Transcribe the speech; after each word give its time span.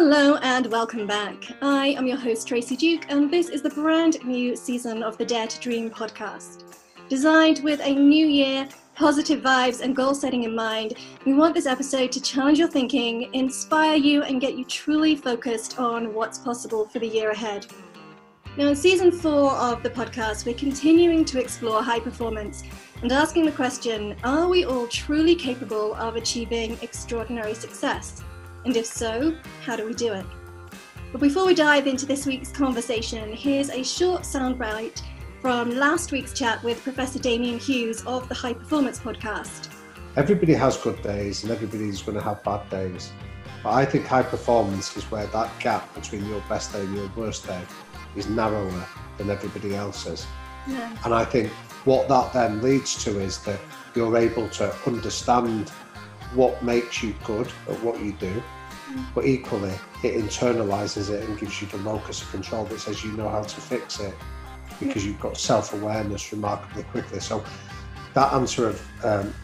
Hello 0.00 0.36
and 0.42 0.68
welcome 0.68 1.08
back. 1.08 1.34
I 1.60 1.88
am 1.88 2.06
your 2.06 2.16
host, 2.16 2.46
Tracy 2.46 2.76
Duke, 2.76 3.06
and 3.08 3.28
this 3.28 3.48
is 3.48 3.62
the 3.62 3.70
brand 3.70 4.24
new 4.24 4.54
season 4.54 5.02
of 5.02 5.18
the 5.18 5.24
Dare 5.24 5.48
to 5.48 5.58
Dream 5.58 5.90
podcast. 5.90 6.62
Designed 7.08 7.64
with 7.64 7.80
a 7.80 7.92
new 7.92 8.24
year, 8.24 8.68
positive 8.94 9.42
vibes, 9.42 9.80
and 9.80 9.96
goal 9.96 10.14
setting 10.14 10.44
in 10.44 10.54
mind, 10.54 10.94
we 11.26 11.34
want 11.34 11.52
this 11.52 11.66
episode 11.66 12.12
to 12.12 12.22
challenge 12.22 12.60
your 12.60 12.68
thinking, 12.68 13.34
inspire 13.34 13.96
you, 13.96 14.22
and 14.22 14.40
get 14.40 14.56
you 14.56 14.64
truly 14.66 15.16
focused 15.16 15.80
on 15.80 16.14
what's 16.14 16.38
possible 16.38 16.86
for 16.86 17.00
the 17.00 17.08
year 17.08 17.32
ahead. 17.32 17.66
Now, 18.56 18.68
in 18.68 18.76
season 18.76 19.10
four 19.10 19.50
of 19.50 19.82
the 19.82 19.90
podcast, 19.90 20.46
we're 20.46 20.54
continuing 20.54 21.24
to 21.24 21.40
explore 21.40 21.82
high 21.82 22.00
performance 22.00 22.62
and 23.02 23.10
asking 23.10 23.46
the 23.46 23.52
question 23.52 24.14
Are 24.22 24.46
we 24.46 24.64
all 24.64 24.86
truly 24.86 25.34
capable 25.34 25.94
of 25.94 26.14
achieving 26.14 26.78
extraordinary 26.82 27.54
success? 27.54 28.22
And 28.64 28.76
if 28.76 28.86
so, 28.86 29.34
how 29.62 29.76
do 29.76 29.86
we 29.86 29.94
do 29.94 30.12
it? 30.12 30.26
But 31.12 31.20
before 31.20 31.46
we 31.46 31.54
dive 31.54 31.86
into 31.86 32.04
this 32.04 32.26
week's 32.26 32.52
conversation, 32.52 33.32
here's 33.32 33.70
a 33.70 33.82
short 33.82 34.22
soundbite 34.22 35.00
from 35.40 35.70
last 35.70 36.12
week's 36.12 36.32
chat 36.32 36.62
with 36.62 36.82
Professor 36.82 37.18
Damian 37.18 37.58
Hughes 37.58 38.04
of 38.04 38.28
the 38.28 38.34
High 38.34 38.52
Performance 38.52 38.98
Podcast. 38.98 39.68
Everybody 40.16 40.52
has 40.54 40.76
good 40.76 41.00
days 41.02 41.44
and 41.44 41.52
everybody's 41.52 42.02
going 42.02 42.18
to 42.18 42.22
have 42.22 42.42
bad 42.42 42.68
days. 42.68 43.12
But 43.62 43.70
I 43.70 43.84
think 43.84 44.06
high 44.06 44.22
performance 44.22 44.96
is 44.96 45.04
where 45.04 45.26
that 45.28 45.50
gap 45.60 45.94
between 45.94 46.26
your 46.26 46.42
best 46.48 46.72
day 46.72 46.80
and 46.80 46.94
your 46.94 47.10
worst 47.16 47.46
day 47.46 47.62
is 48.16 48.28
narrower 48.28 48.84
than 49.16 49.30
everybody 49.30 49.74
else's. 49.74 50.26
Yeah. 50.66 50.96
And 51.04 51.14
I 51.14 51.24
think 51.24 51.50
what 51.84 52.08
that 52.08 52.32
then 52.32 52.62
leads 52.62 53.02
to 53.04 53.18
is 53.18 53.38
that 53.44 53.60
you're 53.94 54.16
able 54.16 54.48
to 54.50 54.74
understand 54.86 55.72
what 56.34 56.62
makes 56.62 57.02
you 57.02 57.14
good 57.24 57.48
at 57.68 57.82
what 57.82 58.00
you 58.02 58.12
do, 58.12 58.42
mm. 58.90 59.06
but 59.14 59.26
equally 59.26 59.72
it 60.02 60.14
internalizes 60.14 61.10
it 61.10 61.28
and 61.28 61.38
gives 61.38 61.60
you 61.60 61.68
the 61.68 61.78
locus 61.78 62.22
of 62.22 62.30
control 62.30 62.64
that 62.66 62.78
says 62.78 63.04
you 63.04 63.12
know 63.12 63.28
how 63.28 63.42
to 63.42 63.60
fix 63.60 64.00
it 64.00 64.14
because 64.80 65.04
you've 65.04 65.20
got 65.20 65.36
self-awareness 65.36 66.32
remarkably 66.32 66.84
quickly. 66.84 67.20
So 67.20 67.44
that 68.14 68.32
answer 68.32 68.68
of 68.68 69.04
um, 69.04 69.34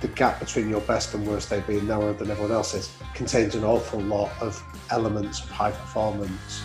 the 0.00 0.08
gap 0.08 0.40
between 0.40 0.68
your 0.68 0.80
best 0.82 1.14
and 1.14 1.26
worst 1.26 1.50
day 1.50 1.62
being 1.66 1.86
narrower 1.86 2.12
than 2.12 2.30
everyone 2.30 2.52
else's 2.52 2.94
contains 3.14 3.54
an 3.54 3.64
awful 3.64 4.00
lot 4.00 4.30
of 4.40 4.62
elements 4.90 5.42
of 5.44 5.50
high 5.50 5.70
performance. 5.70 6.62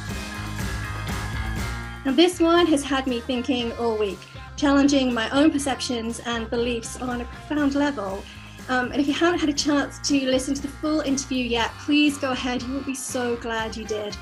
Now, 2.04 2.14
this 2.14 2.40
one 2.40 2.66
has 2.68 2.84
had 2.84 3.06
me 3.06 3.20
thinking 3.20 3.74
all 3.74 3.98
week, 3.98 4.20
challenging 4.56 5.14
my 5.14 5.30
own 5.30 5.52
perceptions 5.52 6.20
and 6.22 6.50
beliefs 6.50 7.00
on 7.02 7.22
a 7.22 7.26
profound 7.26 7.76
level. 7.76 8.24
Um, 8.70 8.92
and 8.92 9.00
if 9.00 9.08
you 9.08 9.14
haven't 9.14 9.40
had 9.40 9.50
a 9.50 9.54
chance 9.54 9.98
to 10.10 10.26
listen 10.26 10.54
to 10.54 10.62
the 10.62 10.68
full 10.68 11.00
interview 11.02 11.44
yet, 11.44 11.72
please 11.80 12.18
go 12.18 12.32
ahead. 12.32 12.62
You 12.62 12.74
will 12.74 12.84
be 12.84 12.96
so 12.96 13.38
glad 13.38 13.78
you 13.78 13.86
did. 13.86 14.18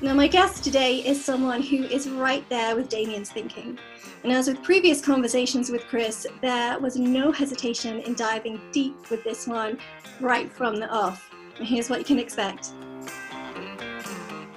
Now, 0.00 0.14
my 0.14 0.26
guest 0.26 0.64
today 0.64 0.96
is 0.96 1.24
someone 1.24 1.62
who 1.62 1.84
is 1.84 2.08
right 2.08 2.48
there 2.48 2.74
with 2.74 2.88
Damian's 2.88 3.30
thinking. 3.30 3.78
And 4.24 4.32
as 4.32 4.48
with 4.48 4.60
previous 4.64 5.00
conversations 5.00 5.70
with 5.70 5.86
Chris, 5.86 6.26
there 6.40 6.76
was 6.80 6.96
no 6.96 7.30
hesitation 7.30 8.00
in 8.00 8.14
diving 8.14 8.60
deep 8.72 9.10
with 9.10 9.22
this 9.22 9.46
one 9.46 9.78
right 10.20 10.52
from 10.52 10.76
the 10.76 10.88
off. 10.88 11.32
And 11.56 11.66
here's 11.66 11.88
what 11.88 12.00
you 12.00 12.04
can 12.04 12.18
expect. 12.18 12.72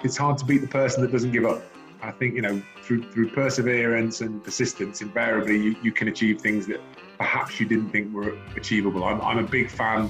It's 0.03 0.17
hard 0.17 0.39
to 0.39 0.45
beat 0.45 0.59
the 0.59 0.67
person 0.67 1.03
that 1.03 1.11
doesn't 1.11 1.31
give 1.31 1.45
up. 1.45 1.61
I 2.01 2.09
think, 2.09 2.33
you 2.33 2.41
know, 2.41 2.61
through, 2.81 3.03
through 3.11 3.29
perseverance 3.29 4.21
and 4.21 4.43
persistence, 4.43 5.01
invariably 5.01 5.61
you, 5.61 5.75
you 5.83 5.91
can 5.91 6.07
achieve 6.07 6.41
things 6.41 6.65
that 6.67 6.81
perhaps 7.17 7.59
you 7.59 7.65
didn't 7.65 7.89
think 7.89 8.13
were 8.13 8.37
achievable. 8.55 9.03
I'm, 9.03 9.21
I'm 9.21 9.37
a 9.39 9.47
big 9.47 9.69
fan 9.69 10.09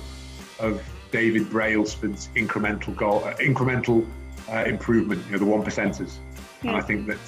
of 0.60 0.84
David 1.12 1.44
Brailsford's 1.44 2.30
incremental 2.36 2.96
goal, 2.96 3.24
uh, 3.24 3.36
incremental 3.36 4.08
uh, 4.52 4.64
improvement, 4.66 5.24
you 5.26 5.34
know, 5.34 5.38
the 5.38 5.46
one 5.46 5.64
percenters. 5.64 6.18
Yeah. 6.62 6.70
And 6.70 6.78
I 6.78 6.82
think 6.82 7.08
that 7.08 7.20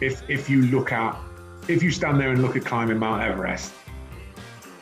if 0.00 0.28
if 0.28 0.48
you 0.48 0.62
look 0.62 0.92
at 0.92 1.16
if 1.68 1.82
you 1.82 1.90
stand 1.90 2.20
there 2.20 2.30
and 2.30 2.42
look 2.42 2.56
at 2.56 2.64
climbing 2.64 2.98
Mount 2.98 3.22
Everest, 3.22 3.72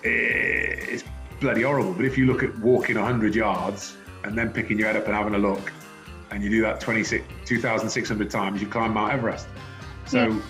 it's 0.03 1.04
bloody 1.41 1.62
horrible. 1.62 1.92
But 1.92 2.04
if 2.04 2.16
you 2.16 2.26
look 2.26 2.42
at 2.42 2.56
walking 2.59 2.97
100 2.97 3.34
yards 3.34 3.97
and 4.25 4.36
then 4.36 4.53
picking 4.53 4.78
your 4.78 4.88
head 4.88 4.97
up 4.97 5.06
and 5.06 5.15
having 5.15 5.34
a 5.34 5.38
look, 5.38 5.72
and 6.30 6.42
you 6.42 6.50
do 6.50 6.60
that 6.62 6.80
2,600 6.80 8.30
times, 8.30 8.60
you 8.60 8.69
climb 8.69 8.94
Mount 8.94 9.12
Everest. 9.12 9.48
So 10.06 10.28
yeah. 10.28 10.41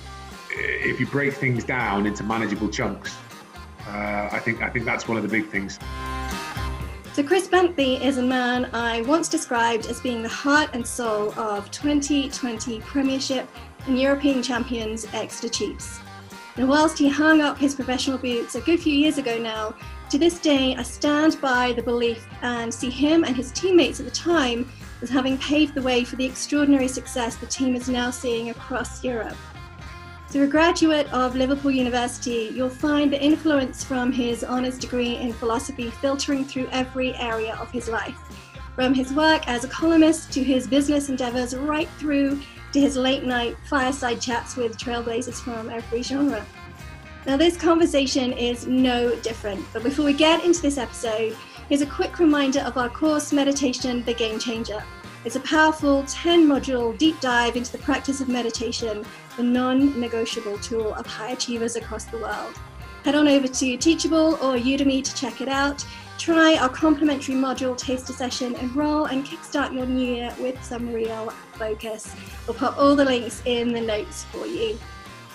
If 0.59 1.01
you 1.01 1.07
break 1.07 1.35
things 1.35 1.65
down 1.65 2.07
into 2.07 2.23
manageable 2.25 2.69
chunks, 2.69 3.17
uh, 3.87 4.29
I 4.31 4.39
think 4.39 4.63
I 4.63 4.69
think 4.69 4.85
that's 4.85 5.09
one 5.09 5.17
of 5.17 5.23
the 5.23 5.29
big 5.29 5.49
things. 5.49 5.79
So, 7.15 7.23
Chris 7.25 7.49
Bentley 7.49 7.97
is 7.97 8.19
a 8.19 8.23
man 8.23 8.71
I 8.73 9.03
once 9.03 9.29
described 9.29 9.87
as 9.87 10.01
being 10.01 10.23
the 10.23 10.29
heart 10.29 10.71
and 10.73 10.87
soul 10.87 11.33
of 11.39 11.71
2020 11.71 12.81
Premiership 12.81 13.49
and 13.87 13.99
European 13.99 14.43
champions 14.43 15.07
Exeter 15.13 15.49
Chiefs. 15.49 15.99
And 16.57 16.69
whilst 16.69 16.99
he 16.99 17.09
hung 17.09 17.41
up 17.41 17.59
his 17.59 17.75
professional 17.75 18.19
boots 18.19 18.55
a 18.55 18.61
good 18.61 18.81
few 18.81 18.93
years 18.93 19.19
ago 19.19 19.39
now, 19.39 19.75
to 20.11 20.19
this 20.19 20.39
day 20.39 20.75
I 20.77 20.83
stand 20.83 21.41
by 21.41 21.73
the 21.73 21.83
belief 21.83 22.27
and 22.43 22.73
see 22.73 22.91
him 22.91 23.25
and 23.25 23.37
his 23.37 23.53
teammates 23.53 24.01
at 24.01 24.07
the 24.07 24.13
time 24.13 24.71
as 25.03 25.09
having 25.09 25.39
paved 25.39 25.75
the 25.75 25.83
way 25.83 26.05
for 26.05 26.17
the 26.17 26.25
extraordinary 26.25 26.89
success 26.89 27.37
the 27.37 27.47
team 27.47 27.75
is 27.77 27.89
now 27.89 28.11
seeing 28.11 28.51
across 28.51 29.05
Europe. 29.05 29.37
So, 30.31 30.43
a 30.43 30.47
graduate 30.47 31.11
of 31.11 31.37
Liverpool 31.37 31.71
University, 31.71 32.53
you'll 32.55 32.69
find 32.69 33.11
the 33.11 33.19
influence 33.19 33.83
from 33.83 34.13
his 34.13 34.45
honours 34.45 34.79
degree 34.79 35.17
in 35.17 35.33
philosophy 35.33 35.89
filtering 35.89 36.45
through 36.45 36.69
every 36.71 37.15
area 37.15 37.55
of 37.55 37.71
his 37.71 37.89
life. 37.89 38.15
From 38.75 38.93
his 38.93 39.11
work 39.15 39.49
as 39.49 39.65
a 39.65 39.69
columnist 39.69 40.31
to 40.33 40.45
his 40.45 40.67
business 40.67 41.09
endeavours, 41.09 41.57
right 41.57 41.89
through 41.99 42.43
to 42.75 42.81
his 42.81 42.95
late 42.95 43.25
night 43.25 43.57
fireside 43.71 44.21
chats 44.21 44.55
with 44.55 44.77
trailblazers 44.77 45.41
from 45.41 45.71
every 45.71 46.03
genre. 46.03 46.45
Now, 47.25 47.39
this 47.39 47.57
conversation 47.57 48.35
is 48.35 48.67
no 48.67 49.17
different, 49.21 49.65
but 49.73 49.83
before 49.83 50.05
we 50.05 50.13
get 50.13 50.45
into 50.45 50.61
this 50.61 50.77
episode, 50.77 51.35
here's 51.71 51.81
a 51.81 51.87
quick 51.87 52.19
reminder 52.19 52.61
of 52.61 52.77
our 52.77 52.91
course, 52.91 53.33
Meditation 53.33 54.05
The 54.05 54.13
Game 54.13 54.39
Changer. 54.39 54.85
It's 55.25 55.37
a 55.37 55.41
powerful 55.41 56.05
10 56.05 56.47
module 56.47 56.97
deep 56.99 57.19
dive 57.21 57.57
into 57.57 57.73
the 57.73 57.79
practice 57.79 58.21
of 58.21 58.29
meditation, 58.29 59.07
the 59.39 59.45
non 59.45 59.99
negotiable 59.99 60.59
tool 60.59 60.93
of 60.95 61.07
high 61.07 61.31
achievers 61.31 61.77
across 61.77 62.05
the 62.05 62.19
world. 62.19 62.59
Head 63.05 63.15
on 63.15 63.29
over 63.29 63.47
to 63.47 63.77
Teachable 63.77 64.35
or 64.35 64.57
Udemy 64.57 65.03
to 65.05 65.15
check 65.15 65.41
it 65.41 65.49
out. 65.49 65.87
Try 66.19 66.57
our 66.57 66.69
complimentary 66.69 67.37
module 67.37 67.79
taster 67.79 68.13
session, 68.13 68.57
enroll 68.57 69.05
and 69.05 69.25
kickstart 69.25 69.73
your 69.73 69.87
new 69.87 70.15
year 70.17 70.35
with 70.41 70.63
some 70.65 70.93
real 70.93 71.31
focus. 71.53 72.13
We'll 72.47 72.57
put 72.57 72.77
all 72.77 72.97
the 72.97 73.05
links 73.05 73.41
in 73.45 73.73
the 73.73 73.81
notes 73.81 74.25
for 74.25 74.45
you. 74.45 74.77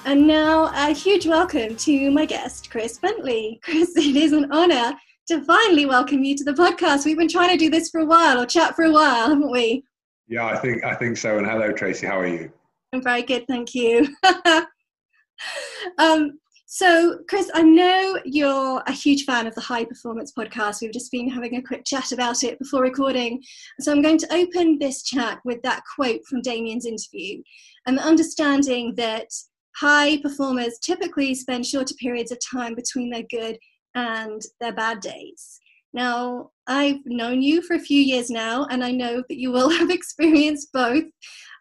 And 0.04 0.28
now, 0.28 0.70
a 0.76 0.94
huge 0.94 1.26
welcome 1.26 1.78
to 1.78 2.12
my 2.12 2.26
guest, 2.26 2.70
Chris 2.70 2.98
Bentley. 2.98 3.62
Chris, 3.64 3.94
it 3.96 4.18
is 4.18 4.34
an 4.34 4.52
honor 4.52 4.96
to 5.28 5.42
finally 5.46 5.86
welcome 5.86 6.26
you 6.26 6.36
to 6.36 6.44
the 6.44 6.52
podcast. 6.52 7.06
We've 7.06 7.18
been 7.18 7.30
trying 7.30 7.52
to 7.52 7.58
do 7.58 7.70
this 7.70 7.90
for 7.90 8.02
a 8.02 8.06
while 8.06 8.42
or 8.42 8.46
chat 8.46 8.76
for 8.76 8.84
a 8.84 8.92
while, 8.92 9.30
haven't 9.30 9.50
we? 9.50 9.86
Yeah, 10.28 10.46
I 10.46 10.58
think 10.58 10.84
I 10.84 10.94
think 10.94 11.16
so. 11.16 11.38
And 11.38 11.48
hello, 11.48 11.72
Tracy. 11.72 12.06
How 12.06 12.20
are 12.20 12.28
you? 12.28 12.52
I'm 12.94 13.02
very 13.02 13.24
good, 13.24 13.48
thank 13.48 13.74
you. 13.74 14.08
um, 15.98 16.40
so, 16.68 17.20
Chris, 17.28 17.50
I 17.54 17.64
know 17.64 18.20
you're 18.24 18.84
a 18.86 18.92
huge 18.92 19.26
fan 19.26 19.48
of 19.48 19.56
the 19.56 19.62
High 19.62 19.86
Performance 19.86 20.32
podcast. 20.38 20.82
We've 20.82 20.94
just 20.94 21.12
been 21.12 21.28
having 21.28 21.56
a 21.56 21.62
quick 21.62 21.86
chat 21.86 22.12
about 22.12 22.44
it 22.44 22.60
before 22.60 22.84
recording. 22.84 23.42
So, 23.80 23.92
I'm 23.92 24.04
going 24.04 24.20
to 24.20 24.34
open 24.34 24.78
this 24.78 25.02
chat 25.02 25.40
with 25.44 25.62
that 25.64 25.82
quote 25.96 26.22
from 26.30 26.42
Damian's 26.42 26.86
interview 26.86 27.42
and 27.88 27.98
the 27.98 28.04
understanding 28.04 28.94
that 28.96 29.28
high 29.76 30.20
performers 30.22 30.78
typically 30.78 31.34
spend 31.34 31.66
shorter 31.66 31.96
periods 31.96 32.32
of 32.32 32.38
time 32.40 32.76
between 32.76 33.10
their 33.10 33.24
good 33.24 33.58
and 33.96 34.42
their 34.62 34.74
bad 34.74 35.00
days. 35.00 35.60
Now, 35.94 36.52
I've 36.68 37.06
known 37.06 37.42
you 37.42 37.62
for 37.62 37.76
a 37.76 37.80
few 37.80 38.02
years 38.02 38.30
now, 38.30 38.66
and 38.70 38.84
I 38.84 38.92
know 38.92 39.24
that 39.30 39.40
you 39.40 39.52
will 39.52 39.70
have 39.78 39.90
experienced 39.90 40.70
both 40.74 41.06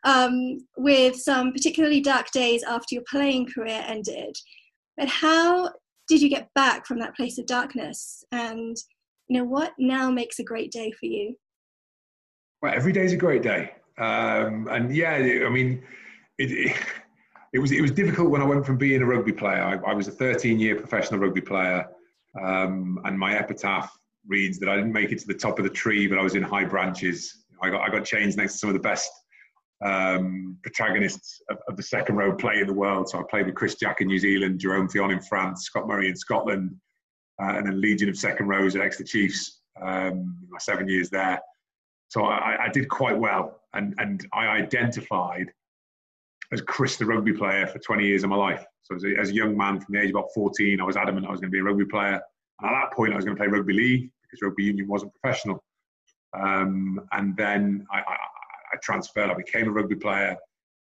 um, 0.05 0.67
with 0.77 1.17
some 1.17 1.53
particularly 1.53 2.01
dark 2.01 2.31
days 2.31 2.63
after 2.63 2.95
your 2.95 3.05
playing 3.09 3.47
career 3.47 3.83
ended. 3.87 4.37
But 4.97 5.09
how 5.09 5.71
did 6.09 6.21
you 6.21 6.29
get 6.29 6.49
back 6.55 6.87
from 6.87 6.99
that 6.99 7.17
place 7.17 7.39
of 7.39 7.47
darkness? 7.47 8.25
And 8.33 8.77
you 9.29 9.39
know 9.39 9.45
what 9.45 9.73
now 9.79 10.11
makes 10.11 10.39
a 10.39 10.45
great 10.45 10.71
day 10.71 10.93
for 10.93 11.07
you? 11.07 11.35
Well, 12.61 12.73
every 12.75 12.93
day 12.93 13.05
is 13.05 13.13
a 13.13 13.17
great 13.17 13.43
day, 13.43 13.73
um, 13.99 14.69
and 14.71 14.95
yeah, 14.95 15.15
I 15.15 15.49
mean, 15.49 15.83
it, 16.39 16.53
it, 16.53 16.77
it, 17.55 17.59
was 17.59 17.73
it 17.73 17.81
was 17.81 17.91
difficult 17.91 18.31
when 18.31 18.41
I 18.41 18.45
went 18.45 18.65
from 18.65 18.77
being 18.77 19.03
a 19.03 19.07
rugby 19.07 19.33
player. 19.33 19.63
I, 19.63 19.91
I 19.91 19.95
was 19.95 20.07
a 20.07 20.13
13 20.13 20.61
year 20.61 20.77
professional 20.77 21.19
rugby 21.19 21.41
player 21.41 21.89
um, 22.41 23.01
and 23.05 23.19
my 23.19 23.37
epitaph 23.37 23.97
reads 24.27 24.59
that 24.61 24.69
I 24.69 24.77
didn't 24.77 24.93
make 24.93 25.13
it 25.13 25.19
to 25.21 25.27
the 25.27 25.35
top 25.35 25.59
of 25.59 25.65
the 25.65 25.71
tree, 25.71 26.07
but 26.07 26.19
I 26.19 26.23
was 26.23 26.35
in 26.35 26.43
high 26.43 26.65
branches. 26.65 27.45
I 27.61 27.71
got, 27.71 27.83
I 27.83 27.91
got 27.91 28.05
chains 28.05 28.37
next 28.37 28.55
to 28.55 28.59
some 28.59 28.71
of 28.71 28.75
the 28.75 28.81
best 28.81 29.11
um, 29.83 30.57
protagonists 30.63 31.41
of, 31.51 31.59
of, 31.69 31.77
the 31.77 31.83
second 31.83 32.17
row 32.17 32.35
play 32.35 32.61
in 32.61 32.67
the 32.67 32.73
world. 32.73 33.09
So 33.09 33.19
I 33.19 33.23
played 33.29 33.47
with 33.47 33.55
Chris 33.55 33.75
Jack 33.75 34.01
in 34.01 34.07
New 34.07 34.19
Zealand, 34.19 34.61
Jerome 34.61 34.89
Thion 34.89 35.13
in 35.13 35.21
France, 35.21 35.65
Scott 35.65 35.89
Murray 35.89 36.09
in 36.09 36.17
Scotland, 36.17 36.75
uh, 37.43 37.55
and 37.57 37.67
then 37.67 37.81
Legion 37.81 38.09
of 38.09 38.17
Second 38.17 38.47
Rows 38.47 38.77
at 38.77 38.83
Exeter 38.83 39.05
Chiefs. 39.05 39.61
Um, 39.81 40.37
my 40.51 40.59
seven 40.59 40.87
years 40.89 41.09
there. 41.09 41.41
so 42.09 42.25
I, 42.25 42.67
I 42.67 42.69
did 42.69 42.89
quite 42.91 43.19
well, 43.19 43.63
and 43.73 43.95
and 43.99 44.27
I 44.35 44.47
identified 44.49 45.51
as 46.53 46.61
Chris, 46.61 46.97
the 46.97 47.07
rugby 47.07 47.33
player, 47.33 47.67
for 47.67 47.79
20 47.79 48.07
years 48.07 48.25
of 48.25 48.31
my 48.31 48.37
life. 48.37 48.65
So 48.83 48.95
as 48.95 49.05
a, 49.05 49.15
as 49.19 49.31
a 49.31 49.35
young 49.35 49.57
man 49.57 49.81
from 49.81 49.95
the 49.95 50.01
age 50.01 50.11
of 50.11 50.17
about 50.17 50.29
14, 50.35 50.81
I 50.81 50.85
was 50.85 50.97
adamant 50.97 51.27
I 51.27 51.31
was 51.31 51.41
going 51.41 51.51
to 51.51 51.53
be 51.53 51.61
a 51.61 51.65
rugby 51.65 51.87
player. 51.87 52.21
And 52.61 52.71
at 52.71 52.81
that 52.81 52.93
point, 52.93 53.13
I 53.13 53.17
was 53.17 53.25
going 53.25 53.37
to 53.37 53.41
play 53.41 53.49
rugby 53.49 53.73
league 53.73 54.11
because 54.23 54.43
rugby 54.43 54.65
union 54.65 54.87
wasn't 54.87 55.13
professional. 55.15 55.65
Um, 56.39 57.01
and 57.13 57.37
then 57.37 57.87
I, 57.91 57.99
I, 58.01 58.17
I, 58.73 58.77
transferred. 58.83 59.31
I 59.31 59.35
became 59.35 59.69
a 59.69 59.71
rugby 59.71 59.97
player, 59.97 60.37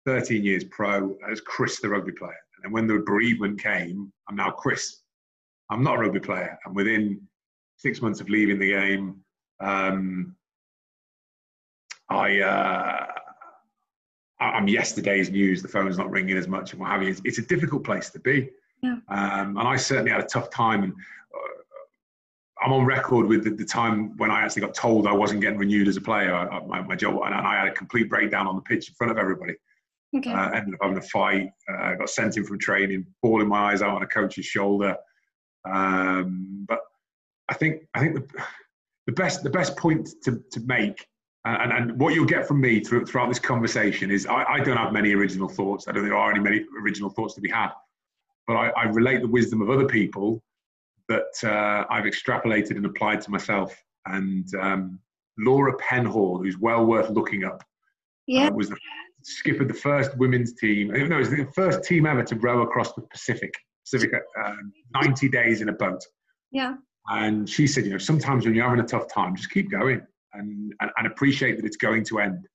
13 0.05 0.43
years 0.43 0.63
pro 0.65 1.17
as 1.29 1.41
Chris, 1.41 1.79
the 1.79 1.89
rugby 1.89 2.11
player. 2.11 2.37
And 2.55 2.63
then 2.63 2.71
when 2.71 2.87
the 2.87 3.03
bereavement 3.05 3.61
came, 3.61 4.11
I'm 4.27 4.35
now 4.35 4.51
Chris. 4.51 5.01
I'm 5.69 5.83
not 5.83 5.95
a 5.95 5.99
rugby 5.99 6.19
player. 6.19 6.57
And 6.65 6.75
within 6.75 7.21
six 7.77 8.01
months 8.01 8.19
of 8.19 8.29
leaving 8.29 8.59
the 8.59 8.71
game, 8.71 9.21
um, 9.59 10.35
I 12.09 12.39
uh, 12.41 13.05
I'm 14.39 14.67
yesterday's 14.67 15.29
news. 15.29 15.61
The 15.61 15.67
phone's 15.67 15.97
not 15.97 16.09
ringing 16.09 16.37
as 16.37 16.47
much 16.47 16.71
and 16.71 16.81
what 16.81 16.91
have 16.91 17.03
you. 17.03 17.09
It's, 17.09 17.21
it's 17.25 17.37
a 17.39 17.43
difficult 17.43 17.83
place 17.83 18.09
to 18.11 18.19
be. 18.19 18.49
Yeah. 18.81 18.97
Um, 19.09 19.57
and 19.57 19.67
I 19.67 19.75
certainly 19.75 20.11
had 20.11 20.21
a 20.21 20.27
tough 20.27 20.49
time. 20.49 20.83
And 20.83 20.93
I'm 22.61 22.73
on 22.73 22.85
record 22.85 23.27
with 23.27 23.43
the, 23.43 23.51
the, 23.51 23.65
time 23.65 24.17
when 24.17 24.31
I 24.31 24.41
actually 24.41 24.61
got 24.61 24.73
told 24.73 25.07
I 25.07 25.13
wasn't 25.13 25.41
getting 25.41 25.57
renewed 25.57 25.87
as 25.87 25.97
a 25.97 26.01
player. 26.01 26.33
I, 26.33 26.59
my, 26.65 26.81
my, 26.81 26.95
job, 26.95 27.21
and 27.23 27.33
I 27.33 27.59
had 27.59 27.67
a 27.69 27.71
complete 27.71 28.09
breakdown 28.09 28.47
on 28.47 28.55
the 28.55 28.61
pitch 28.61 28.89
in 28.89 28.95
front 28.95 29.11
of 29.11 29.17
everybody. 29.17 29.55
Okay. 30.15 30.31
Uh, 30.31 30.49
ended 30.49 30.73
up 30.73 30.79
having 30.81 30.97
a 30.97 31.01
fight. 31.01 31.51
Uh, 31.71 31.95
got 31.95 32.09
sent 32.09 32.35
in 32.37 32.43
from 32.43 32.59
training, 32.59 33.05
bawling 33.21 33.47
my 33.47 33.71
eyes 33.71 33.81
out 33.81 33.95
on 33.95 34.03
a 34.03 34.07
coach's 34.07 34.45
shoulder. 34.45 34.97
Um, 35.65 36.65
but 36.67 36.79
I 37.47 37.53
think 37.53 37.83
I 37.93 37.99
think 37.99 38.15
the, 38.15 38.43
the 39.07 39.13
best 39.13 39.43
the 39.43 39.49
best 39.49 39.77
point 39.77 40.09
to, 40.23 40.41
to 40.51 40.59
make 40.61 41.07
and, 41.45 41.71
and 41.71 41.99
what 41.99 42.13
you'll 42.13 42.25
get 42.25 42.47
from 42.47 42.59
me 42.59 42.81
through, 42.81 43.05
throughout 43.05 43.29
this 43.29 43.39
conversation 43.39 44.11
is 44.11 44.25
I, 44.25 44.43
I, 44.43 44.59
don't 44.59 44.77
have 44.77 44.91
many 44.91 45.13
original 45.13 45.47
thoughts. 45.47 45.87
I 45.87 45.91
don't 45.91 46.03
think 46.03 46.11
there 46.11 46.17
are 46.17 46.31
any 46.31 46.41
many 46.41 46.65
original 46.81 47.09
thoughts 47.09 47.33
to 47.35 47.41
be 47.41 47.49
had. 47.49 47.69
But 48.45 48.55
I, 48.55 48.69
I 48.71 48.83
relate 48.85 49.21
the 49.21 49.27
wisdom 49.27 49.61
of 49.61 49.69
other 49.69 49.85
people 49.85 50.43
that 51.09 51.43
uh, 51.43 51.85
I've 51.89 52.05
extrapolated 52.05 52.71
and 52.71 52.85
applied 52.85 53.21
to 53.21 53.31
myself. 53.31 53.75
And 54.05 54.47
um, 54.55 54.99
Laura 55.37 55.75
Penhaul, 55.77 56.41
who's 56.41 56.57
well 56.57 56.85
worth 56.85 57.09
looking 57.09 57.43
up, 57.43 57.61
uh, 57.61 57.65
yeah. 58.27 58.47
uh, 58.47 58.51
was 58.51 58.69
the 58.69 58.77
skipper 59.23 59.65
the 59.65 59.73
first 59.73 60.15
women's 60.17 60.53
team. 60.53 60.87
No, 60.87 61.15
it 61.15 61.19
was 61.19 61.29
the 61.29 61.47
first 61.53 61.83
team 61.83 62.05
ever 62.05 62.23
to 62.23 62.35
row 62.35 62.61
across 62.61 62.93
the 62.93 63.01
Pacific. 63.01 63.53
Pacific, 63.85 64.11
uh, 64.43 64.53
90 64.93 65.29
days 65.29 65.61
in 65.61 65.69
a 65.69 65.73
boat. 65.73 66.01
Yeah. 66.51 66.75
And 67.07 67.49
she 67.49 67.65
said, 67.65 67.85
you 67.85 67.91
know, 67.91 67.97
sometimes 67.97 68.45
when 68.45 68.53
you're 68.53 68.67
having 68.67 68.83
a 68.83 68.87
tough 68.87 69.11
time, 69.11 69.35
just 69.35 69.49
keep 69.49 69.71
going 69.71 70.01
and, 70.33 70.73
and, 70.79 70.91
and 70.97 71.07
appreciate 71.07 71.57
that 71.57 71.65
it's 71.65 71.77
going 71.77 72.03
to 72.05 72.19
end. 72.19 72.47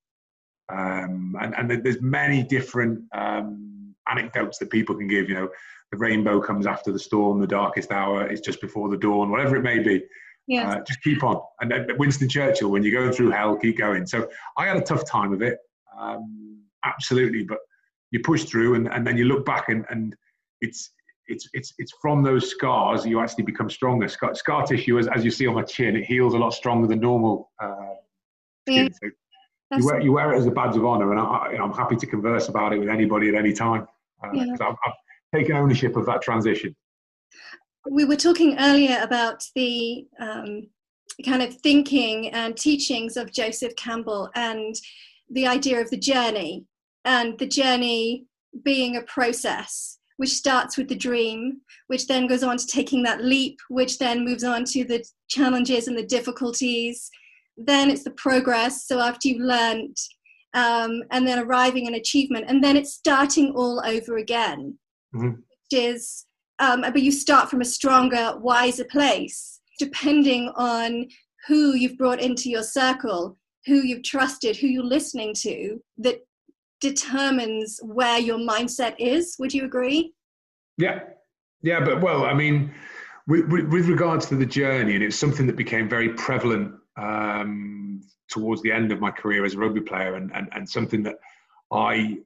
Um, 0.73 1.37
and, 1.41 1.55
and 1.57 1.85
there's 1.85 2.01
many 2.01 2.43
different 2.45 3.01
um, 3.13 3.74
anecdotes 4.09 4.59
that 4.59 4.71
people 4.71 4.95
can 4.95 5.09
give. 5.09 5.29
You 5.29 5.35
know, 5.35 5.49
the 5.91 5.99
rainbow 5.99 6.41
comes 6.41 6.67
after 6.67 6.93
the 6.93 6.99
storm, 6.99 7.41
the 7.41 7.47
darkest 7.47 7.91
hour 7.91 8.31
is 8.31 8.41
just 8.41 8.61
before 8.61 8.89
the 8.89 8.97
dawn, 8.97 9.31
whatever 9.31 9.57
it 9.57 9.63
may 9.63 9.79
be. 9.79 10.03
Yes. 10.47 10.75
Uh, 10.75 10.81
just 10.87 11.03
keep 11.03 11.23
on. 11.23 11.41
And 11.61 11.93
Winston 11.99 12.29
Churchill, 12.29 12.71
when 12.71 12.83
you're 12.83 13.01
going 13.01 13.13
through 13.13 13.31
hell, 13.31 13.57
keep 13.57 13.79
going. 13.79 14.07
So 14.07 14.29
I 14.59 14.67
had 14.67 14.77
a 14.77 14.83
tough 14.83 15.09
time 15.09 15.33
of 15.33 15.41
it, 15.43 15.59
um, 15.99 16.61
absolutely. 16.85 17.45
But 17.45 17.59
you 18.11 18.21
push 18.21 18.45
through, 18.45 18.75
and, 18.75 18.89
and 18.93 19.07
then 19.07 19.17
you 19.17 19.25
look 19.25 19.47
back, 19.47 19.69
and, 19.69 19.85
and 19.89 20.15
it's 20.61 20.91
it's 21.27 21.49
it's 21.55 21.73
it's 21.79 21.93
from 22.03 22.23
those 22.23 22.51
scars 22.51 23.07
you 23.07 23.21
actually 23.21 23.45
become 23.45 23.71
stronger. 23.71 24.09
Scar, 24.09 24.35
scar 24.35 24.67
tissue, 24.67 24.99
as, 24.99 25.09
as 25.09 25.25
you 25.25 25.31
see 25.31 25.47
on 25.47 25.55
my 25.55 25.63
chin, 25.63 25.97
it 25.97 26.05
heals 26.05 26.35
a 26.35 26.39
lot 26.39 26.51
stronger 26.51 26.87
than 26.87 27.01
normal 27.01 27.51
uh, 27.63 27.95
skin. 28.69 28.93
Yeah. 29.03 29.11
So 29.71 29.79
you, 29.79 29.87
wear, 29.87 30.01
you 30.01 30.13
wear 30.13 30.33
it 30.33 30.39
as 30.39 30.47
a 30.47 30.51
badge 30.51 30.77
of 30.77 30.85
honor, 30.85 31.11
and 31.11 31.21
I, 31.21 31.55
am 31.59 31.73
happy 31.73 31.97
to 31.97 32.07
converse 32.07 32.49
about 32.49 32.73
it 32.73 32.79
with 32.79 32.89
anybody 32.89 33.29
at 33.29 33.35
any 33.35 33.53
time. 33.53 33.89
Uh, 34.29 34.33
yeah. 34.33 34.55
I've, 34.61 34.77
I've 34.85 34.93
taken 35.35 35.57
ownership 35.57 35.97
of 35.97 36.07
that 36.07 36.23
transition. 36.23 36.75
We 37.91 38.05
were 38.05 38.17
talking 38.17 38.57
earlier 38.59 38.99
about 39.03 39.45
the 39.55 40.07
um, 40.19 40.69
kind 41.25 41.43
of 41.43 41.55
thinking 41.57 42.31
and 42.33 42.57
teachings 42.57 43.17
of 43.17 43.33
Joseph 43.33 43.77
Campbell 43.77 44.31
and 44.35 44.75
the 45.31 45.47
idea 45.47 45.81
of 45.81 45.91
the 45.91 45.99
journey 45.99 46.65
and 47.05 47.39
the 47.39 47.47
journey 47.47 48.27
being 48.63 48.97
a 48.97 49.03
process 49.03 49.99
which 50.17 50.31
starts 50.31 50.77
with 50.77 50.89
the 50.89 50.95
dream, 50.95 51.61
which 51.89 52.07
then 52.07 52.27
goes 52.27 52.43
on 52.43 52.57
to 52.57 52.67
taking 52.67 53.03
that 53.03 53.25
leap, 53.25 53.59
which 53.69 53.99
then 53.99 54.25
moves 54.25 54.45
on 54.45 54.65
to 54.65 54.85
the 54.85 55.05
challenges 55.29 55.89
and 55.89 55.99
the 55.99 56.07
difficulties. 56.07 57.11
Then 57.57 57.91
it's 57.91 58.05
the 58.05 58.13
progress. 58.13 58.87
So 58.87 59.01
after 59.01 59.29
you've 59.29 59.41
learned, 59.41 59.97
um, 60.55 61.03
and 61.11 61.27
then 61.27 61.39
arriving 61.39 61.87
at 61.87 61.95
achievement, 61.95 62.47
and 62.49 62.63
then 62.63 62.77
it's 62.77 62.95
starting 62.95 63.53
all 63.55 63.83
over 63.85 64.17
again, 64.17 64.79
mm-hmm. 65.15 65.31
which 65.31 65.73
is, 65.73 66.27
um, 66.61 66.83
but 66.83 67.03
you 67.03 67.13
start 67.13 67.51
from 67.51 67.61
a 67.61 67.65
stronger, 67.65 68.35
wiser 68.39 68.85
place, 68.85 69.61
depending 69.79 70.51
on 70.57 71.07
who 71.49 71.75
you've 71.75 71.99
brought 71.99 72.21
into 72.21 72.49
your 72.49 72.63
circle, 72.63 73.37
who 73.67 73.83
you've 73.83 74.05
trusted, 74.05 74.57
who 74.57 74.69
you're 74.69 74.85
listening 74.85 75.35
to, 75.35 75.83
that 75.99 76.21
determines 76.81 77.81
where 77.83 78.19
your 78.19 78.39
mindset 78.39 78.95
is. 78.99 79.37
Would 79.39 79.53
you 79.53 79.65
agree? 79.65 80.13
Yeah, 80.79 81.01
yeah, 81.63 81.81
but 81.85 82.01
well, 82.01 82.25
I 82.25 82.35
mean, 82.35 82.73
with, 83.27 83.49
with 83.49 83.89
regards 83.89 84.27
to 84.27 84.37
the 84.37 84.47
journey, 84.47 84.95
and 84.95 85.03
it's 85.03 85.17
something 85.17 85.47
that 85.47 85.57
became 85.57 85.89
very 85.89 86.11
prevalent 86.11 86.75
um, 86.97 88.01
towards 88.29 88.63
the 88.63 88.73
end 88.73 88.93
of 88.93 89.01
my 89.01 89.11
career 89.11 89.45
as 89.45 89.55
a 89.55 89.59
rugby 89.59 89.81
player, 89.81 90.15
and, 90.15 90.31
and, 90.35 90.49
and 90.53 90.69
something 90.69 91.03
that 91.05 91.17
I 91.73 92.19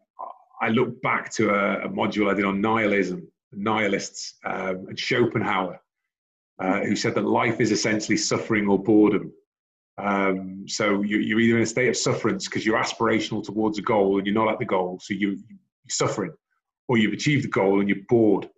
I 0.60 0.68
look 0.68 1.00
back 1.02 1.32
to 1.34 1.50
a, 1.50 1.86
a 1.86 1.88
module 1.88 2.30
I 2.30 2.34
did 2.34 2.44
on 2.44 2.60
nihilism, 2.60 3.28
nihilists, 3.52 4.34
um, 4.44 4.86
and 4.88 4.98
Schopenhauer, 4.98 5.80
uh, 6.58 6.80
who 6.80 6.96
said 6.96 7.14
that 7.14 7.24
life 7.24 7.60
is 7.60 7.70
essentially 7.70 8.16
suffering 8.16 8.68
or 8.68 8.82
boredom. 8.82 9.32
Um, 9.98 10.64
so 10.68 11.02
you, 11.02 11.36
are 11.36 11.40
either 11.40 11.56
in 11.56 11.62
a 11.62 11.66
state 11.66 11.88
of 11.88 11.96
sufferance 11.96 12.46
because 12.46 12.64
you're 12.64 12.78
aspirational 12.78 13.44
towards 13.44 13.78
a 13.78 13.82
goal 13.82 14.18
and 14.18 14.26
you're 14.26 14.34
not 14.34 14.52
at 14.52 14.58
the 14.58 14.64
goal, 14.64 14.98
so 15.00 15.14
you, 15.14 15.30
you're 15.30 15.88
suffering, 15.88 16.32
or 16.88 16.98
you've 16.98 17.12
achieved 17.12 17.44
the 17.44 17.48
goal 17.48 17.80
and 17.80 17.88
you're 17.88 17.98
bored. 18.08 18.48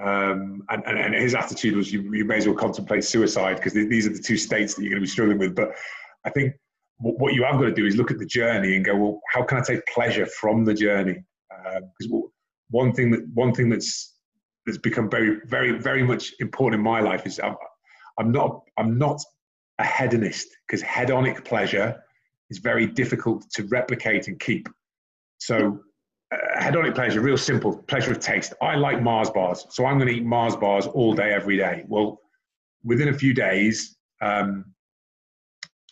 Um, 0.00 0.62
and, 0.70 0.84
and, 0.86 0.98
and, 0.98 1.14
his 1.14 1.34
attitude 1.34 1.74
was 1.74 1.92
you, 1.92 2.02
you, 2.14 2.24
may 2.24 2.36
as 2.36 2.46
well 2.46 2.54
contemplate 2.54 3.02
suicide 3.02 3.56
because 3.56 3.72
these 3.72 4.06
are 4.06 4.12
the 4.12 4.22
two 4.22 4.36
states 4.36 4.74
that 4.74 4.82
you're 4.82 4.90
going 4.90 5.00
to 5.00 5.04
be 5.04 5.10
struggling 5.10 5.38
with. 5.38 5.56
But 5.56 5.72
I 6.24 6.30
think 6.30 6.54
what 6.98 7.34
you 7.34 7.42
have 7.42 7.58
got 7.58 7.66
to 7.66 7.74
do 7.74 7.84
is 7.84 7.96
look 7.96 8.12
at 8.12 8.18
the 8.18 8.26
journey 8.26 8.76
and 8.76 8.84
go, 8.84 8.94
well, 8.96 9.20
how 9.32 9.42
can 9.42 9.58
I 9.58 9.60
take 9.60 9.84
pleasure 9.86 10.26
from 10.26 10.64
the 10.64 10.74
journey? 10.74 11.24
Because 11.48 12.12
um, 12.12 12.30
one 12.70 12.92
thing 12.92 13.10
that 13.10 13.26
one 13.34 13.52
thing 13.52 13.68
that's 13.68 14.14
that's 14.66 14.78
become 14.78 15.08
very, 15.08 15.40
very, 15.46 15.78
very 15.78 16.02
much 16.02 16.34
important 16.40 16.78
in 16.78 16.84
my 16.84 17.00
life 17.00 17.26
is 17.26 17.40
I'm, 17.42 17.56
I'm 18.18 18.30
not 18.30 18.60
I'm 18.76 18.98
not 18.98 19.20
a 19.78 19.84
hedonist 19.84 20.48
because 20.66 20.82
hedonic 20.82 21.44
pleasure 21.44 21.98
is 22.50 22.58
very 22.58 22.86
difficult 22.86 23.48
to 23.52 23.64
replicate 23.64 24.28
and 24.28 24.38
keep. 24.38 24.68
So, 25.38 25.80
uh, 26.32 26.60
hedonic 26.60 26.94
pleasure, 26.94 27.20
real 27.20 27.38
simple 27.38 27.76
pleasure 27.76 28.12
of 28.12 28.20
taste. 28.20 28.52
I 28.60 28.76
like 28.76 29.02
Mars 29.02 29.30
bars, 29.30 29.66
so 29.70 29.86
I'm 29.86 29.98
going 29.98 30.08
to 30.08 30.14
eat 30.14 30.24
Mars 30.24 30.56
bars 30.56 30.86
all 30.86 31.14
day, 31.14 31.32
every 31.32 31.56
day. 31.56 31.84
Well, 31.86 32.20
within 32.84 33.08
a 33.08 33.12
few 33.12 33.34
days, 33.34 33.96
um, 34.20 34.64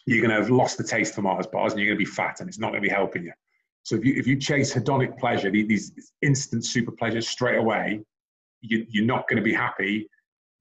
you're 0.07 0.21
going 0.21 0.31
to 0.31 0.40
have 0.40 0.50
lost 0.50 0.78
the 0.78 0.85
taste 0.85 1.14
for 1.14 1.23
Mars 1.23 1.47
bars 1.47 1.73
and 1.73 1.81
you're 1.81 1.88
going 1.88 1.99
to 1.99 2.05
be 2.05 2.11
fat 2.11 2.40
and 2.40 2.49
it's 2.49 2.59
not 2.59 2.69
going 2.69 2.83
to 2.83 2.88
be 2.88 2.95
helping 2.95 3.25
you. 3.25 3.33
So 3.83 3.97
if 3.97 4.05
you, 4.05 4.14
if 4.16 4.26
you 4.26 4.37
chase 4.37 4.75
hedonic 4.75 5.19
pleasure, 5.19 5.50
these 5.50 5.93
instant 6.23 6.64
super 6.64 6.93
pleasures 6.93 7.28
straight 7.28 7.59
away, 7.59 8.00
you, 8.61 8.87
you're 8.88 9.05
not 9.05 9.28
going 9.28 9.37
to 9.37 9.43
be 9.43 9.52
happy 9.55 10.09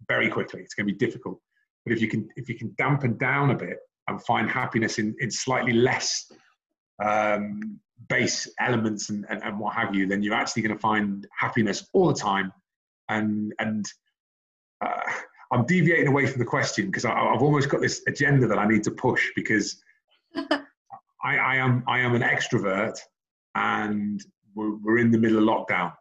very 0.08 0.30
quickly. 0.30 0.62
It's 0.62 0.74
going 0.74 0.88
to 0.88 0.94
be 0.94 0.98
difficult. 0.98 1.40
But 1.86 1.94
if 1.94 2.02
you 2.02 2.08
can 2.08 2.28
if 2.36 2.50
you 2.50 2.58
can 2.58 2.74
dampen 2.78 3.18
down 3.18 3.52
a 3.52 3.56
bit 3.56 3.78
and 4.08 4.22
find 4.24 4.50
happiness 4.50 5.00
in, 5.00 5.16
in 5.20 5.30
slightly 5.30 5.74
less 5.74 6.32
um, 7.04 7.80
base 8.10 8.48
elements 8.60 9.10
and, 9.10 9.26
and, 9.30 9.44
and 9.44 9.60
what 9.60 9.76
have 9.76 9.96
you, 9.96 10.08
then 10.08 10.22
you're 10.22 10.36
actually 10.36 10.62
going 10.62 10.76
to 10.76 10.82
find 10.82 11.28
happiness 11.38 11.88
all 11.94 12.08
the 12.08 12.20
time. 12.20 12.52
And 13.10 13.54
and 13.60 13.86
uh, 14.82 15.02
I'm 15.52 15.66
deviating 15.66 16.08
away 16.08 16.26
from 16.28 16.40
the 16.40 16.46
question 16.46 16.88
because 16.88 17.06
I've 17.06 17.42
almost 17.42 17.70
got 17.70 17.82
this 17.82 18.02
agenda 18.08 18.48
that 18.48 18.58
I 18.58 18.68
need 18.68 18.84
to 18.84 18.92
push 18.92 19.30
because 19.36 19.82
I, 20.36 20.58
I 21.24 21.56
am 21.58 21.84
I 21.88 22.00
am 22.00 22.16
an 22.16 22.22
extrovert 22.22 22.98
and 23.56 24.24
we're, 24.54 24.76
we're 24.78 24.98
in 24.98 25.12
the 25.12 25.18
middle 25.18 25.38
of 25.38 25.44
lockdown 25.44 25.94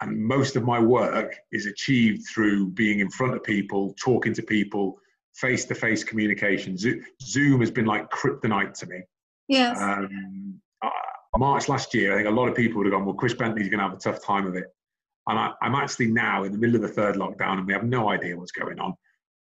and 0.00 0.18
most 0.18 0.56
of 0.56 0.64
my 0.64 0.78
work 0.78 1.36
is 1.52 1.66
achieved 1.66 2.26
through 2.28 2.68
being 2.70 3.00
in 3.00 3.08
front 3.10 3.34
of 3.34 3.42
people, 3.42 3.94
talking 4.02 4.34
to 4.34 4.42
people, 4.42 4.98
face-to-face 5.34 6.04
communication. 6.04 6.76
Zoom 7.22 7.60
has 7.60 7.70
been 7.70 7.86
like 7.86 8.10
kryptonite 8.10 8.74
to 8.80 8.86
me. 8.86 9.00
Yes. 9.48 9.80
Um, 9.80 10.60
March 11.38 11.68
last 11.68 11.94
year, 11.94 12.12
I 12.12 12.16
think 12.16 12.28
a 12.28 12.30
lot 12.30 12.48
of 12.48 12.54
people 12.54 12.78
would 12.78 12.86
have 12.86 12.92
gone, 12.92 13.04
well, 13.04 13.14
Chris 13.14 13.34
Bentley's 13.34 13.68
going 13.68 13.78
to 13.78 13.84
have 13.84 13.94
a 13.94 14.00
tough 14.00 14.24
time 14.24 14.46
of 14.46 14.54
it. 14.54 14.66
And 15.28 15.38
I, 15.38 15.52
am 15.62 15.74
actually 15.74 16.06
now 16.06 16.44
in 16.44 16.52
the 16.52 16.58
middle 16.58 16.76
of 16.76 16.82
the 16.82 16.88
third 16.88 17.16
lockdown 17.16 17.58
and 17.58 17.66
we 17.66 17.72
have 17.72 17.84
no 17.84 18.10
idea 18.10 18.36
what's 18.36 18.52
going 18.52 18.78
on. 18.78 18.94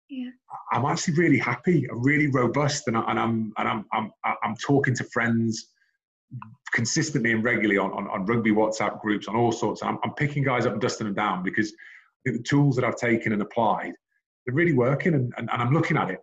yeah. 0.08 0.30
I'm 0.72 0.84
actually 0.84 1.14
really 1.14 1.38
happy. 1.38 1.86
I'm 1.90 2.02
really 2.02 2.26
robust, 2.26 2.88
and, 2.88 2.96
I, 2.96 3.02
and 3.08 3.18
I'm 3.18 3.52
and 3.58 3.68
I'm, 3.68 3.84
I'm 3.92 4.10
I'm 4.42 4.56
talking 4.56 4.94
to 4.96 5.04
friends 5.04 5.68
consistently 6.72 7.32
and 7.32 7.42
regularly 7.42 7.78
on, 7.78 7.92
on, 7.92 8.08
on 8.08 8.26
rugby 8.26 8.50
WhatsApp 8.50 9.00
groups, 9.00 9.28
on 9.28 9.36
all 9.36 9.52
sorts. 9.52 9.82
I'm, 9.82 9.98
I'm 10.04 10.12
picking 10.14 10.42
guys 10.42 10.66
up 10.66 10.72
and 10.72 10.82
dusting 10.82 11.06
them 11.06 11.14
down 11.14 11.42
because 11.42 11.72
the 12.24 12.38
tools 12.42 12.76
that 12.76 12.84
I've 12.84 12.96
taken 12.96 13.32
and 13.32 13.40
applied, 13.40 13.92
they're 14.44 14.54
really 14.54 14.74
working, 14.74 15.14
and, 15.14 15.32
and, 15.36 15.48
and 15.50 15.62
I'm 15.62 15.72
looking 15.72 15.96
at 15.96 16.10
it. 16.10 16.18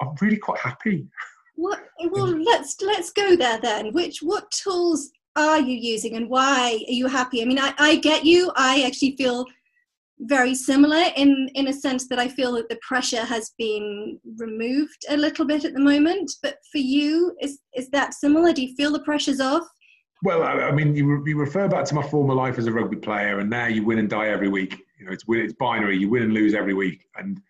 I'm 0.00 0.14
really 0.20 0.38
quite 0.38 0.58
happy. 0.58 1.06
What? 1.56 1.80
Well, 2.10 2.26
let's 2.26 2.76
let's 2.80 3.12
go 3.12 3.36
there 3.36 3.60
then. 3.60 3.92
Which 3.92 4.18
what 4.18 4.50
tools 4.50 5.10
are 5.36 5.60
you 5.60 5.76
using, 5.76 6.16
and 6.16 6.28
why 6.28 6.84
are 6.88 6.92
you 6.92 7.06
happy? 7.06 7.42
I 7.42 7.44
mean, 7.44 7.58
I, 7.58 7.74
I 7.78 7.96
get 7.96 8.24
you. 8.24 8.52
I 8.56 8.82
actually 8.82 9.16
feel 9.16 9.46
very 10.20 10.54
similar 10.54 11.02
in 11.16 11.48
in 11.54 11.68
a 11.68 11.72
sense 11.72 12.08
that 12.08 12.18
I 12.18 12.28
feel 12.28 12.52
that 12.52 12.68
the 12.68 12.78
pressure 12.86 13.24
has 13.24 13.52
been 13.58 14.18
removed 14.38 15.04
a 15.08 15.16
little 15.16 15.44
bit 15.44 15.64
at 15.64 15.74
the 15.74 15.80
moment. 15.80 16.30
But 16.42 16.58
for 16.70 16.78
you, 16.78 17.36
is 17.40 17.60
is 17.74 17.88
that 17.90 18.14
similar? 18.14 18.52
Do 18.52 18.62
you 18.62 18.74
feel 18.74 18.92
the 18.92 19.00
pressure's 19.00 19.40
off? 19.40 19.66
Well, 20.22 20.42
I, 20.42 20.52
I 20.52 20.72
mean, 20.72 20.96
you, 20.96 21.22
you 21.26 21.36
refer 21.38 21.68
back 21.68 21.84
to 21.86 21.94
my 21.94 22.02
former 22.02 22.34
life 22.34 22.58
as 22.58 22.66
a 22.66 22.72
rugby 22.72 22.96
player, 22.96 23.40
and 23.40 23.50
now 23.50 23.66
you 23.66 23.84
win 23.84 23.98
and 23.98 24.08
die 24.08 24.28
every 24.28 24.48
week. 24.48 24.78
You 24.98 25.06
know, 25.06 25.12
it's 25.12 25.26
win, 25.26 25.40
it's 25.40 25.52
binary. 25.54 25.98
You 25.98 26.08
win 26.08 26.22
and 26.22 26.32
lose 26.32 26.54
every 26.54 26.74
week, 26.74 27.06
and 27.16 27.40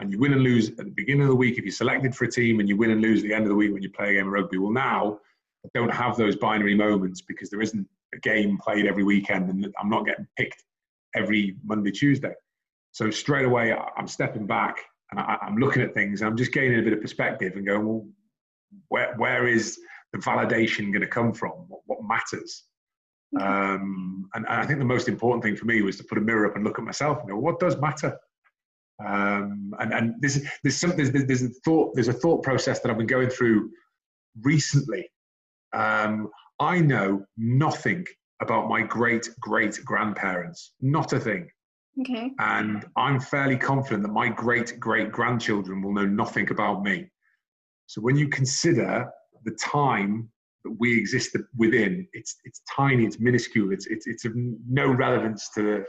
and 0.00 0.12
you 0.12 0.18
win 0.18 0.32
and 0.32 0.42
lose 0.42 0.70
at 0.70 0.76
the 0.76 0.84
beginning 0.84 1.22
of 1.22 1.28
the 1.28 1.36
week 1.36 1.58
if 1.58 1.64
you're 1.64 1.72
selected 1.72 2.14
for 2.14 2.24
a 2.24 2.30
team, 2.30 2.60
and 2.60 2.68
you 2.68 2.76
win 2.76 2.90
and 2.90 3.00
lose 3.00 3.22
at 3.22 3.28
the 3.28 3.34
end 3.34 3.44
of 3.44 3.48
the 3.48 3.54
week 3.54 3.72
when 3.72 3.82
you 3.82 3.90
play 3.90 4.10
a 4.10 4.12
game 4.14 4.26
of 4.26 4.32
rugby. 4.32 4.58
Well, 4.58 4.72
now 4.72 5.18
I 5.64 5.68
don't 5.74 5.92
have 5.92 6.16
those 6.16 6.36
binary 6.36 6.74
moments 6.74 7.22
because 7.22 7.50
there 7.50 7.62
isn't 7.62 7.86
a 8.14 8.18
game 8.18 8.58
played 8.58 8.86
every 8.86 9.04
weekend, 9.04 9.50
and 9.50 9.72
I'm 9.80 9.88
not 9.88 10.06
getting 10.06 10.26
picked 10.36 10.64
every 11.14 11.56
Monday, 11.64 11.90
Tuesday. 11.90 12.34
So 12.92 13.10
straight 13.10 13.44
away, 13.44 13.74
I'm 13.96 14.06
stepping 14.06 14.46
back 14.46 14.78
and 15.10 15.20
I, 15.20 15.38
am 15.42 15.56
looking 15.56 15.82
at 15.82 15.94
things. 15.94 16.20
And 16.20 16.30
I'm 16.30 16.36
just 16.36 16.52
gaining 16.52 16.78
a 16.78 16.82
bit 16.82 16.92
of 16.92 17.00
perspective 17.00 17.56
and 17.56 17.66
going, 17.66 17.86
well, 17.86 18.06
where 18.88 19.14
where 19.16 19.46
is 19.46 19.78
the 20.12 20.18
validation 20.18 20.92
going 20.92 21.00
to 21.00 21.06
come 21.06 21.32
from? 21.32 21.52
What, 21.68 21.80
what 21.86 21.98
matters? 22.04 22.64
Um, 23.40 24.28
and, 24.34 24.46
and, 24.46 24.60
I 24.60 24.66
think 24.66 24.78
the 24.78 24.84
most 24.84 25.08
important 25.08 25.42
thing 25.42 25.56
for 25.56 25.66
me 25.66 25.82
was 25.82 25.96
to 25.96 26.04
put 26.04 26.18
a 26.18 26.20
mirror 26.20 26.46
up 26.46 26.56
and 26.56 26.64
look 26.64 26.78
at 26.78 26.84
myself 26.84 27.18
and 27.20 27.28
go, 27.28 27.36
what 27.36 27.58
does 27.58 27.76
matter? 27.76 28.16
Um, 29.04 29.74
and 29.78 29.92
and 29.92 30.14
there's 30.20 30.40
there's 30.62 30.76
some 30.76 30.96
there's, 30.96 31.12
there's 31.12 31.42
a 31.42 31.50
thought 31.64 31.94
there's 31.94 32.08
a 32.08 32.12
thought 32.12 32.42
process 32.42 32.80
that 32.80 32.90
I've 32.90 32.98
been 32.98 33.06
going 33.06 33.28
through 33.28 33.70
recently. 34.42 35.08
Um, 35.72 36.28
I 36.60 36.80
know 36.80 37.24
nothing 37.36 38.06
about 38.40 38.68
my 38.68 38.82
great 38.82 39.28
great 39.40 39.78
grandparents, 39.84 40.72
not 40.80 41.12
a 41.12 41.20
thing. 41.20 41.48
Okay. 42.00 42.30
And 42.38 42.84
I'm 42.96 43.20
fairly 43.20 43.56
confident 43.56 44.02
that 44.02 44.12
my 44.12 44.28
great 44.28 44.78
great 44.80 45.12
grandchildren 45.12 45.82
will 45.82 45.92
know 45.92 46.06
nothing 46.06 46.50
about 46.50 46.82
me. 46.82 47.10
So 47.86 48.00
when 48.00 48.16
you 48.16 48.28
consider 48.28 49.10
the 49.44 49.56
time 49.62 50.28
that 50.64 50.74
we 50.78 50.98
exist 50.98 51.36
within, 51.56 52.06
it's 52.12 52.36
it's 52.44 52.62
tiny, 52.74 53.04
it's 53.04 53.20
minuscule, 53.20 53.72
it's 53.72 53.86
it's 53.86 54.06
it's 54.06 54.24
of 54.24 54.32
no 54.34 54.88
relevance 54.88 55.50
to 55.54 55.84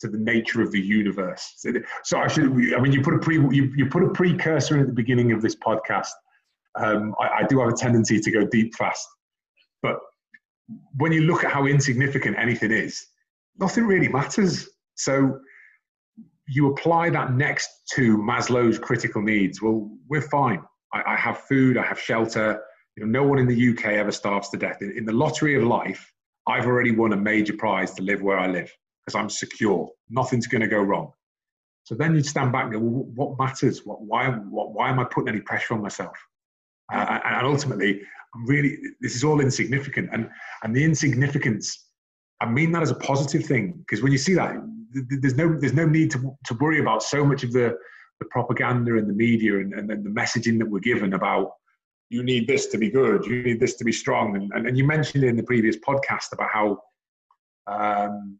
to 0.00 0.08
the 0.08 0.18
nature 0.18 0.62
of 0.62 0.70
the 0.72 0.80
universe. 0.80 1.54
So, 1.56 1.72
so 2.04 2.18
I 2.18 2.28
should. 2.28 2.44
I 2.74 2.80
mean, 2.80 2.92
you 2.92 3.02
put 3.02 3.14
a 3.14 3.18
pre 3.18 3.36
you, 3.36 3.72
you 3.76 3.86
put 3.86 4.02
a 4.02 4.10
precursor 4.10 4.76
in 4.76 4.80
at 4.80 4.86
the 4.86 4.92
beginning 4.92 5.32
of 5.32 5.42
this 5.42 5.56
podcast. 5.56 6.08
Um, 6.76 7.14
I, 7.20 7.40
I 7.40 7.42
do 7.48 7.60
have 7.60 7.68
a 7.68 7.76
tendency 7.76 8.20
to 8.20 8.30
go 8.30 8.46
deep 8.46 8.74
fast, 8.74 9.06
but 9.82 9.98
when 10.96 11.12
you 11.12 11.22
look 11.22 11.44
at 11.44 11.50
how 11.50 11.66
insignificant 11.66 12.38
anything 12.38 12.70
is, 12.70 13.04
nothing 13.58 13.84
really 13.84 14.08
matters. 14.08 14.68
So 14.94 15.40
you 16.46 16.70
apply 16.70 17.10
that 17.10 17.32
next 17.32 17.68
to 17.94 18.16
Maslow's 18.18 18.78
critical 18.78 19.22
needs. 19.22 19.60
Well, 19.60 19.90
we're 20.08 20.22
fine. 20.22 20.62
I, 20.92 21.14
I 21.14 21.16
have 21.16 21.38
food, 21.40 21.76
I 21.76 21.84
have 21.84 22.00
shelter. 22.00 22.60
You 22.96 23.06
know, 23.06 23.20
no 23.20 23.28
one 23.28 23.38
in 23.38 23.46
the 23.46 23.70
UK 23.70 23.86
ever 23.94 24.12
starves 24.12 24.48
to 24.50 24.56
death. 24.56 24.78
In, 24.80 24.96
in 24.96 25.04
the 25.04 25.12
lottery 25.12 25.56
of 25.56 25.62
life, 25.62 26.12
I've 26.46 26.66
already 26.66 26.92
won 26.92 27.12
a 27.12 27.16
major 27.16 27.52
prize 27.52 27.92
to 27.94 28.02
live 28.02 28.22
where 28.22 28.38
I 28.38 28.46
live 28.46 28.72
because 29.08 29.18
I'm 29.18 29.30
secure. 29.30 29.88
Nothing's 30.10 30.46
going 30.46 30.60
to 30.60 30.68
go 30.68 30.82
wrong. 30.82 31.12
So 31.84 31.94
then 31.94 32.14
you'd 32.14 32.26
stand 32.26 32.52
back 32.52 32.64
and 32.64 32.72
go, 32.74 32.78
well, 32.80 33.04
what 33.14 33.38
matters? 33.38 33.86
What, 33.86 34.02
why, 34.02 34.28
what, 34.28 34.72
why 34.72 34.90
am 34.90 34.98
I 34.98 35.04
putting 35.04 35.28
any 35.28 35.40
pressure 35.40 35.72
on 35.72 35.80
myself? 35.80 36.14
Uh, 36.92 37.18
and 37.24 37.46
ultimately, 37.46 38.02
I'm 38.34 38.44
really, 38.44 38.76
this 39.00 39.16
is 39.16 39.24
all 39.24 39.40
insignificant. 39.40 40.10
And, 40.12 40.28
and 40.62 40.76
the 40.76 40.84
insignificance, 40.84 41.86
I 42.42 42.46
mean 42.46 42.70
that 42.72 42.82
as 42.82 42.90
a 42.90 42.96
positive 42.96 43.46
thing, 43.46 43.72
because 43.78 44.02
when 44.02 44.12
you 44.12 44.18
see 44.18 44.34
that, 44.34 44.56
there's 45.22 45.36
no, 45.36 45.58
there's 45.58 45.72
no 45.72 45.86
need 45.86 46.10
to, 46.10 46.36
to 46.44 46.54
worry 46.60 46.80
about 46.80 47.02
so 47.02 47.24
much 47.24 47.44
of 47.44 47.52
the, 47.52 47.74
the 48.20 48.26
propaganda 48.26 48.98
and 48.98 49.08
the 49.08 49.14
media 49.14 49.58
and, 49.58 49.72
and, 49.72 49.88
the 49.88 50.10
messaging 50.10 50.58
that 50.58 50.68
we're 50.68 50.80
given 50.80 51.14
about 51.14 51.52
you 52.10 52.22
need 52.22 52.46
this 52.46 52.66
to 52.66 52.78
be 52.78 52.90
good, 52.90 53.24
you 53.26 53.42
need 53.42 53.60
this 53.60 53.76
to 53.76 53.84
be 53.84 53.92
strong. 53.92 54.34
And, 54.34 54.50
and, 54.54 54.66
and 54.66 54.78
you 54.78 54.84
mentioned 54.84 55.24
in 55.24 55.36
the 55.36 55.42
previous 55.42 55.76
podcast 55.76 56.32
about 56.32 56.48
how 56.50 56.78
um, 57.68 58.38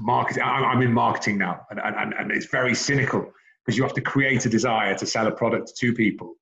marketing, 0.00 0.42
I'm 0.42 0.82
in 0.82 0.92
marketing 0.92 1.38
now, 1.38 1.66
and, 1.70 1.80
and, 1.80 2.14
and 2.14 2.30
it's 2.32 2.46
very 2.46 2.74
cynical 2.74 3.32
because 3.64 3.76
you 3.76 3.82
have 3.82 3.94
to 3.94 4.00
create 4.00 4.44
a 4.46 4.48
desire 4.48 4.94
to 4.96 5.06
sell 5.06 5.26
a 5.26 5.32
product 5.32 5.72
to 5.76 5.92
people 5.92 6.36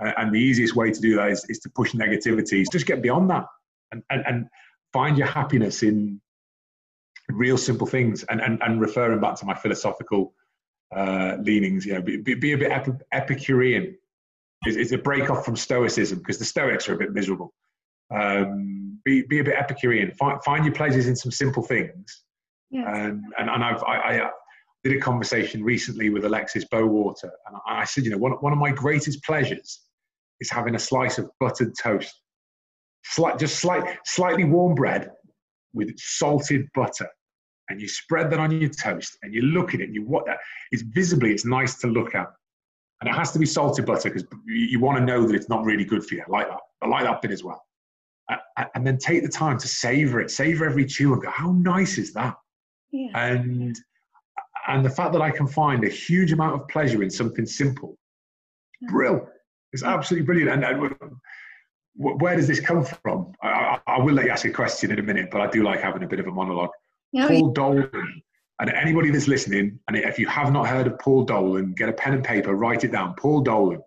and 0.00 0.32
the 0.32 0.38
easiest 0.38 0.76
way 0.76 0.90
to 0.90 1.00
do 1.00 1.16
that 1.16 1.30
is, 1.30 1.44
is 1.48 1.58
to 1.60 1.70
push 1.70 1.92
negativity. 1.92 2.64
Just 2.70 2.86
get 2.86 3.02
beyond 3.02 3.30
that 3.30 3.46
and, 3.92 4.02
and, 4.10 4.24
and 4.26 4.46
find 4.92 5.18
your 5.18 5.26
happiness 5.26 5.82
in 5.82 6.20
real 7.30 7.58
simple 7.58 7.86
things 7.86 8.24
and, 8.24 8.40
and, 8.40 8.62
and 8.62 8.80
referring 8.80 9.20
back 9.20 9.34
to 9.36 9.46
my 9.46 9.54
philosophical 9.54 10.34
uh, 10.94 11.36
leanings, 11.40 11.84
you 11.84 11.94
know, 11.94 12.00
be, 12.00 12.16
be 12.16 12.52
a 12.52 12.58
bit 12.58 12.72
Epicurean. 13.12 13.96
It's, 14.66 14.76
it's, 14.76 14.92
a 14.92 14.98
break 14.98 15.30
off 15.30 15.44
from 15.44 15.56
Stoicism 15.56 16.18
because 16.18 16.38
the 16.38 16.44
Stoics 16.44 16.88
are 16.88 16.94
a 16.94 16.98
bit 16.98 17.12
miserable. 17.12 17.52
Um, 18.10 18.98
be, 19.04 19.22
be 19.22 19.40
a 19.40 19.44
bit 19.44 19.56
Epicurean. 19.56 20.12
Find, 20.12 20.42
find 20.42 20.64
your 20.64 20.74
pleasures 20.74 21.08
in 21.08 21.16
some 21.16 21.32
simple 21.32 21.62
things. 21.62 22.22
Yes. 22.70 22.86
Um, 22.88 23.22
and, 23.38 23.50
and 23.50 23.64
I've, 23.64 23.82
I, 23.84 23.96
I, 23.96 24.24
uh, 24.24 24.30
did 24.84 24.96
a 24.96 25.00
conversation 25.00 25.64
recently 25.64 26.08
with 26.08 26.24
Alexis 26.24 26.64
Bowater, 26.66 27.30
and 27.46 27.56
I 27.66 27.84
said, 27.84 28.04
you 28.04 28.10
know, 28.10 28.18
one, 28.18 28.32
one 28.32 28.52
of 28.52 28.58
my 28.58 28.70
greatest 28.70 29.24
pleasures 29.24 29.80
is 30.40 30.50
having 30.50 30.74
a 30.74 30.78
slice 30.78 31.18
of 31.18 31.28
buttered 31.40 31.74
toast. 31.76 32.14
Slight, 33.04 33.38
just 33.38 33.58
slight, 33.58 33.98
slightly 34.04 34.44
warm 34.44 34.74
bread 34.74 35.10
with 35.72 35.92
salted 35.98 36.68
butter. 36.74 37.08
And 37.70 37.80
you 37.80 37.88
spread 37.88 38.30
that 38.30 38.40
on 38.40 38.50
your 38.50 38.70
toast 38.70 39.18
and 39.22 39.34
you 39.34 39.42
look 39.42 39.74
at 39.74 39.80
it 39.80 39.84
and 39.84 39.94
you 39.94 40.02
what 40.02 40.24
is 40.72 40.82
visibly 40.82 41.32
it's 41.32 41.44
nice 41.44 41.78
to 41.80 41.86
look 41.86 42.14
at. 42.14 42.26
And 43.00 43.08
it 43.08 43.14
has 43.14 43.30
to 43.32 43.38
be 43.38 43.46
salted 43.46 43.86
butter 43.86 44.10
because 44.10 44.24
you 44.46 44.80
want 44.80 44.98
to 44.98 45.04
know 45.04 45.26
that 45.26 45.34
it's 45.34 45.48
not 45.48 45.64
really 45.64 45.84
good 45.84 46.04
for 46.04 46.14
you. 46.14 46.24
I 46.26 46.30
like 46.30 46.48
that. 46.48 46.58
I 46.82 46.88
like 46.88 47.04
that 47.04 47.22
bit 47.22 47.30
as 47.30 47.44
well. 47.44 47.62
And 48.74 48.86
then 48.86 48.98
take 48.98 49.22
the 49.22 49.28
time 49.28 49.58
to 49.58 49.68
savor 49.68 50.20
it, 50.20 50.30
savor 50.30 50.64
every 50.64 50.84
chew 50.84 51.12
and 51.12 51.22
go, 51.22 51.30
how 51.30 51.52
nice 51.52 51.98
is 51.98 52.12
that? 52.14 52.34
Yeah. 52.90 53.10
And 53.14 53.76
and 54.68 54.84
the 54.84 54.90
fact 54.90 55.12
that 55.12 55.22
I 55.22 55.30
can 55.30 55.46
find 55.46 55.84
a 55.84 55.88
huge 55.88 56.32
amount 56.32 56.60
of 56.60 56.68
pleasure 56.68 57.02
in 57.02 57.10
something 57.10 57.46
simple, 57.46 57.96
brilliant. 58.88 59.24
It's 59.72 59.82
absolutely 59.82 60.26
brilliant. 60.26 60.50
And, 60.50 60.64
and 60.64 61.16
where 61.94 62.36
does 62.36 62.46
this 62.46 62.60
come 62.60 62.84
from? 62.84 63.32
I, 63.42 63.78
I, 63.86 63.98
will 63.98 64.14
let 64.14 64.26
you 64.26 64.30
ask 64.30 64.44
a 64.44 64.50
question 64.50 64.90
in 64.90 64.98
a 64.98 65.02
minute, 65.02 65.30
but 65.30 65.40
I 65.40 65.48
do 65.48 65.62
like 65.62 65.80
having 65.80 66.02
a 66.02 66.06
bit 66.06 66.20
of 66.20 66.26
a 66.26 66.30
monologue. 66.30 66.70
Yeah, 67.12 67.28
Paul 67.28 67.52
Dolan, 67.52 67.90
and 68.60 68.70
anybody 68.70 69.10
that's 69.10 69.28
listening, 69.28 69.78
and 69.88 69.96
if 69.96 70.18
you 70.18 70.26
have 70.26 70.52
not 70.52 70.66
heard 70.66 70.86
of 70.86 70.98
Paul 70.98 71.24
Dolan, 71.24 71.72
get 71.72 71.88
a 71.88 71.92
pen 71.92 72.14
and 72.14 72.24
paper, 72.24 72.54
write 72.54 72.84
it 72.84 72.92
down. 72.92 73.14
Paul 73.14 73.40
Dolan, 73.40 73.80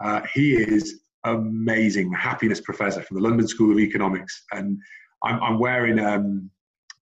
uh, 0.00 0.22
he 0.34 0.54
is 0.54 1.00
amazing, 1.24 2.12
happiness 2.12 2.60
professor 2.60 3.02
from 3.02 3.16
the 3.16 3.22
London 3.22 3.46
School 3.46 3.72
of 3.72 3.78
Economics, 3.78 4.44
and 4.52 4.78
I'm, 5.22 5.42
I'm 5.42 5.58
wearing 5.58 5.98
um, 5.98 6.50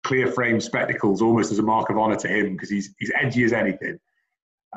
clear 0.04 0.28
frame 0.28 0.60
spectacles 0.60 1.22
almost 1.22 1.52
as 1.52 1.60
a 1.60 1.64
mark 1.64 1.90
of 1.90 1.98
honor 1.98 2.16
to 2.18 2.28
him 2.28 2.54
because 2.54 2.70
he's 2.70 2.94
he's 3.00 3.12
edgy 3.20 3.44
as 3.44 3.54
anything. 3.54 3.98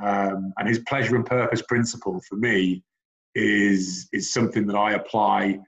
Um, 0.02 0.52
and 0.58 0.68
his 0.68 0.80
pleasure 0.80 1.16
and 1.16 1.24
purpose 1.24 1.62
principle 1.62 2.20
for 2.28 2.36
me 2.36 2.82
is 3.34 4.08
is 4.12 4.32
something 4.32 4.66
that 4.66 4.76
I 4.76 4.92
apply 4.92 5.58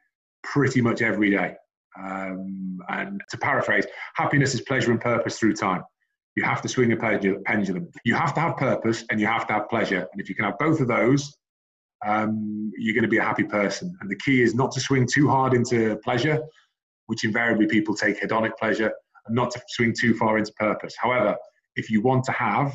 pretty 0.42 0.80
much 0.80 1.02
every 1.02 1.30
day. 1.30 1.54
Um, 1.98 2.78
and 2.88 3.20
to 3.30 3.38
paraphrase, 3.38 3.86
happiness 4.14 4.54
is 4.54 4.60
pleasure 4.62 4.92
and 4.92 5.00
purpose 5.00 5.38
through 5.38 5.54
time. 5.54 5.82
You 6.36 6.44
have 6.44 6.62
to 6.62 6.68
swing 6.68 6.92
a 6.92 6.96
pendulum. 6.96 7.88
You 8.04 8.14
have 8.14 8.32
to 8.34 8.40
have 8.40 8.56
purpose 8.56 9.04
and 9.10 9.20
you 9.20 9.26
have 9.26 9.46
to 9.48 9.54
have 9.54 9.68
pleasure. 9.68 10.06
And 10.12 10.20
if 10.20 10.28
you 10.28 10.36
can 10.36 10.44
have 10.44 10.58
both 10.58 10.80
of 10.80 10.86
those, 10.86 11.36
um, 12.06 12.70
you're 12.78 12.94
going 12.94 13.02
to 13.02 13.08
be 13.08 13.18
a 13.18 13.24
happy 13.24 13.42
person. 13.42 13.96
And 14.00 14.08
the 14.08 14.16
key 14.16 14.42
is 14.42 14.54
not 14.54 14.70
to 14.72 14.80
swing 14.80 15.08
too 15.12 15.28
hard 15.28 15.52
into 15.52 15.96
pleasure, 16.04 16.40
which 17.06 17.24
invariably 17.24 17.66
people 17.66 17.96
take 17.96 18.22
hedonic 18.22 18.52
pleasure, 18.56 18.92
not 19.30 19.50
to 19.52 19.62
swing 19.68 19.94
too 19.99 20.14
far 20.14 20.38
into 20.38 20.52
purpose. 20.54 20.94
However, 20.99 21.37
if 21.76 21.90
you 21.90 22.02
want 22.02 22.25
to 22.25 22.32
have 22.32 22.73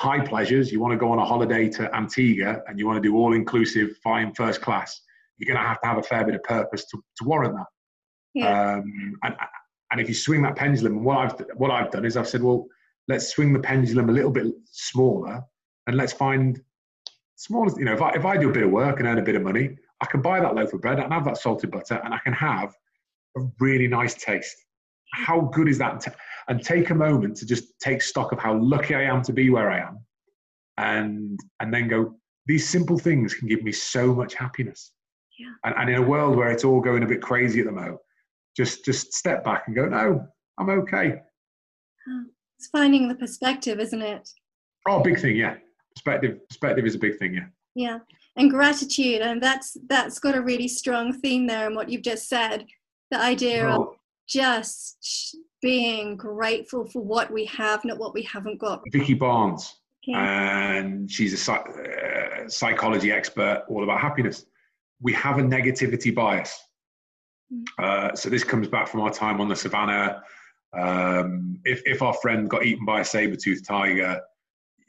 high 0.00 0.20
pleasures, 0.20 0.72
you 0.72 0.80
want 0.80 0.92
to 0.92 0.98
go 0.98 1.10
on 1.12 1.18
a 1.18 1.24
holiday 1.24 1.68
to 1.68 1.94
Antigua 1.94 2.60
and 2.66 2.78
you 2.78 2.86
want 2.86 3.02
to 3.02 3.08
do 3.08 3.16
all 3.16 3.34
inclusive, 3.34 3.96
fine 4.02 4.34
first 4.34 4.60
class, 4.60 5.00
you're 5.38 5.52
going 5.52 5.62
to 5.62 5.68
have 5.68 5.80
to 5.80 5.86
have 5.86 5.98
a 5.98 6.02
fair 6.02 6.24
bit 6.24 6.34
of 6.34 6.42
purpose 6.42 6.84
to, 6.86 7.02
to 7.18 7.24
warrant 7.24 7.54
that. 7.54 7.66
Yeah. 8.34 8.74
Um, 8.74 9.18
and, 9.22 9.34
and 9.90 10.00
if 10.00 10.08
you 10.08 10.14
swing 10.14 10.42
that 10.42 10.56
pendulum, 10.56 11.04
what 11.04 11.18
I've, 11.18 11.46
what 11.56 11.70
I've 11.70 11.90
done 11.90 12.04
is 12.04 12.16
I've 12.16 12.28
said, 12.28 12.42
well, 12.42 12.66
let's 13.08 13.28
swing 13.28 13.52
the 13.52 13.60
pendulum 13.60 14.08
a 14.08 14.12
little 14.12 14.30
bit 14.30 14.46
smaller 14.70 15.42
and 15.86 15.96
let's 15.96 16.12
find 16.12 16.60
smallest, 17.36 17.78
you 17.78 17.84
know, 17.84 17.92
if 17.92 18.02
I, 18.02 18.10
if 18.10 18.24
I 18.24 18.36
do 18.36 18.50
a 18.50 18.52
bit 18.52 18.62
of 18.62 18.70
work 18.70 18.98
and 18.98 19.08
earn 19.08 19.18
a 19.18 19.22
bit 19.22 19.34
of 19.34 19.42
money, 19.42 19.76
I 20.00 20.06
can 20.06 20.22
buy 20.22 20.40
that 20.40 20.54
loaf 20.54 20.72
of 20.72 20.80
bread 20.80 20.98
and 20.98 21.12
have 21.12 21.24
that 21.26 21.36
salted 21.36 21.70
butter 21.70 22.00
and 22.04 22.14
I 22.14 22.18
can 22.18 22.32
have 22.32 22.74
a 23.36 23.40
really 23.60 23.88
nice 23.88 24.14
taste. 24.14 24.56
How 25.12 25.42
good 25.52 25.68
is 25.68 25.78
that? 25.78 26.06
And 26.48 26.62
take 26.62 26.90
a 26.90 26.94
moment 26.94 27.36
to 27.38 27.46
just 27.46 27.78
take 27.80 28.02
stock 28.02 28.32
of 28.32 28.38
how 28.38 28.58
lucky 28.58 28.94
I 28.94 29.02
am 29.02 29.22
to 29.22 29.32
be 29.32 29.50
where 29.50 29.70
I 29.70 29.80
am 29.80 30.04
and, 30.78 31.38
and 31.60 31.72
then 31.72 31.88
go, 31.88 32.14
these 32.46 32.68
simple 32.68 32.98
things 32.98 33.34
can 33.34 33.48
give 33.48 33.62
me 33.62 33.72
so 33.72 34.14
much 34.14 34.34
happiness. 34.34 34.92
Yeah. 35.38 35.52
And, 35.64 35.74
and 35.78 35.90
in 35.90 35.96
a 35.96 36.02
world 36.02 36.36
where 36.36 36.50
it's 36.50 36.64
all 36.64 36.80
going 36.80 37.02
a 37.02 37.06
bit 37.06 37.22
crazy 37.22 37.60
at 37.60 37.66
the 37.66 37.72
moment, 37.72 37.98
just 38.56 38.84
just 38.84 39.14
step 39.14 39.44
back 39.44 39.64
and 39.66 39.74
go, 39.74 39.86
no, 39.86 40.26
I'm 40.58 40.68
okay. 40.70 41.20
It's 42.58 42.68
finding 42.68 43.08
the 43.08 43.14
perspective, 43.14 43.80
isn't 43.80 44.02
it? 44.02 44.28
Oh, 44.86 45.00
big 45.00 45.18
thing, 45.18 45.36
yeah. 45.36 45.56
Perspective, 45.94 46.38
perspective 46.48 46.84
is 46.84 46.94
a 46.94 46.98
big 46.98 47.18
thing, 47.18 47.34
yeah. 47.34 47.46
Yeah, 47.74 47.98
and 48.36 48.50
gratitude, 48.50 49.22
and 49.22 49.42
that's 49.42 49.76
that's 49.88 50.18
got 50.18 50.36
a 50.36 50.42
really 50.42 50.68
strong 50.68 51.12
theme 51.12 51.46
there 51.46 51.66
in 51.66 51.74
what 51.74 51.88
you've 51.88 52.02
just 52.02 52.28
said. 52.28 52.66
The 53.10 53.18
idea 53.18 53.66
oh. 53.66 53.82
of 53.82 53.96
just 54.28 55.36
being 55.60 56.16
grateful 56.16 56.86
for 56.86 57.02
what 57.02 57.30
we 57.32 57.44
have, 57.46 57.84
not 57.84 57.98
what 57.98 58.14
we 58.14 58.22
haven't 58.22 58.58
got. 58.58 58.82
Vicky 58.90 59.14
Barnes, 59.14 59.76
and 60.08 61.10
she's 61.10 61.48
a 61.48 61.52
uh, 61.52 62.48
psychology 62.48 63.12
expert 63.12 63.64
all 63.68 63.84
about 63.84 64.00
happiness. 64.00 64.46
We 65.00 65.12
have 65.14 65.38
a 65.38 65.42
negativity 65.42 66.14
bias. 66.14 66.58
Mm. 67.52 67.64
Uh, 67.78 68.14
so 68.16 68.28
this 68.28 68.44
comes 68.44 68.68
back 68.68 68.88
from 68.88 69.00
our 69.00 69.10
time 69.10 69.40
on 69.40 69.48
the 69.48 69.56
savannah. 69.56 70.22
Um, 70.76 71.60
if, 71.64 71.82
if 71.84 72.02
our 72.02 72.14
friend 72.14 72.48
got 72.48 72.64
eaten 72.64 72.84
by 72.84 73.00
a 73.00 73.04
saber-toothed 73.04 73.64
tiger, 73.64 74.20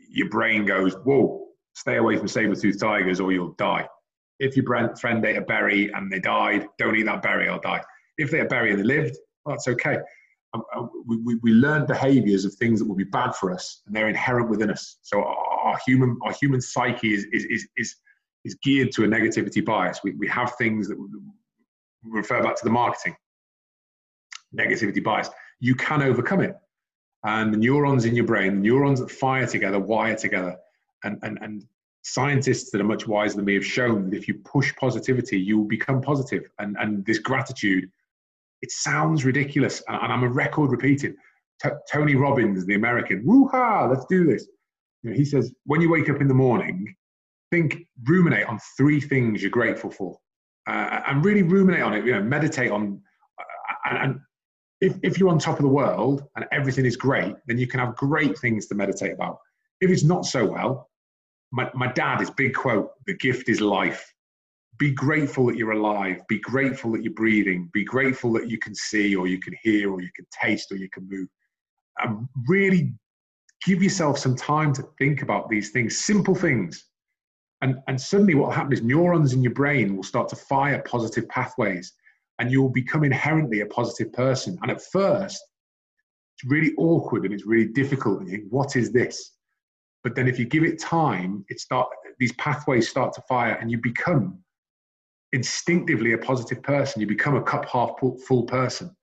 your 0.09 0.29
brain 0.29 0.65
goes, 0.65 0.95
whoa, 1.03 1.47
stay 1.73 1.97
away 1.97 2.17
from 2.17 2.27
saber-toothed 2.27 2.79
tigers 2.79 3.19
or 3.19 3.31
you'll 3.31 3.53
die. 3.53 3.87
If 4.39 4.55
your 4.55 4.65
friend 4.97 5.25
ate 5.25 5.37
a 5.37 5.41
berry 5.41 5.91
and 5.93 6.11
they 6.11 6.19
died, 6.19 6.67
don't 6.77 6.95
eat 6.95 7.03
that 7.03 7.21
berry 7.21 7.49
or 7.49 7.59
die. 7.59 7.81
If 8.17 8.31
they're 8.31 8.41
and 8.43 8.79
they 8.79 8.83
lived, 8.83 9.17
well, 9.45 9.55
that's 9.55 9.67
okay. 9.67 9.97
Um, 10.53 10.63
uh, 10.75 10.85
we, 11.07 11.17
we, 11.17 11.35
we 11.41 11.51
learn 11.51 11.85
behaviors 11.87 12.45
of 12.45 12.53
things 12.53 12.79
that 12.79 12.87
will 12.87 12.95
be 12.95 13.03
bad 13.03 13.35
for 13.35 13.51
us 13.51 13.81
and 13.87 13.95
they're 13.95 14.07
inherent 14.07 14.49
within 14.49 14.69
us. 14.69 14.97
So 15.01 15.23
our, 15.23 15.79
human, 15.85 16.17
our 16.23 16.31
human 16.33 16.61
psyche 16.61 17.13
is, 17.13 17.25
is, 17.33 17.45
is, 17.45 17.67
is, 17.77 17.95
is 18.45 18.55
geared 18.55 18.91
to 18.91 19.03
a 19.03 19.07
negativity 19.07 19.65
bias. 19.65 20.01
We, 20.03 20.11
we 20.11 20.27
have 20.27 20.53
things 20.57 20.87
that 20.89 20.97
refer 22.03 22.43
back 22.43 22.55
to 22.57 22.63
the 22.63 22.71
marketing 22.71 23.15
negativity 24.55 25.03
bias. 25.03 25.29
You 25.59 25.75
can 25.75 26.01
overcome 26.01 26.41
it. 26.41 26.55
And 27.23 27.53
the 27.53 27.57
neurons 27.57 28.05
in 28.05 28.15
your 28.15 28.25
brain, 28.25 28.55
the 28.55 28.69
neurons 28.69 28.99
that 28.99 29.09
fire 29.09 29.47
together, 29.47 29.79
wire 29.79 30.15
together. 30.15 30.57
And, 31.03 31.17
and, 31.23 31.37
and 31.41 31.63
scientists 32.03 32.69
that 32.71 32.81
are 32.81 32.85
much 32.85 33.07
wiser 33.07 33.37
than 33.37 33.45
me 33.45 33.53
have 33.53 33.65
shown 33.65 34.09
that 34.09 34.15
if 34.15 34.27
you 34.27 34.35
push 34.35 34.75
positivity, 34.75 35.39
you 35.39 35.57
will 35.57 35.67
become 35.67 36.01
positive. 36.01 36.49
And, 36.59 36.75
and 36.79 37.05
this 37.05 37.19
gratitude, 37.19 37.89
it 38.63 38.71
sounds 38.71 39.25
ridiculous. 39.25 39.83
And, 39.87 39.97
and 40.01 40.11
I'm 40.11 40.23
a 40.23 40.29
record 40.29 40.71
repeating. 40.71 41.15
T- 41.61 41.69
Tony 41.91 42.15
Robbins, 42.15 42.65
the 42.65 42.75
American, 42.75 43.21
woo-ha, 43.25 43.87
let's 43.91 44.05
do 44.09 44.25
this. 44.25 44.47
You 45.03 45.09
know, 45.09 45.15
he 45.15 45.25
says, 45.25 45.53
when 45.65 45.81
you 45.81 45.89
wake 45.91 46.09
up 46.09 46.21
in 46.21 46.27
the 46.27 46.33
morning, 46.33 46.95
think, 47.51 47.85
ruminate 48.05 48.47
on 48.47 48.57
three 48.77 49.01
things 49.01 49.41
you're 49.41 49.51
grateful 49.51 49.91
for 49.91 50.17
uh, 50.67 51.01
and 51.07 51.23
really 51.23 51.43
ruminate 51.43 51.81
on 51.81 51.93
it. 51.93 52.05
You 52.05 52.13
know, 52.13 52.23
meditate 52.23 52.71
on, 52.71 53.01
uh, 53.39 53.89
and, 53.89 53.97
and 54.03 54.19
if, 54.79 54.97
if 55.03 55.19
you're 55.19 55.29
on 55.29 55.39
top 55.39 55.57
of 55.57 55.63
the 55.63 55.75
world 55.81 56.23
and 56.35 56.45
everything 56.51 56.85
is 56.85 56.95
great, 56.95 57.35
then 57.47 57.57
you 57.57 57.67
can 57.67 57.79
have 57.81 57.95
great 57.95 58.37
things 58.39 58.67
to 58.67 58.75
meditate 58.75 59.11
about. 59.11 59.37
If 59.81 59.91
it's 59.91 60.05
not 60.05 60.25
so 60.25 60.45
well, 60.45 60.89
my, 61.51 61.69
my 61.75 61.91
dad, 61.91 62.21
his 62.21 62.31
big 62.31 62.53
quote, 62.53 62.91
the 63.07 63.15
gift 63.17 63.49
is 63.49 63.59
life. 63.59 64.12
Be 64.77 64.91
grateful 64.91 65.45
that 65.47 65.55
you're 65.55 65.71
alive. 65.71 66.21
Be 66.27 66.39
grateful 66.39 66.91
that 66.93 67.03
you're 67.03 67.13
breathing. 67.13 67.69
Be 67.73 67.83
grateful 67.83 68.33
that 68.33 68.49
you 68.49 68.57
can 68.57 68.73
see 68.73 69.15
or 69.15 69.27
you 69.27 69.39
can 69.39 69.53
hear 69.61 69.91
or 69.91 70.01
you 70.01 70.09
can 70.15 70.25
taste 70.31 70.71
or 70.71 70.77
you 70.77 70.89
can 70.89 71.07
move. 71.09 71.27
And 72.03 72.27
really 72.47 72.93
give 73.65 73.83
yourself 73.83 74.17
some 74.17 74.35
time 74.35 74.73
to 74.73 74.83
think 74.97 75.21
about 75.21 75.49
these 75.49 75.69
things, 75.69 76.03
simple 76.05 76.35
things 76.35 76.85
and, 77.63 77.77
and 77.87 77.99
suddenly 77.99 78.35
what 78.35 78.47
will 78.47 78.55
happen 78.55 78.73
is 78.73 78.83
neurons 78.83 79.31
in 79.31 79.41
your 79.41 79.53
brain 79.53 79.95
will 79.95 80.03
start 80.03 80.27
to 80.29 80.35
fire 80.35 80.83
positive 80.85 81.29
pathways 81.29 81.93
and 82.37 82.51
you'll 82.51 82.67
become 82.67 83.05
inherently 83.05 83.61
a 83.61 83.65
positive 83.67 84.11
person. 84.11 84.59
And 84.61 84.69
at 84.69 84.81
first, 84.81 85.41
it's 86.35 86.51
really 86.51 86.73
awkward 86.77 87.23
and 87.23 87.33
it's 87.33 87.45
really 87.45 87.69
difficult. 87.69 88.19
And 88.19 88.27
you 88.27 88.35
think, 88.35 88.49
what 88.51 88.75
is 88.75 88.91
this? 88.91 89.37
But 90.03 90.13
then 90.13 90.27
if 90.27 90.37
you 90.37 90.45
give 90.45 90.65
it 90.65 90.77
time, 90.77 91.45
it 91.47 91.61
start 91.61 91.87
these 92.19 92.33
pathways 92.33 92.89
start 92.89 93.13
to 93.13 93.21
fire 93.29 93.53
and 93.53 93.71
you 93.71 93.77
become 93.77 94.42
instinctively 95.33 96.13
a 96.13 96.17
positive 96.17 96.63
person. 96.63 97.01
You 97.01 97.07
become 97.07 97.35
a 97.35 97.43
cup 97.43 97.65
half 97.65 97.91
full 97.99 98.43
person. 98.43 98.95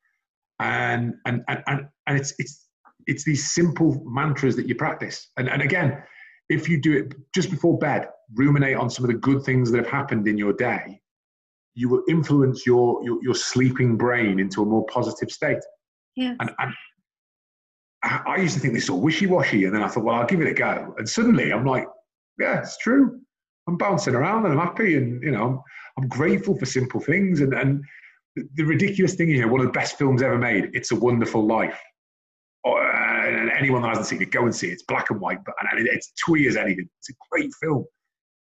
And 0.58 1.14
and 1.26 1.42
and 1.48 1.62
and, 1.66 1.88
and 2.06 2.18
it's 2.18 2.34
it's 2.38 2.66
it's 3.06 3.24
these 3.24 3.52
simple 3.52 4.02
mantras 4.04 4.56
that 4.56 4.66
you 4.66 4.74
practice. 4.74 5.30
And 5.36 5.48
and 5.48 5.62
again, 5.62 6.02
if 6.48 6.68
you 6.68 6.80
do 6.80 6.96
it 6.96 7.14
just 7.34 7.50
before 7.50 7.78
bed, 7.78 8.08
ruminate 8.34 8.76
on 8.76 8.90
some 8.90 9.04
of 9.04 9.10
the 9.10 9.16
good 9.18 9.42
things 9.44 9.70
that 9.70 9.78
have 9.78 9.88
happened 9.88 10.26
in 10.28 10.36
your 10.36 10.52
day, 10.52 11.00
you 11.74 11.88
will 11.88 12.02
influence 12.08 12.66
your, 12.66 13.02
your, 13.04 13.18
your 13.22 13.34
sleeping 13.34 13.96
brain 13.96 14.40
into 14.40 14.62
a 14.62 14.66
more 14.66 14.84
positive 14.86 15.30
state. 15.30 15.60
Yes. 16.16 16.36
And, 16.40 16.50
and 16.58 16.74
I, 18.02 18.36
used 18.36 18.54
to 18.54 18.60
think 18.60 18.74
this 18.74 18.84
was 18.84 18.90
all 18.90 19.00
wishy-washy, 19.00 19.64
and 19.64 19.74
then 19.74 19.82
I 19.82 19.88
thought, 19.88 20.04
well, 20.04 20.16
I'll 20.16 20.26
give 20.26 20.40
it 20.40 20.48
a 20.48 20.54
go. 20.54 20.94
And 20.98 21.08
suddenly 21.08 21.52
I'm 21.52 21.64
like, 21.64 21.86
yeah, 22.38 22.58
it's 22.58 22.76
true. 22.78 23.20
I'm 23.70 23.78
bouncing 23.78 24.14
around 24.14 24.44
and 24.44 24.58
I'm 24.58 24.66
happy, 24.66 24.96
and 24.96 25.22
you 25.22 25.30
know, 25.30 25.44
I'm, 25.44 25.60
I'm 25.98 26.08
grateful 26.08 26.56
for 26.56 26.66
simple 26.66 27.00
things. 27.00 27.40
And, 27.40 27.54
and 27.54 27.82
the 28.54 28.64
ridiculous 28.64 29.14
thing 29.14 29.28
here, 29.28 29.48
one 29.48 29.60
of 29.60 29.66
the 29.66 29.72
best 29.72 29.98
films 29.98 30.22
ever 30.22 30.38
made, 30.38 30.70
It's 30.74 30.92
a 30.92 30.96
Wonderful 30.96 31.46
Life 31.46 31.78
and 33.30 33.50
anyone 33.50 33.82
that 33.82 33.88
hasn't 33.88 34.06
seen 34.06 34.22
it, 34.22 34.30
go 34.30 34.44
and 34.44 34.54
see 34.54 34.68
it. 34.68 34.72
It's 34.72 34.82
black 34.82 35.10
and 35.10 35.20
white, 35.20 35.44
but 35.44 35.54
and 35.72 35.86
it's 35.86 36.12
twee 36.24 36.46
as 36.46 36.56
anything. 36.56 36.88
It's 36.98 37.10
a 37.10 37.14
great 37.30 37.50
film. 37.60 37.84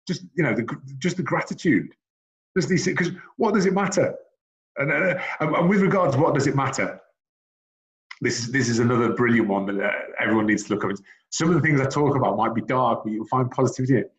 Just 0.07 0.23
you 0.35 0.43
know, 0.43 0.55
the, 0.55 0.67
just 0.99 1.17
the 1.17 1.23
gratitude. 1.23 1.93
Just 2.57 2.69
these 2.69 2.85
because 2.85 3.11
what 3.37 3.55
does 3.55 3.67
it 3.67 3.75
matter? 3.75 4.15
And, 4.77 4.93
uh, 4.93 5.19
and, 5.41 5.69
with 5.69 5.81
regards 5.81 6.17
what 6.17 6.35
does 6.35 6.47
it 6.47 6.57
matter? 6.57 7.01
This 8.21 8.41
is 8.41 8.53
this 8.53 8.69
is 8.69 8.79
another 8.79 9.13
brilliant 9.13 9.49
one 9.49 9.67
that 9.67 9.85
uh, 9.85 9.93
everyone 10.19 10.47
needs 10.47 10.65
to 10.65 10.75
look 10.75 10.85
up. 10.85 10.93
Some 11.31 11.49
of 11.49 11.55
the 11.55 11.61
things 11.61 11.81
I 11.81 11.87
talk 11.87 12.17
about 12.17 12.37
might 12.37 12.55
be 12.55 12.63
dark, 12.63 13.05
but 13.05 13.13
you'll 13.13 13.27
find 13.27 13.51
positivity 13.51 13.95
in 13.95 13.99
it. 14.01 14.13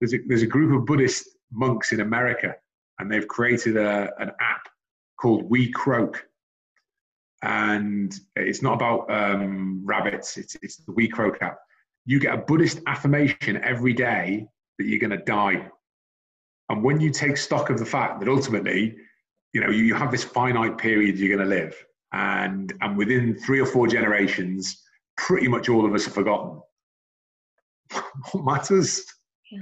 There's 0.00 0.14
a, 0.14 0.18
there's 0.26 0.42
a 0.42 0.46
group 0.46 0.78
of 0.78 0.86
Buddhist 0.86 1.28
monks 1.50 1.92
in 1.92 2.00
America, 2.00 2.54
and 2.98 3.10
they've 3.10 3.26
created 3.26 3.76
a, 3.76 4.12
an 4.18 4.30
app 4.40 4.68
called 5.20 5.50
We 5.50 5.70
Croak 5.70 6.28
and 7.42 8.18
it's 8.36 8.62
not 8.62 8.74
about 8.74 9.10
um, 9.10 9.82
rabbits. 9.84 10.36
It's 10.36 10.56
it's 10.62 10.76
the 10.76 10.92
We 10.92 11.08
Croak 11.08 11.40
app. 11.40 11.58
You 12.04 12.18
get 12.18 12.34
a 12.34 12.38
Buddhist 12.38 12.80
affirmation 12.86 13.60
every 13.62 13.92
day 13.92 14.46
that 14.78 14.86
you're 14.86 14.98
going 14.98 15.18
to 15.18 15.24
die, 15.24 15.68
and 16.68 16.82
when 16.82 17.00
you 17.00 17.10
take 17.10 17.36
stock 17.36 17.70
of 17.70 17.78
the 17.78 17.86
fact 17.86 18.20
that 18.20 18.28
ultimately, 18.28 18.96
you 19.52 19.60
know, 19.60 19.70
you 19.70 19.94
have 19.94 20.10
this 20.10 20.24
finite 20.24 20.78
period 20.78 21.18
you're 21.18 21.36
going 21.36 21.48
to 21.48 21.54
live, 21.54 21.76
and 22.12 22.72
and 22.80 22.96
within 22.96 23.36
three 23.38 23.60
or 23.60 23.66
four 23.66 23.86
generations, 23.86 24.82
pretty 25.16 25.48
much 25.48 25.68
all 25.68 25.86
of 25.86 25.94
us 25.94 26.06
are 26.06 26.10
forgotten. 26.10 26.60
what 28.32 28.44
matters? 28.44 29.04
Yeah. 29.50 29.60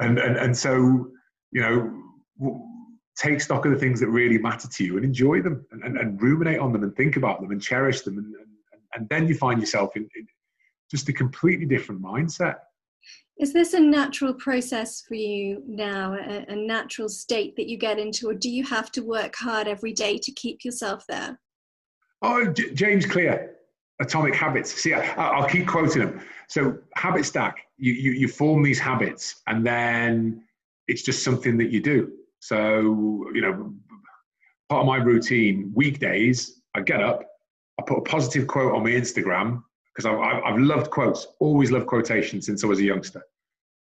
And 0.00 0.18
and 0.18 0.36
and 0.36 0.56
so 0.56 1.10
you 1.52 1.60
know 1.60 2.68
take 3.16 3.40
stock 3.40 3.66
of 3.66 3.72
the 3.72 3.78
things 3.78 4.00
that 4.00 4.08
really 4.08 4.38
matter 4.38 4.68
to 4.68 4.84
you 4.84 4.96
and 4.96 5.04
enjoy 5.04 5.42
them 5.42 5.64
and, 5.70 5.82
and, 5.84 5.98
and 5.98 6.20
ruminate 6.20 6.58
on 6.58 6.72
them 6.72 6.82
and 6.82 6.94
think 6.96 7.16
about 7.16 7.40
them 7.40 7.50
and 7.50 7.60
cherish 7.60 8.00
them. 8.02 8.18
And, 8.18 8.26
and, 8.26 8.80
and 8.94 9.08
then 9.10 9.28
you 9.28 9.36
find 9.36 9.60
yourself 9.60 9.96
in, 9.96 10.08
in 10.14 10.26
just 10.90 11.08
a 11.08 11.12
completely 11.12 11.66
different 11.66 12.02
mindset. 12.02 12.56
Is 13.38 13.52
this 13.52 13.74
a 13.74 13.80
natural 13.80 14.34
process 14.34 15.02
for 15.06 15.14
you 15.14 15.62
now, 15.66 16.14
a, 16.14 16.44
a, 16.48 16.54
natural 16.54 17.08
state 17.08 17.56
that 17.56 17.66
you 17.66 17.76
get 17.78 17.98
into, 17.98 18.28
or 18.28 18.34
do 18.34 18.50
you 18.50 18.64
have 18.64 18.92
to 18.92 19.00
work 19.00 19.34
hard 19.34 19.66
every 19.66 19.92
day 19.92 20.18
to 20.18 20.30
keep 20.32 20.64
yourself 20.64 21.04
there? 21.08 21.40
Oh, 22.20 22.46
J- 22.52 22.74
James 22.74 23.06
Clear, 23.06 23.56
Atomic 24.02 24.34
Habits. 24.34 24.72
See, 24.72 24.92
I, 24.92 25.38
will 25.38 25.46
keep 25.46 25.66
quoting 25.66 26.02
them. 26.02 26.20
So, 26.48 26.78
habit 26.94 27.24
stack, 27.24 27.66
you, 27.78 27.92
you, 27.92 28.12
you 28.12 28.28
form 28.28 28.62
these 28.62 28.78
habits, 28.78 29.42
and 29.46 29.66
then 29.66 30.44
it's 30.88 31.02
just 31.02 31.24
something 31.24 31.56
that 31.58 31.70
you 31.70 31.80
do. 31.80 32.12
So, 32.40 33.28
you 33.32 33.40
know, 33.40 33.72
part 34.68 34.80
of 34.80 34.86
my 34.86 34.96
routine, 34.96 35.72
weekdays, 35.74 36.60
I 36.74 36.80
get 36.80 37.02
up, 37.02 37.24
I 37.78 37.82
put 37.86 37.98
a 37.98 38.02
positive 38.02 38.46
quote 38.46 38.74
on 38.74 38.82
my 38.82 38.90
Instagram 38.90 39.62
because 39.94 40.06
I've, 40.06 40.42
I've 40.44 40.58
loved 40.58 40.90
quotes, 40.90 41.26
always 41.38 41.70
loved 41.70 41.86
quotations 41.86 42.46
since 42.46 42.64
I 42.64 42.66
was 42.66 42.80
a 42.80 42.84
youngster. 42.84 43.22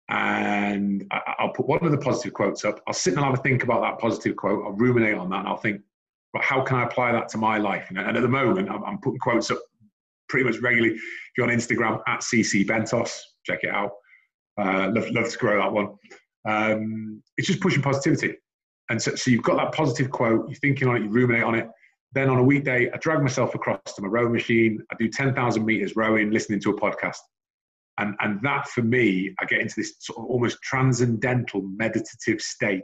And 0.09 1.11
I'll 1.39 1.49
put 1.49 1.67
one 1.67 1.83
of 1.83 1.91
the 1.91 1.97
positive 1.97 2.33
quotes 2.33 2.63
up. 2.63 2.79
I'll 2.87 2.93
sit 2.93 3.15
and 3.15 3.23
have 3.23 3.33
a 3.33 3.41
think 3.41 3.63
about 3.63 3.81
that 3.81 3.99
positive 3.99 4.35
quote. 4.35 4.63
I'll 4.63 4.73
ruminate 4.73 5.15
on 5.15 5.29
that 5.31 5.39
and 5.39 5.47
I'll 5.47 5.57
think, 5.57 5.81
well, 6.33 6.43
how 6.43 6.61
can 6.61 6.77
I 6.77 6.83
apply 6.83 7.11
that 7.13 7.27
to 7.29 7.37
my 7.39 7.57
life? 7.57 7.87
and 7.89 7.97
at 7.97 8.13
the 8.13 8.27
moment, 8.27 8.69
I'm, 8.69 8.99
putting 8.99 9.19
quotes 9.19 9.49
up 9.49 9.59
pretty 10.29 10.49
much 10.49 10.59
regularly. 10.61 10.95
If 10.95 11.01
you're 11.37 11.49
on 11.49 11.55
Instagram, 11.55 12.01
at 12.07 12.21
CC 12.21 12.65
Bentos, 12.65 13.11
check 13.45 13.59
it 13.63 13.69
out. 13.69 13.91
Uh, 14.59 14.89
love, 14.93 15.09
love 15.11 15.29
to 15.29 15.37
grow 15.37 15.61
that 15.61 15.71
one. 15.71 15.95
Um, 16.47 17.21
it's 17.37 17.47
just 17.47 17.59
pushing 17.59 17.81
positivity. 17.81 18.35
And 18.89 19.01
so, 19.01 19.15
so 19.15 19.31
you've 19.31 19.43
got 19.43 19.57
that 19.57 19.73
positive 19.73 20.11
quote, 20.11 20.47
you're 20.47 20.59
thinking 20.59 20.87
on 20.87 20.97
it, 20.97 21.03
you 21.03 21.09
ruminate 21.09 21.43
on 21.43 21.55
it. 21.55 21.67
Then 22.13 22.29
on 22.29 22.37
a 22.37 22.43
weekday, 22.43 22.89
I 22.91 22.97
drag 22.97 23.21
myself 23.21 23.55
across 23.55 23.79
to 23.95 24.01
my 24.01 24.07
rowing 24.07 24.31
machine. 24.31 24.79
I 24.91 24.95
do 24.97 25.09
10,000 25.09 25.65
meters 25.65 25.95
rowing, 25.95 26.31
listening 26.31 26.61
to 26.61 26.69
a 26.69 26.79
podcast. 26.79 27.17
And, 27.97 28.15
and 28.19 28.39
that 28.43 28.67
for 28.69 28.83
me, 28.83 29.33
I 29.39 29.45
get 29.45 29.61
into 29.61 29.75
this 29.77 29.95
sort 29.99 30.19
of 30.19 30.25
almost 30.25 30.61
transcendental 30.61 31.61
meditative 31.61 32.41
state 32.41 32.83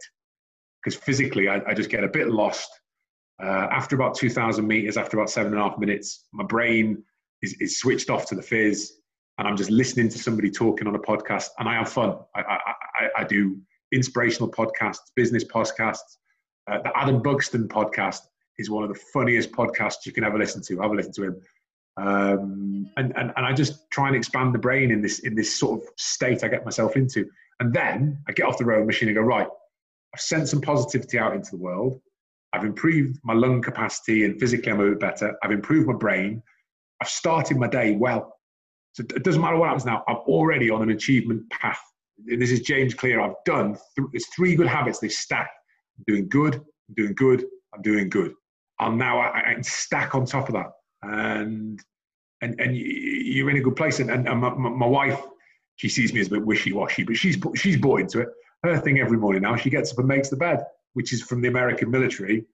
because 0.83 0.99
physically 0.99 1.47
I, 1.47 1.61
I, 1.67 1.73
just 1.73 1.89
get 1.89 2.03
a 2.03 2.07
bit 2.07 2.29
lost. 2.29 2.69
Uh, 3.41 3.67
after 3.71 3.95
about 3.95 4.15
2,000 4.15 4.65
meters, 4.65 4.97
after 4.97 5.17
about 5.17 5.29
seven 5.29 5.53
and 5.53 5.61
a 5.61 5.63
half 5.63 5.77
minutes, 5.77 6.27
my 6.33 6.43
brain 6.43 7.03
is, 7.41 7.55
is 7.59 7.79
switched 7.79 8.09
off 8.09 8.25
to 8.27 8.35
the 8.35 8.41
fizz 8.41 8.93
and 9.37 9.47
I'm 9.47 9.57
just 9.57 9.71
listening 9.71 10.09
to 10.09 10.19
somebody 10.19 10.51
talking 10.51 10.87
on 10.87 10.95
a 10.95 10.99
podcast 10.99 11.47
and 11.57 11.67
I 11.67 11.75
have 11.75 11.89
fun. 11.89 12.15
I, 12.35 12.41
I, 12.41 13.07
I 13.19 13.23
do 13.23 13.57
inspirational 13.91 14.51
podcasts, 14.51 15.11
business 15.15 15.43
podcasts. 15.43 16.17
Uh, 16.69 16.77
the 16.83 16.91
Adam 16.95 17.21
Buxton 17.21 17.67
podcast 17.67 18.19
is 18.57 18.69
one 18.69 18.83
of 18.83 18.89
the 18.89 18.99
funniest 19.13 19.51
podcasts 19.51 20.05
you 20.05 20.11
can 20.11 20.23
ever 20.23 20.37
listen 20.37 20.61
to. 20.63 20.81
I've 20.81 20.91
listened 20.91 21.15
to 21.15 21.23
him. 21.23 21.41
Um, 21.97 22.89
and, 22.97 23.13
and, 23.17 23.33
and 23.35 23.45
I 23.45 23.53
just 23.53 23.89
try 23.91 24.07
and 24.07 24.15
expand 24.15 24.53
the 24.53 24.59
brain 24.59 24.91
in 24.91 25.01
this, 25.01 25.19
in 25.19 25.35
this 25.35 25.57
sort 25.57 25.81
of 25.81 25.87
state 25.97 26.43
I 26.43 26.47
get 26.47 26.63
myself 26.63 26.95
into. 26.95 27.27
And 27.59 27.73
then 27.73 28.19
I 28.27 28.31
get 28.31 28.45
off 28.45 28.57
the 28.57 28.65
rowing 28.65 28.85
machine 28.85 29.09
and 29.09 29.15
go, 29.15 29.21
right, 29.21 29.47
I've 30.13 30.21
sent 30.21 30.49
some 30.49 30.61
positivity 30.61 31.17
out 31.17 31.33
into 31.33 31.51
the 31.51 31.57
world. 31.57 31.99
I've 32.53 32.65
improved 32.65 33.19
my 33.23 33.33
lung 33.33 33.61
capacity 33.61 34.25
and 34.25 34.39
physically 34.39 34.71
I'm 34.71 34.79
a 34.79 34.89
bit 34.89 34.99
better. 34.99 35.35
I've 35.43 35.51
improved 35.51 35.87
my 35.87 35.93
brain. 35.93 36.43
I've 37.01 37.09
started 37.09 37.57
my 37.57 37.67
day 37.67 37.95
well. 37.95 38.37
So 38.93 39.03
it 39.03 39.23
doesn't 39.23 39.41
matter 39.41 39.57
what 39.57 39.67
happens 39.67 39.85
now. 39.85 40.03
I'm 40.07 40.17
already 40.17 40.69
on 40.69 40.81
an 40.81 40.91
achievement 40.91 41.49
path. 41.49 41.79
This 42.23 42.51
is 42.51 42.61
James 42.61 42.93
Clear. 42.93 43.19
I've 43.19 43.35
done, 43.45 43.77
th- 43.97 44.07
there's 44.11 44.27
three 44.27 44.55
good 44.55 44.67
habits. 44.67 44.99
They 44.99 45.09
stack. 45.09 45.49
I'm 45.97 46.03
doing 46.07 46.29
good. 46.29 46.55
I'm 46.55 46.95
doing 46.95 47.13
good. 47.15 47.45
I'm 47.73 47.81
doing 47.81 48.09
good. 48.09 48.33
I'm 48.79 48.97
now, 48.97 49.19
I, 49.19 49.55
I 49.57 49.61
stack 49.61 50.13
on 50.13 50.25
top 50.25 50.49
of 50.49 50.53
that. 50.53 50.71
And, 51.01 51.81
and, 52.41 52.59
and 52.59 52.75
you're 52.77 53.49
in 53.49 53.57
a 53.57 53.61
good 53.61 53.75
place. 53.75 53.99
And, 53.99 54.11
and, 54.11 54.27
and 54.27 54.39
my, 54.39 54.49
my 54.49 54.85
wife, 54.85 55.19
she 55.77 55.89
sees 55.89 56.13
me 56.13 56.19
as 56.19 56.27
a 56.27 56.31
bit 56.31 56.45
wishy-washy, 56.45 57.03
but 57.03 57.15
she's, 57.15 57.37
she's 57.55 57.77
bought 57.77 58.01
into 58.01 58.19
it 58.19 58.27
her 58.63 58.77
thing 58.77 58.99
every 58.99 59.17
morning 59.17 59.41
now. 59.41 59.55
She 59.55 59.71
gets 59.71 59.91
up 59.91 59.97
and 59.97 60.07
makes 60.07 60.29
the 60.29 60.35
bed, 60.35 60.63
which 60.93 61.13
is 61.13 61.23
from 61.23 61.41
the 61.41 61.47
American 61.47 61.89
military. 61.89 62.45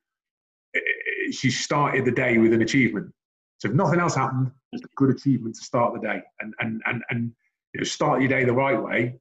She 1.32 1.52
started 1.52 2.06
the 2.06 2.12
day 2.12 2.38
with 2.38 2.54
an 2.54 2.62
achievement. 2.62 3.12
So 3.60 3.70
if 3.70 3.74
nothing 3.74 4.00
else 4.00 4.15
happened, 4.15 4.52
it's 4.72 4.84
a 4.84 4.88
good 4.96 5.10
achievement 5.10 5.56
to 5.56 5.63
start 5.63 5.93
the 5.93 6.00
day 6.00 6.22
and 6.39 6.54
and 6.60 6.82
and 6.86 7.04
and 7.10 7.32
you 7.74 7.82
know, 7.82 7.84
start 7.84 8.22
your 8.22 8.30
day 8.30 8.43
the 8.43 8.54
right 8.54 8.82
way. 8.82 9.20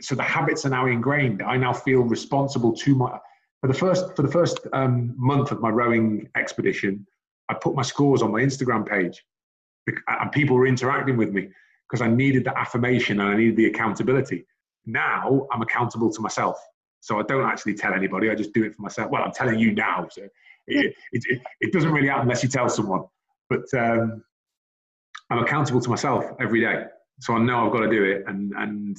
So 0.00 0.14
the 0.14 0.22
habits 0.22 0.66
are 0.66 0.70
now 0.70 0.86
ingrained. 0.86 1.42
I 1.42 1.56
now 1.56 1.72
feel 1.72 2.00
responsible 2.00 2.72
to 2.74 2.94
my 2.94 3.18
for 3.60 3.68
the 3.68 3.74
first 3.74 4.14
for 4.16 4.22
the 4.22 4.30
first 4.30 4.60
um, 4.72 5.14
month 5.16 5.50
of 5.50 5.60
my 5.60 5.70
rowing 5.70 6.28
expedition. 6.36 7.06
I 7.48 7.54
put 7.54 7.74
my 7.74 7.82
scores 7.82 8.22
on 8.22 8.30
my 8.32 8.40
Instagram 8.40 8.86
page, 8.86 9.24
and 9.86 10.32
people 10.32 10.56
were 10.56 10.66
interacting 10.66 11.16
with 11.16 11.30
me 11.32 11.48
because 11.88 12.02
I 12.02 12.08
needed 12.08 12.44
the 12.44 12.56
affirmation 12.56 13.20
and 13.20 13.30
I 13.30 13.36
needed 13.36 13.56
the 13.56 13.66
accountability. 13.66 14.46
Now 14.84 15.46
I'm 15.52 15.62
accountable 15.62 16.12
to 16.12 16.20
myself. 16.20 16.58
So 17.00 17.18
I 17.18 17.22
don't 17.22 17.46
actually 17.46 17.74
tell 17.74 17.94
anybody. 17.94 18.30
I 18.30 18.34
just 18.34 18.52
do 18.52 18.64
it 18.64 18.74
for 18.74 18.82
myself. 18.82 19.10
Well, 19.10 19.22
I'm 19.22 19.32
telling 19.32 19.58
you 19.58 19.72
now. 19.72 20.08
So 20.10 20.22
it, 20.66 20.94
it, 21.12 21.22
it, 21.26 21.40
it 21.60 21.72
doesn't 21.72 21.90
really 21.90 22.08
happen 22.08 22.22
unless 22.22 22.42
you 22.42 22.48
tell 22.48 22.68
someone. 22.68 23.04
But 23.48 23.62
um, 23.76 24.22
I'm 25.30 25.38
accountable 25.38 25.80
to 25.80 25.90
myself 25.90 26.24
every 26.40 26.60
day. 26.60 26.84
So 27.20 27.34
I 27.34 27.38
know 27.38 27.66
I've 27.66 27.72
got 27.72 27.80
to 27.80 27.90
do 27.90 28.04
it. 28.04 28.24
And, 28.26 28.52
and 28.56 28.96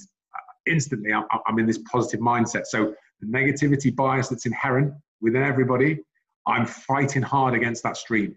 instantly 0.67 1.13
I'm, 1.13 1.25
I'm 1.47 1.59
in 1.59 1.65
this 1.65 1.79
positive 1.91 2.19
mindset. 2.19 2.65
So 2.65 2.93
the 3.21 3.27
negativity 3.27 3.95
bias 3.95 4.29
that's 4.29 4.45
inherent 4.45 4.93
within 5.21 5.43
everybody, 5.43 5.99
I'm 6.47 6.65
fighting 6.65 7.21
hard 7.21 7.53
against 7.53 7.83
that 7.83 7.97
stream. 7.97 8.35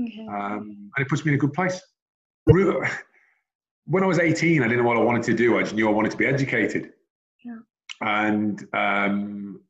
Okay. 0.00 0.26
Um, 0.26 0.90
and 0.96 1.06
it 1.06 1.08
puts 1.08 1.24
me 1.24 1.32
in 1.32 1.36
a 1.36 1.38
good 1.38 1.52
place 1.52 1.80
when 3.86 4.02
I 4.02 4.06
was 4.06 4.18
18, 4.18 4.62
I 4.62 4.64
didn't 4.64 4.82
know 4.82 4.88
what 4.88 4.96
I 4.96 5.00
wanted 5.00 5.22
to 5.24 5.34
do. 5.34 5.58
I 5.58 5.62
just 5.62 5.74
knew 5.74 5.88
I 5.88 5.92
wanted 5.92 6.10
to 6.12 6.16
be 6.16 6.26
educated. 6.26 6.92
Yeah. 7.44 7.58
And 8.00 8.66
um, 8.72 9.60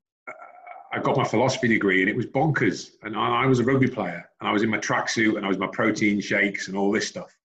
I 0.95 1.01
got 1.01 1.17
my 1.17 1.25
philosophy 1.25 1.67
degree, 1.67 2.03
and 2.03 2.09
it 2.09 2.17
was 2.17 2.27
bonkers. 2.27 2.91
And 3.03 3.17
I, 3.17 3.43
I 3.43 3.47
was 3.47 3.59
a 3.59 3.65
rugby 3.65 3.89
player, 3.89 4.25
and 4.41 4.49
I 4.49 4.53
was 4.53 4.63
in 4.63 4.71
my 4.71 4.79
tracksuit, 4.79 5.37
and 5.37 5.45
I 5.45 5.49
was 5.49 5.59
my 5.59 5.67
protein 5.67 6.21
shakes 6.21 6.69
and 6.69 6.77
all 6.77 6.93
this 6.93 7.09
stuff. 7.09 7.37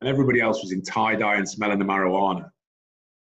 And 0.00 0.08
everybody 0.08 0.40
else 0.40 0.62
was 0.62 0.70
in 0.70 0.82
tie 0.82 1.16
dye 1.16 1.34
and 1.34 1.48
smelling 1.48 1.80
the 1.80 1.84
marijuana. 1.84 2.48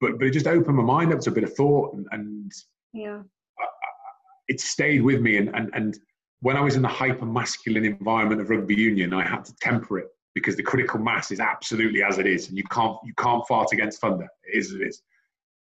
But 0.01 0.19
but 0.19 0.27
it 0.27 0.33
just 0.33 0.47
opened 0.47 0.77
my 0.77 0.83
mind 0.83 1.15
up 1.15 1.21
to 1.21 1.31
a 1.31 1.33
bit 1.33 1.45
of 1.45 1.55
thought, 1.55 1.95
and, 1.95 2.07
and 2.13 2.53
yeah, 2.93 3.23
I, 3.59 3.63
I, 3.63 3.69
it 4.49 4.61
stayed 4.61 5.03
with 5.03 5.23
me. 5.23 5.39
And, 5.39 5.49
and 5.55 5.71
and 5.73 5.99
when 6.41 6.59
I 6.59 6.61
was 6.61 6.77
in 6.77 6.83
the 6.83 6.89
hyper 6.89 7.27
masculine 7.27 7.87
environment 7.87 8.43
of 8.43 8.51
rugby 8.51 8.75
union, 8.75 9.15
I 9.15 9.27
had 9.27 9.47
to 9.47 9.55
temper 9.63 9.99
it 9.99 10.09
because 10.35 10.57
the 10.57 10.63
critical 10.63 11.01
mass 11.01 11.31
is 11.31 11.41
absolutely 11.41 12.03
as 12.03 12.19
it 12.19 12.27
is, 12.27 12.49
and 12.49 12.57
you 12.59 12.65
can't 12.65 12.99
you 13.03 13.15
can't 13.15 13.47
fight 13.47 13.69
against 13.73 14.01
thunder. 14.01 14.29
It 14.45 14.59
is 14.59 14.73
as 14.73 14.81
it 14.81 14.87
is. 14.87 15.03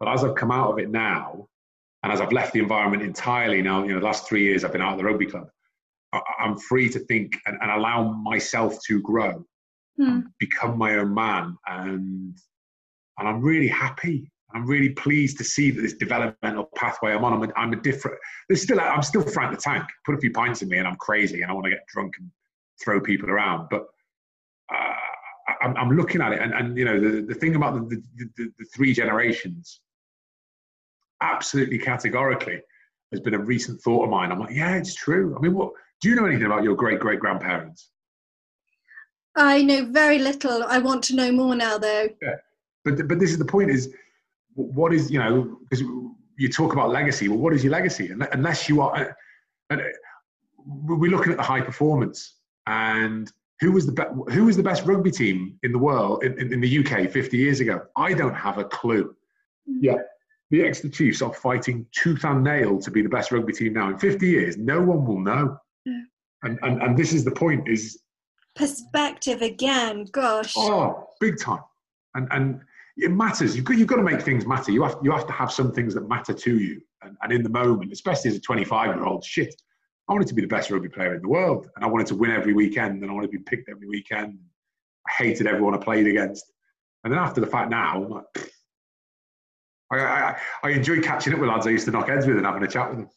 But 0.01 0.09
as 0.09 0.25
I've 0.25 0.35
come 0.35 0.51
out 0.51 0.73
of 0.73 0.79
it 0.79 0.91
now, 0.91 1.49
and 2.03 2.13
as 2.13 2.21
I've 2.21 2.33
left 2.33 2.53
the 2.53 2.61
environment 2.61 3.03
entirely 3.03 3.63
now, 3.63 3.83
you 3.83 3.93
know, 3.93 4.01
the 4.01 4.07
last 4.07 4.29
three 4.29 4.45
years 4.45 4.65
I've 4.65 4.73
been 4.73 4.83
out 4.83 4.93
of 4.93 4.99
the 4.99 5.05
rugby 5.05 5.27
club. 5.27 5.49
I, 6.13 6.21
am 6.41 6.57
free 6.57 6.89
to 6.91 6.99
think 7.01 7.37
and, 7.47 7.59
and, 7.61 7.71
allow 7.71 8.13
myself 8.13 8.79
to 8.87 9.03
grow, 9.03 9.45
mm. 10.01 10.23
become 10.39 10.79
my 10.79 10.97
own 10.97 11.13
man, 11.13 11.57
and 11.67 12.39
and 13.19 13.29
I'm 13.29 13.43
really 13.43 13.69
happy. 13.69 14.31
I'm 14.55 14.67
really 14.67 14.91
pleased 14.91 15.37
to 15.39 15.45
see 15.45 15.71
that 15.71 15.83
this 15.83 15.93
developmental 15.93 16.71
pathway 16.75 17.13
I'm 17.13 17.25
on. 17.25 17.35
I'm 17.35 17.43
a, 17.43 17.53
I'm 17.57 17.73
a 17.75 17.77
different. 17.77 18.17
There's 18.49 18.63
still 18.63 18.81
I'm 18.81 19.03
still 19.03 19.23
Frank 19.23 19.55
the 19.55 19.61
Tank. 19.61 19.85
Put 20.07 20.15
a 20.15 20.19
few 20.19 20.33
pints 20.33 20.63
in 20.63 20.69
me, 20.69 20.79
and 20.79 20.89
I'm 20.89 20.97
crazy, 20.97 21.43
and 21.43 21.51
I 21.51 21.55
want 21.55 21.65
to 21.65 21.71
get 21.71 21.87
drunk 21.93 22.15
and 22.19 22.31
throw 22.83 23.01
people 23.01 23.29
around. 23.29 23.69
But 23.71 23.87
uh, 24.75 24.95
I'm, 25.63 25.77
I'm, 25.77 25.91
looking 25.91 26.23
at 26.23 26.33
it, 26.33 26.41
and, 26.41 26.55
and 26.55 26.79
you 26.79 26.85
know 26.87 26.99
the, 26.99 27.23
the 27.23 27.35
thing 27.35 27.57
about 27.57 27.75
the, 27.75 27.97
the, 27.97 28.31
the, 28.37 28.53
the 28.59 28.65
three 28.75 28.95
generations, 28.95 29.81
absolutely 31.21 31.79
categorically, 31.79 32.61
has 33.13 33.21
been 33.21 33.35
a 33.35 33.39
recent 33.39 33.81
thought 33.81 34.05
of 34.05 34.11
mine. 34.11 34.31
I'm 34.31 34.41
like, 34.41 34.55
yeah, 34.55 34.77
it's 34.77 34.95
true. 34.95 35.37
I 35.37 35.41
mean, 35.41 35.55
what 35.55 35.73
do 36.01 36.09
you 36.09 36.15
know 36.15 36.27
anything 36.27 36.47
about 36.47 36.63
your 36.63 36.77
great 36.77 37.01
great 37.01 37.21
grandparents? 37.21 37.91
I 39.37 39.63
know 39.63 39.85
very 39.87 40.19
little. 40.19 40.65
I 40.65 40.79
want 40.79 41.05
to 41.05 41.17
know 41.17 41.31
more 41.33 41.55
now, 41.55 41.79
though. 41.79 42.09
Yeah, 42.21 42.37
but 42.85 43.09
but 43.09 43.19
this 43.19 43.31
is 43.31 43.39
the 43.39 43.45
point: 43.45 43.71
is 43.71 43.95
what 44.55 44.93
is 44.93 45.11
you 45.11 45.19
know 45.19 45.59
because 45.69 45.85
you 46.37 46.49
talk 46.49 46.73
about 46.73 46.91
legacy. 46.91 47.29
Well, 47.29 47.39
what 47.39 47.55
is 47.55 47.63
your 47.65 47.73
legacy? 47.73 48.11
Unless 48.33 48.69
you 48.69 48.81
are, 48.81 48.95
uh, 48.95 49.13
and 49.71 49.81
uh, 49.81 49.85
we're 50.67 51.11
looking 51.11 51.33
at 51.33 51.39
the 51.39 51.45
high 51.45 51.61
performance, 51.61 52.37
and 52.67 53.31
who 53.61 53.73
was 53.73 53.87
the 53.87 53.93
be- 53.93 54.33
who 54.33 54.45
was 54.45 54.57
the 54.57 54.63
best 54.63 54.85
rugby 54.85 55.11
team 55.11 55.59
in 55.63 55.73
the 55.73 55.79
world 55.79 56.23
in, 56.25 56.39
in, 56.39 56.53
in, 56.55 56.61
the 56.61 56.79
UK 56.79 57.11
50 57.11 57.37
years 57.37 57.61
ago? 57.61 57.83
I 57.97 58.13
don't 58.13 58.35
have 58.35 58.59
a 58.59 58.65
clue. 58.65 59.15
Mm. 59.69 59.79
Yeah, 59.81 59.97
the 60.51 60.63
Exeter 60.63 60.89
Chiefs 60.89 61.23
are 61.23 61.33
fighting 61.33 61.87
tooth 61.93 62.25
and 62.25 62.43
nail 62.43 62.79
to 62.81 62.91
be 62.91 63.03
the 63.03 63.09
best 63.09 63.33
rugby 63.33 63.53
team 63.53 63.75
now. 63.75 63.91
In 63.91 63.99
50 63.99 64.27
years, 64.27 64.57
no 64.57 64.81
one 64.81 65.05
will 65.05 65.21
know. 65.21 65.59
Yeah. 65.85 66.01
And, 66.43 66.59
and 66.63 66.83
and 66.83 66.97
this 66.97 67.13
is 67.13 67.25
the 67.25 67.33
point: 67.33 67.69
is 67.69 68.01
perspective 68.55 69.43
again. 69.43 70.07
Gosh. 70.13 70.55
Oh, 70.57 71.09
big 71.21 71.39
time. 71.39 71.63
And 72.15 72.29
and 72.31 72.61
it 72.97 73.11
matters. 73.11 73.57
You've 73.57 73.65
got, 73.65 73.79
you've 73.79 73.89
got 73.89 73.97
to 73.97 74.03
make 74.03 74.23
things 74.23 74.47
matter. 74.47 74.73
You 74.73 74.83
have 74.85 74.99
you 75.03 75.11
have 75.13 75.27
to 75.27 75.33
have 75.33 75.53
some 75.53 75.73
things 75.73 75.95
that 75.95 76.09
matter 76.09 76.33
to 76.33 76.59
you. 76.59 76.81
And, 77.03 77.17
and 77.23 77.33
in 77.33 77.43
the 77.43 77.49
moment, 77.49 77.93
especially 77.93 78.31
as 78.31 78.37
a 78.37 78.41
25 78.41 78.97
year 78.97 79.05
old, 79.05 79.25
shit, 79.25 79.55
I 80.09 80.13
wanted 80.13 80.29
to 80.29 80.35
be 80.35 80.43
the 80.43 80.49
best 80.49 80.71
rugby 80.71 80.89
player 80.89 81.15
in 81.15 81.23
the 81.23 81.29
world, 81.29 81.69
and 81.77 81.85
I 81.85 81.89
wanted 81.89 82.07
to 82.09 82.17
win 82.17 82.31
every 82.31 82.55
weekend, 82.55 83.03
and 83.03 83.11
I 83.11 83.15
wanted 83.15 83.31
to 83.31 83.39
be 83.39 83.45
picked 83.45 83.69
every 83.69 83.89
weekend. 83.89 84.39
I 85.07 85.23
hated 85.23 85.47
everyone 85.47 85.75
I 85.75 85.79
played 85.79 86.07
against, 86.07 86.53
and 87.05 87.13
then 87.13 87.21
after 87.21 87.41
the 87.41 87.47
fact, 87.47 87.71
now 87.71 87.97
I'm 87.97 88.09
like, 88.09 88.53
I, 89.91 89.99
I, 89.99 90.37
I 90.63 90.71
enjoy 90.71 91.01
catching 91.01 91.33
up 91.33 91.41
with 91.41 91.49
lads 91.49 91.67
I 91.67 91.71
used 91.71 91.87
to 91.87 91.91
knock 91.91 92.09
heads 92.09 92.27
with 92.27 92.37
and 92.37 92.47
having 92.47 92.63
a 92.63 92.69
chat 92.69 92.91
with 92.91 92.99
them. 92.99 93.11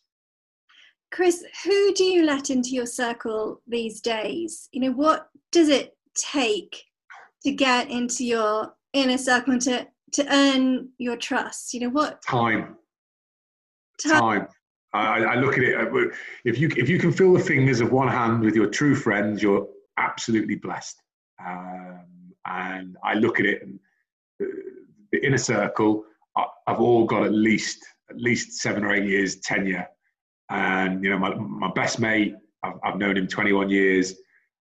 Chris, 1.11 1.43
who 1.65 1.93
do 1.93 2.05
you 2.05 2.25
let 2.25 2.49
into 2.49 2.69
your 2.69 2.85
circle 2.85 3.61
these 3.67 3.99
days? 3.99 4.69
You 4.71 4.81
know, 4.81 4.91
what 4.91 5.27
does 5.51 5.67
it 5.67 5.97
take 6.15 6.83
to 7.43 7.51
get 7.51 7.89
into 7.89 8.25
your 8.25 8.73
inner 8.93 9.17
circle 9.17 9.53
and 9.53 9.61
to, 9.63 9.87
to 10.13 10.33
earn 10.33 10.89
your 10.97 11.17
trust? 11.17 11.73
You 11.73 11.81
know, 11.81 11.89
what? 11.89 12.21
Time. 12.21 12.77
Time. 14.01 14.19
Time. 14.19 14.47
I, 14.93 15.23
I, 15.23 15.35
look 15.35 15.57
at 15.57 15.63
it. 15.63 15.75
Uh, 15.75 16.09
if 16.43 16.59
you 16.59 16.69
if 16.75 16.89
you 16.89 16.99
can 16.99 17.13
feel 17.13 17.31
the 17.31 17.39
fingers 17.39 17.79
of 17.79 17.93
one 17.93 18.09
hand 18.09 18.41
with 18.41 18.55
your 18.55 18.67
true 18.67 18.93
friends, 18.93 19.41
you're 19.41 19.65
absolutely 19.97 20.55
blessed. 20.55 21.01
Um, 21.45 22.33
and 22.45 22.97
I 23.01 23.13
look 23.13 23.39
at 23.39 23.45
it, 23.45 23.61
and 23.61 23.79
the 24.39 25.25
inner 25.25 25.37
circle, 25.37 26.03
I've 26.35 26.79
all 26.79 27.05
got 27.05 27.23
at 27.23 27.33
least 27.33 27.85
at 28.09 28.17
least 28.17 28.61
seven 28.61 28.83
or 28.83 28.93
eight 28.93 29.07
years 29.07 29.37
tenure. 29.37 29.87
And 30.49 31.03
you 31.03 31.09
know, 31.09 31.17
my 31.17 31.33
my 31.35 31.71
best 31.73 31.99
mate, 31.99 32.35
I've, 32.63 32.75
I've 32.83 32.97
known 32.97 33.17
him 33.17 33.27
21 33.27 33.69
years, 33.69 34.15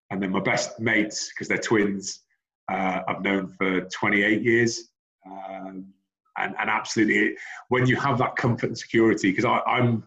and 0.09 0.21
then 0.21 0.31
my 0.31 0.39
best 0.39 0.79
mates, 0.79 1.29
because 1.29 1.47
they're 1.47 1.57
twins, 1.57 2.21
uh, 2.71 3.01
I've 3.07 3.21
known 3.21 3.47
for 3.47 3.81
28 3.81 4.41
years. 4.41 4.89
Um, 5.25 5.93
and, 6.39 6.55
and 6.59 6.69
absolutely 6.69 7.35
when 7.67 7.85
you 7.85 7.95
have 7.95 8.17
that 8.17 8.35
comfort 8.35 8.67
and 8.67 8.77
security 8.77 9.31
because 9.31 9.45
i'm 9.45 10.03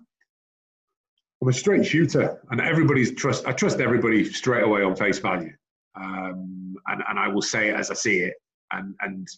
i'm 1.43 1.49
a 1.49 1.53
straight 1.53 1.85
shooter 1.85 2.41
and 2.51 2.61
everybody's 2.61 3.15
trust 3.15 3.47
i 3.47 3.53
trust 3.53 3.81
everybody 3.81 4.25
straight 4.25 4.65
away 4.65 4.83
on 4.83 4.97
face 4.97 5.19
value 5.19 5.53
um, 5.95 6.75
and, 6.87 7.03
and 7.09 7.19
i 7.19 7.29
will 7.29 7.43
say 7.43 7.69
it 7.69 7.77
as 7.77 7.91
i 7.91 7.95
see 7.95 8.21
it 8.21 8.35
and 8.73 8.95
and 9.01 9.29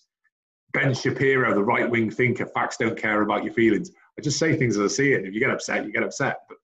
ben 0.74 0.92
shapiro 0.92 1.54
the 1.54 1.62
right 1.62 1.88
wing 1.88 2.10
thinker 2.10 2.46
facts 2.46 2.76
don't 2.76 2.98
care 2.98 3.22
about 3.22 3.44
your 3.44 3.54
feelings 3.54 3.90
i 4.18 4.20
just 4.20 4.38
say 4.38 4.54
things 4.54 4.76
as 4.76 4.92
i 4.92 4.94
see 4.94 5.12
it 5.12 5.24
if 5.24 5.32
you 5.32 5.40
get 5.40 5.50
upset 5.50 5.86
you 5.86 5.92
get 5.92 6.02
upset 6.02 6.40
but 6.48 6.58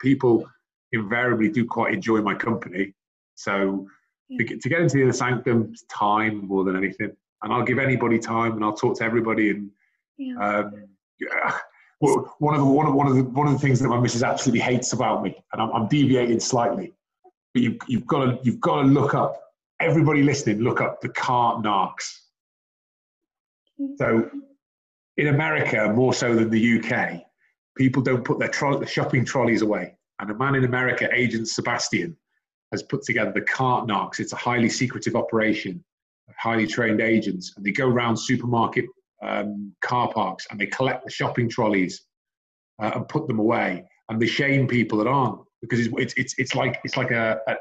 people 0.00 0.48
invariably 0.92 1.50
do 1.50 1.64
quite 1.66 1.92
enjoy 1.92 2.20
my 2.22 2.34
company 2.34 2.94
so 3.34 3.86
to 4.38 4.44
get 4.44 4.80
into 4.80 4.96
the 4.96 5.02
inner 5.02 5.12
sanctum 5.12 5.72
time 5.88 6.46
more 6.46 6.64
than 6.64 6.76
anything 6.76 7.14
and 7.42 7.52
I'll 7.52 7.62
give 7.62 7.78
anybody 7.78 8.18
time 8.18 8.52
and 8.52 8.64
I'll 8.64 8.74
talk 8.74 8.98
to 8.98 9.04
everybody. 9.04 9.50
And 9.50 9.70
yeah. 10.18 10.36
Um, 10.38 10.88
yeah. 11.20 11.58
one 11.98 12.54
of 12.54 12.60
the 12.60 12.66
one 12.66 12.86
of 12.86 12.94
one 12.94 13.06
of 13.06 13.16
the 13.16 13.24
one 13.24 13.46
of 13.46 13.54
the 13.54 13.58
things 13.58 13.80
that 13.80 13.88
my 13.88 13.98
missus 14.00 14.22
absolutely 14.22 14.60
hates 14.60 14.92
about 14.92 15.22
me, 15.22 15.36
and 15.52 15.62
I'm, 15.62 15.70
I'm 15.72 15.88
deviating 15.88 16.40
slightly, 16.40 16.92
but 17.54 17.62
you've 17.62 17.78
you've 17.86 18.06
got 18.06 18.24
to 18.24 18.38
you've 18.42 18.60
got 18.60 18.82
to 18.82 18.88
look 18.88 19.14
up. 19.14 19.40
Everybody 19.80 20.22
listening, 20.22 20.60
look 20.60 20.80
up 20.80 21.00
the 21.00 21.08
cart 21.10 21.62
narcs. 21.62 22.20
So, 23.96 24.30
in 25.16 25.28
America, 25.28 25.92
more 25.94 26.14
so 26.14 26.34
than 26.34 26.50
the 26.50 26.78
UK, 26.78 27.22
people 27.76 28.02
don't 28.02 28.24
put 28.24 28.38
their 28.38 28.48
tro- 28.48 28.84
shopping 28.84 29.24
trolleys 29.24 29.62
away. 29.62 29.96
And 30.18 30.30
a 30.30 30.34
man 30.34 30.54
in 30.54 30.64
America, 30.64 31.08
Agent 31.12 31.48
Sebastian, 31.48 32.16
has 32.72 32.82
put 32.82 33.02
together 33.02 33.32
the 33.32 33.42
cart 33.42 33.86
narcs. 33.86 34.18
It's 34.18 34.32
a 34.32 34.36
highly 34.36 34.68
secretive 34.68 35.14
operation 35.14 35.84
highly 36.36 36.66
trained 36.66 37.00
agents, 37.00 37.54
and 37.56 37.64
they 37.64 37.72
go 37.72 37.86
around 37.86 38.16
supermarket 38.16 38.86
um, 39.22 39.74
car 39.82 40.12
parks 40.12 40.46
and 40.50 40.60
they 40.60 40.66
collect 40.66 41.04
the 41.04 41.10
shopping 41.10 41.48
trolleys 41.48 42.02
uh, 42.82 42.92
and 42.94 43.08
put 43.08 43.26
them 43.26 43.38
away, 43.38 43.84
and 44.08 44.20
they 44.20 44.26
shame 44.26 44.66
people 44.66 44.98
that 44.98 45.06
aren't 45.06 45.40
because 45.62 45.86
it's 45.86 46.14
it's 46.16 46.34
it's, 46.38 46.54
like 46.54 46.78
it's 46.84 46.96
like 46.96 47.10
a, 47.10 47.38
a 47.48 47.54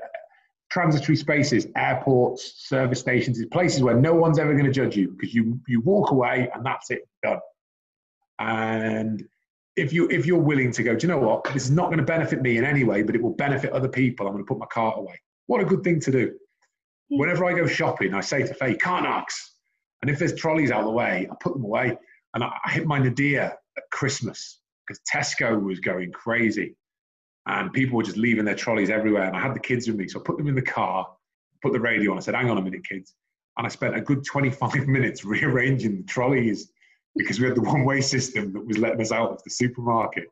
transitory 0.75 1.15
spaces, 1.15 1.67
airports, 1.77 2.67
service 2.67 2.99
stations, 2.99 3.39
it's 3.39 3.49
places 3.49 3.81
where 3.81 3.95
no 3.95 4.13
one's 4.13 4.38
ever 4.38 4.51
going 4.51 4.65
to 4.65 4.71
judge 4.73 4.97
you 4.97 5.07
because 5.07 5.33
you 5.33 5.57
you 5.69 5.79
walk 5.79 6.11
away 6.11 6.49
and 6.53 6.65
that's 6.65 6.91
it, 6.91 7.07
done. 7.23 7.39
And 8.39 9.23
if 9.77 9.93
you 9.93 10.09
if 10.09 10.25
you're 10.25 10.38
willing 10.51 10.73
to 10.73 10.83
go, 10.83 10.93
do 10.93 11.07
you 11.07 11.13
know 11.13 11.19
what? 11.19 11.45
This 11.45 11.63
is 11.63 11.71
not 11.71 11.85
going 11.85 11.99
to 11.99 12.03
benefit 12.03 12.41
me 12.41 12.57
in 12.57 12.65
any 12.65 12.83
way, 12.83 13.03
but 13.03 13.15
it 13.15 13.21
will 13.23 13.35
benefit 13.35 13.71
other 13.71 13.88
people. 13.88 14.27
I'm 14.27 14.33
going 14.33 14.43
to 14.43 14.47
put 14.47 14.59
my 14.59 14.65
cart 14.65 14.97
away. 14.97 15.17
What 15.47 15.61
a 15.61 15.65
good 15.65 15.81
thing 15.81 16.01
to 16.01 16.11
do. 16.11 16.33
Hmm. 17.09 17.19
Whenever 17.19 17.45
I 17.45 17.53
go 17.53 17.65
shopping, 17.67 18.13
I 18.13 18.19
say 18.19 18.43
to 18.43 18.53
Faye, 18.53 18.75
can't 18.75 19.05
ask. 19.05 19.51
And 20.01 20.11
if 20.11 20.19
there's 20.19 20.35
trolleys 20.35 20.71
out 20.71 20.81
of 20.81 20.88
the 20.88 20.91
way, 20.91 21.25
I 21.31 21.35
put 21.39 21.53
them 21.53 21.63
away. 21.63 21.97
And 22.33 22.43
I, 22.43 22.51
I 22.65 22.71
hit 22.71 22.85
my 22.85 22.99
nadir 22.99 23.53
at 23.77 23.83
Christmas 23.93 24.59
because 24.85 24.99
Tesco 25.09 25.57
was 25.63 25.79
going 25.79 26.11
crazy. 26.11 26.75
And 27.47 27.71
people 27.71 27.97
were 27.97 28.03
just 28.03 28.17
leaving 28.17 28.45
their 28.45 28.55
trolleys 28.55 28.89
everywhere. 28.89 29.23
And 29.23 29.36
I 29.36 29.41
had 29.41 29.55
the 29.55 29.60
kids 29.60 29.88
with 29.88 29.97
me. 29.97 30.08
So 30.08 30.19
I 30.19 30.23
put 30.23 30.38
them 30.38 30.47
in 30.47 30.55
the 30.55 30.62
car, 30.62 31.08
put 31.62 31.73
the 31.73 31.79
radio 31.79 32.12
on. 32.12 32.17
I 32.17 32.21
said, 32.21 32.36
hang 32.36 32.49
on 32.49 32.58
a 32.58 32.62
minute, 32.62 32.88
kids. 32.88 33.13
And 33.58 33.65
I 33.65 33.69
spent 33.69 33.95
a 33.95 34.01
good 34.01 34.25
25 34.25 34.88
minutes 34.88 35.23
rearranging 35.23 35.97
the 35.97 36.03
trolleys 36.03 36.71
because 37.15 37.39
we 37.39 37.47
had 37.47 37.55
the 37.55 37.62
one 37.62 37.86
way 37.86 38.01
system 38.01 38.51
that 38.53 38.65
was 38.65 38.77
letting 38.77 39.01
us 39.01 39.12
out 39.12 39.31
of 39.31 39.43
the 39.43 39.49
supermarket. 39.49 40.25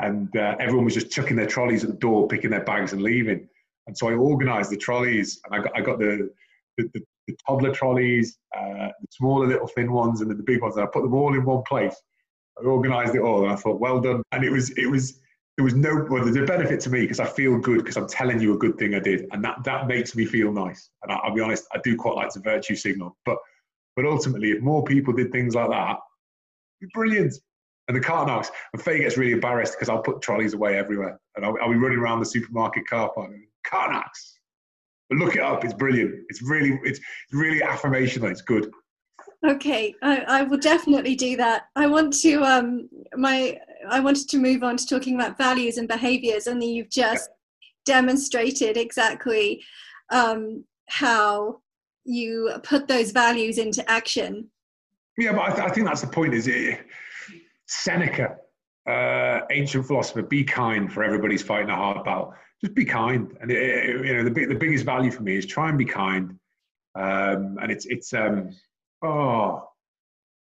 And 0.00 0.34
uh, 0.36 0.56
everyone 0.60 0.84
was 0.84 0.94
just 0.94 1.10
chucking 1.10 1.36
their 1.36 1.46
trolleys 1.46 1.82
at 1.82 1.90
the 1.90 1.96
door, 1.96 2.28
picking 2.28 2.50
their 2.50 2.64
bags 2.64 2.92
and 2.92 3.02
leaving. 3.02 3.48
And 3.86 3.96
so 3.96 4.08
I 4.08 4.14
organized 4.14 4.70
the 4.70 4.76
trolleys 4.76 5.40
and 5.44 5.54
I 5.54 5.64
got, 5.64 5.76
I 5.76 5.80
got 5.80 5.98
the, 5.98 6.30
the, 6.76 6.90
the, 6.94 7.00
the 7.26 7.36
toddler 7.46 7.72
trolleys, 7.72 8.38
uh, 8.56 8.88
the 9.00 9.06
smaller 9.10 9.46
little 9.46 9.66
thin 9.66 9.92
ones 9.92 10.20
and 10.20 10.30
then 10.30 10.36
the 10.36 10.44
big 10.44 10.62
ones. 10.62 10.76
And 10.76 10.84
I 10.84 10.88
put 10.92 11.02
them 11.02 11.14
all 11.14 11.34
in 11.34 11.44
one 11.44 11.62
place. 11.64 11.96
I 12.58 12.64
organized 12.64 13.14
it 13.14 13.20
all 13.20 13.42
and 13.42 13.52
I 13.52 13.56
thought, 13.56 13.80
well 13.80 14.00
done. 14.00 14.22
And 14.32 14.44
it 14.44 14.50
was, 14.50 14.70
it 14.78 14.86
was, 14.86 15.20
there 15.58 15.64
was 15.64 15.74
no, 15.74 16.06
well, 16.08 16.22
there's 16.22 16.36
a 16.36 16.44
benefit 16.44 16.78
to 16.78 16.88
me 16.88 17.00
because 17.00 17.18
I 17.18 17.26
feel 17.26 17.58
good 17.58 17.78
because 17.78 17.96
I'm 17.96 18.06
telling 18.06 18.40
you 18.40 18.54
a 18.54 18.56
good 18.56 18.78
thing 18.78 18.94
I 18.94 19.00
did. 19.00 19.26
And 19.32 19.44
that, 19.44 19.56
that 19.64 19.88
makes 19.88 20.14
me 20.14 20.24
feel 20.24 20.52
nice. 20.52 20.88
And 21.02 21.10
I, 21.10 21.18
will 21.28 21.34
be 21.34 21.40
honest, 21.40 21.66
I 21.74 21.80
do 21.82 21.96
quite 21.96 22.14
like 22.14 22.28
to 22.34 22.38
virtue 22.38 22.76
signal. 22.76 23.18
But, 23.26 23.38
but 23.96 24.04
ultimately, 24.04 24.52
if 24.52 24.62
more 24.62 24.84
people 24.84 25.12
did 25.12 25.32
things 25.32 25.56
like 25.56 25.68
that, 25.70 25.96
it'd 26.80 26.82
be 26.82 26.86
brilliant. 26.94 27.34
And 27.88 27.96
the 27.96 28.00
cart 28.00 28.28
narcs, 28.28 28.50
and 28.72 28.80
Faye 28.80 29.00
gets 29.00 29.16
really 29.16 29.32
embarrassed 29.32 29.72
because 29.72 29.88
I'll 29.88 30.00
put 30.00 30.22
trolleys 30.22 30.54
away 30.54 30.78
everywhere. 30.78 31.18
And 31.34 31.44
I'll, 31.44 31.56
I'll 31.60 31.72
be 31.72 31.76
running 31.76 31.98
around 31.98 32.20
the 32.20 32.26
supermarket 32.26 32.86
car 32.86 33.10
park 33.12 33.32
cart 33.66 33.90
narcs. 33.90 34.34
But 35.10 35.18
look 35.18 35.34
it 35.34 35.42
up. 35.42 35.64
It's 35.64 35.74
brilliant. 35.74 36.14
It's 36.28 36.40
really, 36.40 36.78
it's 36.84 37.00
really 37.32 37.62
affirmational. 37.62 38.30
It's 38.30 38.42
good. 38.42 38.70
Okay, 39.46 39.94
I, 40.02 40.20
I 40.20 40.42
will 40.42 40.58
definitely 40.58 41.14
do 41.14 41.36
that. 41.36 41.66
I 41.76 41.86
want 41.86 42.12
to 42.20 42.42
um 42.42 42.88
my 43.16 43.58
I 43.88 44.00
wanted 44.00 44.28
to 44.30 44.38
move 44.38 44.62
on 44.62 44.76
to 44.76 44.86
talking 44.86 45.14
about 45.14 45.38
values 45.38 45.78
and 45.78 45.86
behaviors, 45.86 46.46
and 46.46 46.60
then 46.60 46.70
you've 46.70 46.90
just 46.90 47.28
demonstrated 47.86 48.76
exactly 48.76 49.62
um, 50.10 50.64
how 50.88 51.60
you 52.04 52.52
put 52.64 52.88
those 52.88 53.12
values 53.12 53.58
into 53.58 53.88
action. 53.88 54.50
Yeah, 55.16 55.32
but 55.32 55.42
I, 55.42 55.50
th- 55.50 55.70
I 55.70 55.70
think 55.70 55.86
that's 55.86 56.00
the 56.00 56.08
point. 56.08 56.34
Is 56.34 56.48
it 56.48 56.80
Seneca, 57.66 58.36
uh, 58.88 59.40
ancient 59.50 59.86
philosopher, 59.86 60.22
be 60.22 60.42
kind, 60.42 60.92
for 60.92 61.04
everybody's 61.04 61.42
fighting 61.42 61.70
a 61.70 61.76
hard 61.76 62.04
battle 62.04 62.34
just 62.60 62.74
be 62.74 62.84
kind. 62.84 63.36
And 63.40 63.50
it, 63.50 64.06
you 64.06 64.14
know, 64.14 64.24
the 64.24 64.30
big, 64.30 64.48
the 64.48 64.54
biggest 64.54 64.84
value 64.84 65.10
for 65.10 65.22
me 65.22 65.36
is 65.36 65.46
try 65.46 65.68
and 65.68 65.78
be 65.78 65.84
kind. 65.84 66.38
Um, 66.94 67.58
and 67.62 67.70
it's 67.70 67.86
it's 67.86 68.12
um, 68.12 68.50
oh, 69.02 69.68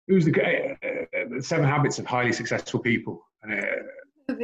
who's 0.08 0.26
the 0.26 0.32
uh, 0.42 1.42
Seven 1.42 1.66
Habits 1.66 2.00
of 2.00 2.06
Highly 2.06 2.34
Successful 2.34 2.80
People? 2.80 3.22
And, 3.44 3.54
uh, 3.54 4.36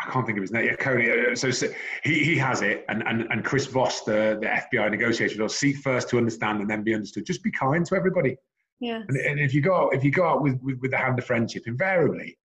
I 0.00 0.10
can't 0.10 0.24
think 0.24 0.38
of 0.38 0.42
his 0.42 0.52
name. 0.52 0.66
Yeah, 0.66 0.76
Covey. 0.76 1.10
Uh, 1.10 1.34
so, 1.34 1.50
so, 1.50 1.68
he, 2.04 2.24
he 2.24 2.36
has 2.36 2.62
it, 2.62 2.84
and, 2.88 3.02
and, 3.06 3.22
and 3.30 3.44
Chris 3.44 3.66
Voss, 3.66 4.02
the, 4.04 4.38
the 4.40 4.46
FBI 4.46 4.90
negotiator, 4.90 5.42
will 5.42 5.48
seek 5.48 5.76
first 5.78 6.08
to 6.10 6.18
understand 6.18 6.60
and 6.60 6.70
then 6.70 6.84
be 6.84 6.94
understood. 6.94 7.26
Just 7.26 7.42
be 7.42 7.50
kind 7.50 7.84
to 7.86 7.96
everybody. 7.96 8.36
Yeah. 8.80 9.02
And, 9.08 9.16
and 9.16 9.40
if 9.40 9.52
you 9.52 9.60
go 9.60 9.90
if 9.92 10.04
you 10.04 10.12
go 10.12 10.24
out 10.24 10.40
with, 10.40 10.60
with, 10.62 10.78
with 10.80 10.92
the 10.92 10.96
hand 10.96 11.18
of 11.18 11.24
friendship, 11.24 11.64
invariably, 11.66 12.38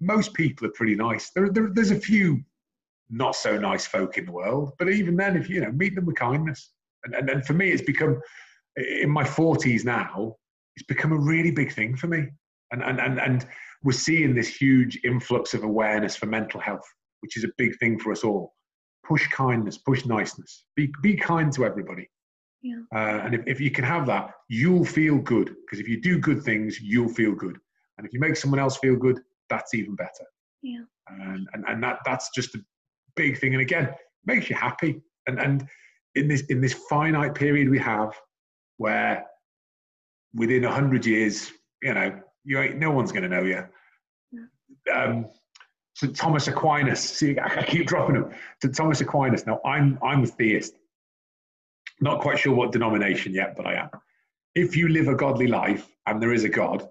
most 0.00 0.32
people 0.32 0.66
are 0.66 0.72
pretty 0.72 0.94
nice. 0.94 1.30
There, 1.34 1.50
there 1.50 1.68
there's 1.74 1.90
a 1.90 2.00
few 2.00 2.42
not 3.10 3.36
so 3.36 3.58
nice 3.58 3.86
folk 3.86 4.18
in 4.18 4.26
the 4.26 4.32
world. 4.32 4.72
But 4.78 4.88
even 4.90 5.16
then, 5.16 5.36
if 5.36 5.48
you 5.48 5.60
know, 5.60 5.72
meet 5.72 5.94
them 5.94 6.06
with 6.06 6.16
kindness. 6.16 6.70
And, 7.04 7.14
and, 7.14 7.30
and 7.30 7.46
for 7.46 7.52
me, 7.52 7.70
it's 7.70 7.82
become, 7.82 8.20
in 8.76 9.10
my 9.10 9.24
40s 9.24 9.84
now, 9.84 10.36
it's 10.76 10.86
become 10.86 11.12
a 11.12 11.18
really 11.18 11.50
big 11.50 11.72
thing 11.72 11.96
for 11.96 12.06
me. 12.06 12.26
And, 12.72 12.82
and, 12.82 13.00
and, 13.00 13.20
and 13.20 13.46
we're 13.82 13.92
seeing 13.92 14.34
this 14.34 14.48
huge 14.48 14.98
influx 15.04 15.54
of 15.54 15.62
awareness 15.62 16.16
for 16.16 16.26
mental 16.26 16.60
health, 16.60 16.86
which 17.20 17.36
is 17.36 17.44
a 17.44 17.50
big 17.58 17.78
thing 17.78 17.98
for 17.98 18.10
us 18.12 18.24
all. 18.24 18.54
Push 19.06 19.28
kindness, 19.28 19.78
push 19.78 20.04
niceness, 20.06 20.64
be, 20.74 20.90
be 21.02 21.14
kind 21.14 21.52
to 21.52 21.64
everybody. 21.64 22.08
Yeah. 22.62 22.80
Uh, 22.94 23.20
and 23.24 23.34
if, 23.34 23.42
if 23.46 23.60
you 23.60 23.70
can 23.70 23.84
have 23.84 24.06
that, 24.06 24.30
you'll 24.48 24.84
feel 24.84 25.18
good. 25.18 25.54
Because 25.64 25.78
if 25.78 25.88
you 25.88 26.00
do 26.00 26.18
good 26.18 26.42
things, 26.42 26.80
you'll 26.80 27.08
feel 27.08 27.34
good. 27.34 27.58
And 27.98 28.06
if 28.06 28.12
you 28.12 28.18
make 28.18 28.36
someone 28.36 28.58
else 28.58 28.78
feel 28.78 28.96
good, 28.96 29.20
that's 29.50 29.74
even 29.74 29.94
better. 29.94 30.24
Yeah. 30.62 30.84
And, 31.08 31.46
and, 31.52 31.64
and 31.68 31.82
that, 31.82 31.98
that's 32.06 32.30
just 32.34 32.54
a 32.54 32.64
big 33.14 33.38
thing. 33.38 33.52
And 33.52 33.60
again, 33.60 33.90
makes 34.26 34.50
you 34.50 34.56
happy. 34.56 35.02
And 35.26 35.38
and 35.38 35.66
in 36.14 36.28
this 36.28 36.42
in 36.42 36.60
this 36.60 36.74
finite 36.88 37.34
period 37.34 37.68
we 37.68 37.78
have, 37.78 38.12
where 38.78 39.26
within 40.34 40.64
a 40.64 40.72
hundred 40.72 41.06
years, 41.06 41.52
you 41.82 41.94
know, 41.94 42.20
you 42.44 42.60
ain't 42.60 42.78
no 42.78 42.90
one's 42.90 43.12
going 43.12 43.22
to 43.22 43.28
know 43.28 43.42
you. 43.42 43.64
Um, 44.92 45.26
so 45.94 46.08
Thomas 46.08 46.48
Aquinas. 46.48 47.00
See, 47.00 47.38
I 47.38 47.62
keep 47.66 47.86
dropping 47.86 48.16
him. 48.16 48.32
To 48.60 48.68
Thomas 48.68 49.00
Aquinas. 49.00 49.46
Now 49.46 49.60
I'm 49.64 49.98
I'm 50.02 50.24
a 50.24 50.26
theist. 50.26 50.74
Not 52.00 52.20
quite 52.20 52.38
sure 52.38 52.54
what 52.54 52.72
denomination 52.72 53.32
yet, 53.32 53.56
but 53.56 53.66
I 53.66 53.74
am. 53.74 53.90
If 54.54 54.76
you 54.76 54.88
live 54.88 55.08
a 55.08 55.14
godly 55.14 55.46
life 55.46 55.88
and 56.06 56.20
there 56.20 56.32
is 56.32 56.44
a 56.44 56.48
God, 56.48 56.88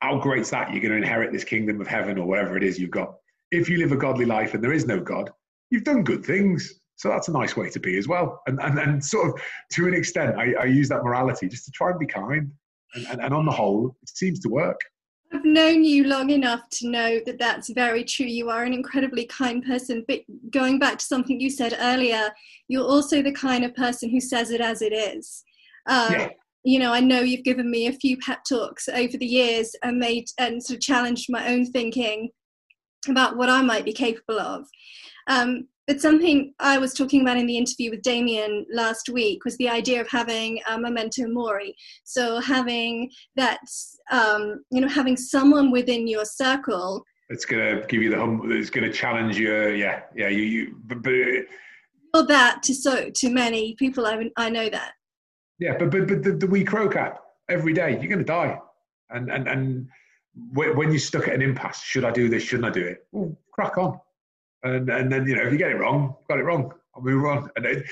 how 0.00 0.18
great's 0.18 0.50
that? 0.50 0.72
You're 0.72 0.80
going 0.80 0.92
to 0.92 0.96
inherit 0.96 1.32
this 1.32 1.44
kingdom 1.44 1.80
of 1.80 1.86
heaven 1.86 2.18
or 2.18 2.26
whatever 2.26 2.56
it 2.56 2.62
is 2.62 2.78
you've 2.78 2.90
got. 2.90 3.14
If 3.50 3.68
you 3.68 3.78
live 3.78 3.92
a 3.92 3.96
godly 3.96 4.24
life 4.24 4.54
and 4.54 4.62
there 4.62 4.72
is 4.72 4.86
no 4.86 5.00
God, 5.00 5.30
you've 5.70 5.84
done 5.84 6.04
good 6.04 6.24
things. 6.24 6.80
So 6.98 7.08
that's 7.08 7.28
a 7.28 7.32
nice 7.32 7.56
way 7.56 7.70
to 7.70 7.78
be 7.78 7.96
as 7.96 8.08
well. 8.08 8.42
And, 8.46 8.60
and, 8.60 8.78
and 8.78 9.04
sort 9.04 9.28
of 9.28 9.40
to 9.72 9.86
an 9.86 9.94
extent, 9.94 10.36
I, 10.36 10.52
I 10.60 10.64
use 10.64 10.88
that 10.88 11.04
morality 11.04 11.48
just 11.48 11.64
to 11.66 11.70
try 11.70 11.90
and 11.90 11.98
be 11.98 12.06
kind. 12.06 12.50
And, 12.94 13.06
and, 13.06 13.20
and 13.22 13.32
on 13.32 13.46
the 13.46 13.52
whole, 13.52 13.96
it 14.02 14.08
seems 14.08 14.40
to 14.40 14.48
work. 14.48 14.80
I've 15.32 15.44
known 15.44 15.84
you 15.84 16.04
long 16.04 16.30
enough 16.30 16.68
to 16.70 16.88
know 16.88 17.20
that 17.24 17.38
that's 17.38 17.70
very 17.70 18.02
true. 18.02 18.26
You 18.26 18.50
are 18.50 18.64
an 18.64 18.72
incredibly 18.72 19.26
kind 19.26 19.64
person. 19.64 20.04
But 20.08 20.22
going 20.50 20.80
back 20.80 20.98
to 20.98 21.04
something 21.04 21.38
you 21.38 21.50
said 21.50 21.76
earlier, 21.78 22.30
you're 22.66 22.86
also 22.86 23.22
the 23.22 23.32
kind 23.32 23.64
of 23.64 23.76
person 23.76 24.10
who 24.10 24.20
says 24.20 24.50
it 24.50 24.60
as 24.60 24.82
it 24.82 24.92
is. 24.92 25.44
Um, 25.86 26.12
yeah. 26.12 26.28
You 26.64 26.80
know, 26.80 26.92
I 26.92 27.00
know 27.00 27.20
you've 27.20 27.44
given 27.44 27.70
me 27.70 27.86
a 27.86 27.92
few 27.92 28.16
pep 28.18 28.40
talks 28.48 28.88
over 28.88 29.16
the 29.16 29.26
years 29.26 29.76
and 29.84 29.98
made 29.98 30.26
and 30.38 30.62
sort 30.62 30.78
of 30.78 30.82
challenged 30.82 31.30
my 31.30 31.46
own 31.48 31.64
thinking 31.70 32.30
about 33.08 33.36
what 33.36 33.48
I 33.48 33.62
might 33.62 33.84
be 33.84 33.92
capable 33.92 34.40
of. 34.40 34.66
Um, 35.28 35.68
but 35.88 36.02
something 36.02 36.52
I 36.60 36.76
was 36.76 36.92
talking 36.92 37.22
about 37.22 37.38
in 37.38 37.46
the 37.46 37.56
interview 37.56 37.90
with 37.90 38.02
Damian 38.02 38.66
last 38.70 39.08
week 39.08 39.46
was 39.46 39.56
the 39.56 39.70
idea 39.70 40.02
of 40.02 40.08
having 40.08 40.60
a 40.68 40.78
memento 40.78 41.26
mori. 41.26 41.74
So 42.04 42.40
having 42.40 43.10
that, 43.36 43.60
um, 44.10 44.62
you 44.70 44.82
know, 44.82 44.88
having 44.88 45.16
someone 45.16 45.70
within 45.70 46.06
your 46.06 46.26
circle. 46.26 47.02
It's 47.30 47.46
going 47.46 47.80
to 47.80 47.86
give 47.86 48.02
you 48.02 48.10
the 48.10 48.18
hum. 48.18 48.52
It's 48.52 48.68
going 48.68 48.84
to 48.84 48.92
challenge 48.92 49.38
you. 49.38 49.70
Yeah, 49.70 50.02
yeah. 50.14 50.28
You, 50.28 50.42
you 50.42 50.76
but, 50.84 51.02
but 52.12 52.28
that 52.28 52.62
to 52.64 52.74
so 52.74 53.08
to 53.08 53.30
many 53.30 53.74
people, 53.76 54.06
I 54.06 54.30
I 54.36 54.50
know 54.50 54.68
that. 54.68 54.92
Yeah, 55.58 55.76
but 55.78 55.90
but 55.90 56.06
but 56.06 56.22
the, 56.22 56.32
the 56.32 56.46
we 56.46 56.64
croak 56.64 56.96
at 56.96 57.18
every 57.48 57.72
day, 57.72 57.92
you're 57.92 58.08
going 58.08 58.18
to 58.18 58.24
die, 58.24 58.58
and 59.08 59.30
and 59.30 59.48
and 59.48 59.88
when 60.52 60.90
you're 60.90 60.98
stuck 60.98 61.28
at 61.28 61.34
an 61.34 61.42
impasse, 61.42 61.82
should 61.82 62.04
I 62.04 62.10
do 62.10 62.28
this? 62.28 62.42
Shouldn't 62.42 62.68
I 62.68 62.70
do 62.70 62.86
it? 62.86 63.06
Well, 63.12 63.36
crack 63.52 63.76
on, 63.78 64.00
and 64.62 64.88
and 64.90 65.10
then 65.10 65.26
you 65.26 65.36
know 65.36 65.44
if 65.44 65.52
you 65.52 65.58
get 65.58 65.70
it 65.70 65.76
wrong, 65.76 66.14
got 66.28 66.38
it 66.38 66.44
wrong. 66.44 66.72
I'll 66.94 67.02
move 67.02 67.24
on. 67.24 67.50
And 67.56 67.66
it, 67.66 67.86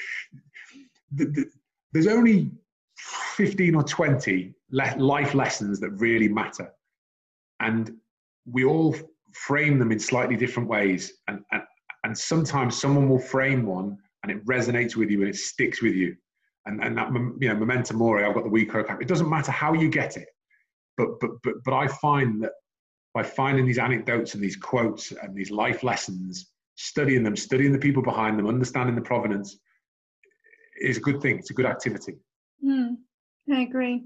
the, 1.13 1.27
the, 1.27 1.45
there's 1.93 2.07
only 2.07 2.51
15 2.99 3.75
or 3.75 3.83
20 3.85 4.55
le- 4.71 4.97
life 4.97 5.35
lessons 5.35 5.79
that 5.81 5.91
really 5.91 6.29
matter, 6.29 6.73
and 7.61 7.93
we 8.51 8.65
all 8.65 8.95
frame 9.33 9.79
them 9.79 9.93
in 9.93 9.99
slightly 9.99 10.37
different 10.37 10.69
ways. 10.69 11.13
And 11.29 11.45
and 11.53 11.63
and 12.05 12.17
sometimes 12.17 12.81
someone 12.81 13.09
will 13.09 13.19
frame 13.19 13.67
one 13.67 13.99
and 14.23 14.31
it 14.31 14.45
resonates 14.47 14.97
with 14.97 15.11
you 15.11 15.21
and 15.21 15.29
it 15.29 15.37
sticks 15.37 15.83
with 15.83 15.95
you. 15.95 16.17
And, 16.67 16.83
and 16.83 16.97
that, 16.99 17.09
you 17.41 17.49
know, 17.49 17.55
memento 17.55 17.95
mori, 17.95 18.25
I've 18.25 18.35
got 18.35 18.45
the 18.45 18.51
WeCroak. 18.51 19.01
It 19.01 19.09
doesn't 19.09 19.29
matter 19.29 19.53
how 19.53 19.73
you 19.73 19.89
get 19.89 20.17
it. 20.17 20.29
But, 20.97 21.21
but, 21.21 21.31
but, 21.43 21.55
but 21.65 21.75
I 21.75 21.87
find 21.87 22.43
that 22.43 22.53
by 23.15 23.23
finding 23.23 23.67
these 23.67 23.79
anecdotes 23.79 24.35
and 24.35 24.43
these 24.43 24.57
quotes 24.57 25.13
and 25.13 25.35
these 25.35 25.51
life 25.51 25.83
lessons, 25.83 26.51
studying 26.77 27.23
them, 27.23 27.37
studying 27.37 27.73
the 27.73 27.79
people 27.79 28.03
behind 28.03 28.39
them, 28.39 28.47
understanding 28.47 28.95
the 28.95 29.03
provenance 29.03 29.59
is 30.81 30.99
a 30.99 31.01
good 31.01 31.21
thing. 31.21 31.39
It's 31.39 31.51
a 31.51 31.55
good 31.55 31.67
activity. 31.67 32.17
Mm, 32.65 32.97
I 33.53 33.61
agree. 33.63 34.05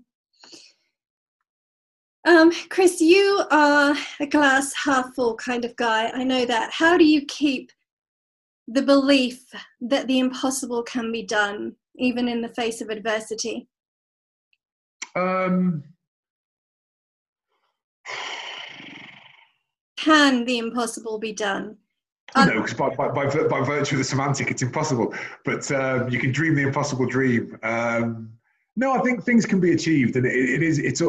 Um, 2.26 2.52
Chris, 2.68 3.00
you 3.00 3.42
are 3.50 3.96
a 4.20 4.26
glass 4.26 4.72
half 4.74 5.14
full 5.14 5.35
kind 5.37 5.64
of 5.64 5.74
guy. 5.76 6.11
I 6.11 6.22
know 6.22 6.44
that. 6.44 6.70
How 6.72 6.96
do 6.96 7.04
you 7.04 7.24
keep 7.26 7.72
the 8.68 8.83
belief 8.83 9.42
that 9.80 10.06
the 10.06 10.18
impossible 10.18 10.83
can 10.83 11.11
be 11.11 11.24
done, 11.24 11.74
even 11.96 12.28
in 12.28 12.40
the 12.40 12.48
face 12.48 12.80
of 12.80 12.90
adversity? 12.90 13.68
Um, 15.16 15.83
can 19.96 20.44
the 20.44 20.59
impossible 20.59 21.18
be 21.18 21.33
done? 21.33 21.78
No, 22.37 22.62
because 22.62 22.75
by, 22.75 22.95
by, 22.95 23.09
by, 23.09 23.27
by, 23.27 23.61
virtue 23.61 23.97
of 23.97 23.99
the 23.99 24.05
semantic, 24.05 24.51
it's 24.51 24.62
impossible. 24.62 25.14
But 25.45 25.71
um, 25.73 26.09
you 26.09 26.19
can 26.19 26.33
dream 26.33 26.55
the 26.55 26.62
impossible 26.62 27.07
dream. 27.07 27.59
Um, 27.62 28.33
no, 28.77 28.93
I 28.93 29.01
think 29.01 29.25
things 29.25 29.47
can 29.47 29.61
be 29.61 29.73
achieved, 29.73 30.16
and 30.16 30.27
it, 30.27 30.33
it 30.33 30.62
is. 30.62 30.79
It's 30.79 31.03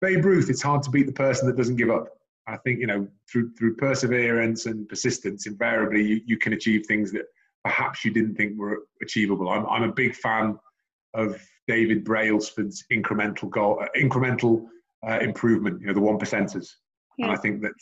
Babe 0.00 0.24
Ruth. 0.24 0.50
It's 0.50 0.62
hard 0.62 0.82
to 0.84 0.90
beat 0.90 1.06
the 1.06 1.12
person 1.12 1.46
that 1.46 1.56
doesn't 1.56 1.76
give 1.76 1.90
up. 1.90 2.08
I 2.46 2.56
think 2.58 2.80
you 2.80 2.86
know 2.86 3.06
through 3.30 3.52
through 3.54 3.76
perseverance 3.76 4.66
and 4.66 4.88
persistence, 4.88 5.46
invariably 5.46 6.02
you, 6.02 6.20
you 6.26 6.38
can 6.38 6.52
achieve 6.52 6.86
things 6.86 7.12
that 7.12 7.26
perhaps 7.64 8.04
you 8.04 8.12
didn't 8.12 8.36
think 8.36 8.58
were 8.58 8.84
achievable. 9.02 9.48
I'm 9.50 9.66
I'm 9.66 9.82
a 9.84 9.92
big 9.92 10.14
fan 10.14 10.58
of 11.14 11.40
David 11.66 12.04
Brailsford's 12.04 12.84
incremental 12.92 13.50
goal, 13.50 13.80
uh, 13.82 13.88
incremental 13.98 14.66
uh, 15.06 15.18
improvement. 15.20 15.80
You 15.80 15.88
know 15.88 15.94
the 15.94 16.00
one 16.00 16.18
percenters, 16.18 16.68
yeah. 17.18 17.26
and 17.26 17.32
I 17.32 17.36
think 17.36 17.62
that 17.62 17.72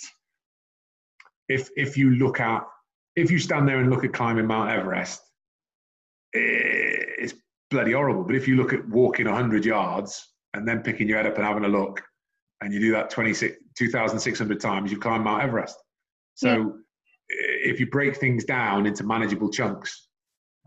if 1.48 1.70
if 1.76 1.96
you 1.96 2.10
look 2.16 2.40
at 2.40 2.66
if 3.16 3.30
you 3.30 3.38
stand 3.38 3.66
there 3.66 3.80
and 3.80 3.90
look 3.90 4.04
at 4.04 4.12
climbing 4.12 4.46
Mount 4.46 4.70
Everest, 4.70 5.22
it's 6.32 7.34
bloody 7.70 7.92
horrible. 7.92 8.24
But 8.24 8.36
if 8.36 8.46
you 8.46 8.56
look 8.56 8.72
at 8.72 8.86
walking 8.88 9.26
100 9.26 9.64
yards 9.64 10.28
and 10.54 10.68
then 10.68 10.82
picking 10.82 11.08
your 11.08 11.16
head 11.16 11.26
up 11.26 11.36
and 11.36 11.44
having 11.44 11.64
a 11.64 11.68
look, 11.68 12.02
and 12.60 12.72
you 12.72 12.80
do 12.80 12.92
that 12.92 13.10
2,600 13.10 14.60
times, 14.60 14.90
you've 14.90 15.00
climbed 15.00 15.24
Mount 15.24 15.42
Everest. 15.42 15.76
So 16.34 16.48
yeah. 16.48 17.70
if 17.70 17.80
you 17.80 17.86
break 17.86 18.16
things 18.16 18.44
down 18.44 18.86
into 18.86 19.04
manageable 19.04 19.50
chunks, 19.50 20.08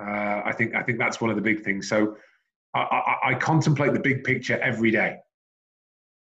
uh, 0.01 0.41
I 0.45 0.53
think 0.57 0.75
I 0.75 0.81
think 0.81 0.97
that's 0.97 1.19
one 1.19 1.29
of 1.29 1.35
the 1.35 1.41
big 1.41 1.63
things. 1.63 1.89
So 1.89 2.15
I, 2.73 2.79
I, 2.79 3.29
I, 3.31 3.33
contemplate 3.33 3.93
the 3.93 3.99
big 3.99 4.23
picture 4.23 4.57
every 4.59 4.91
day. 4.91 5.17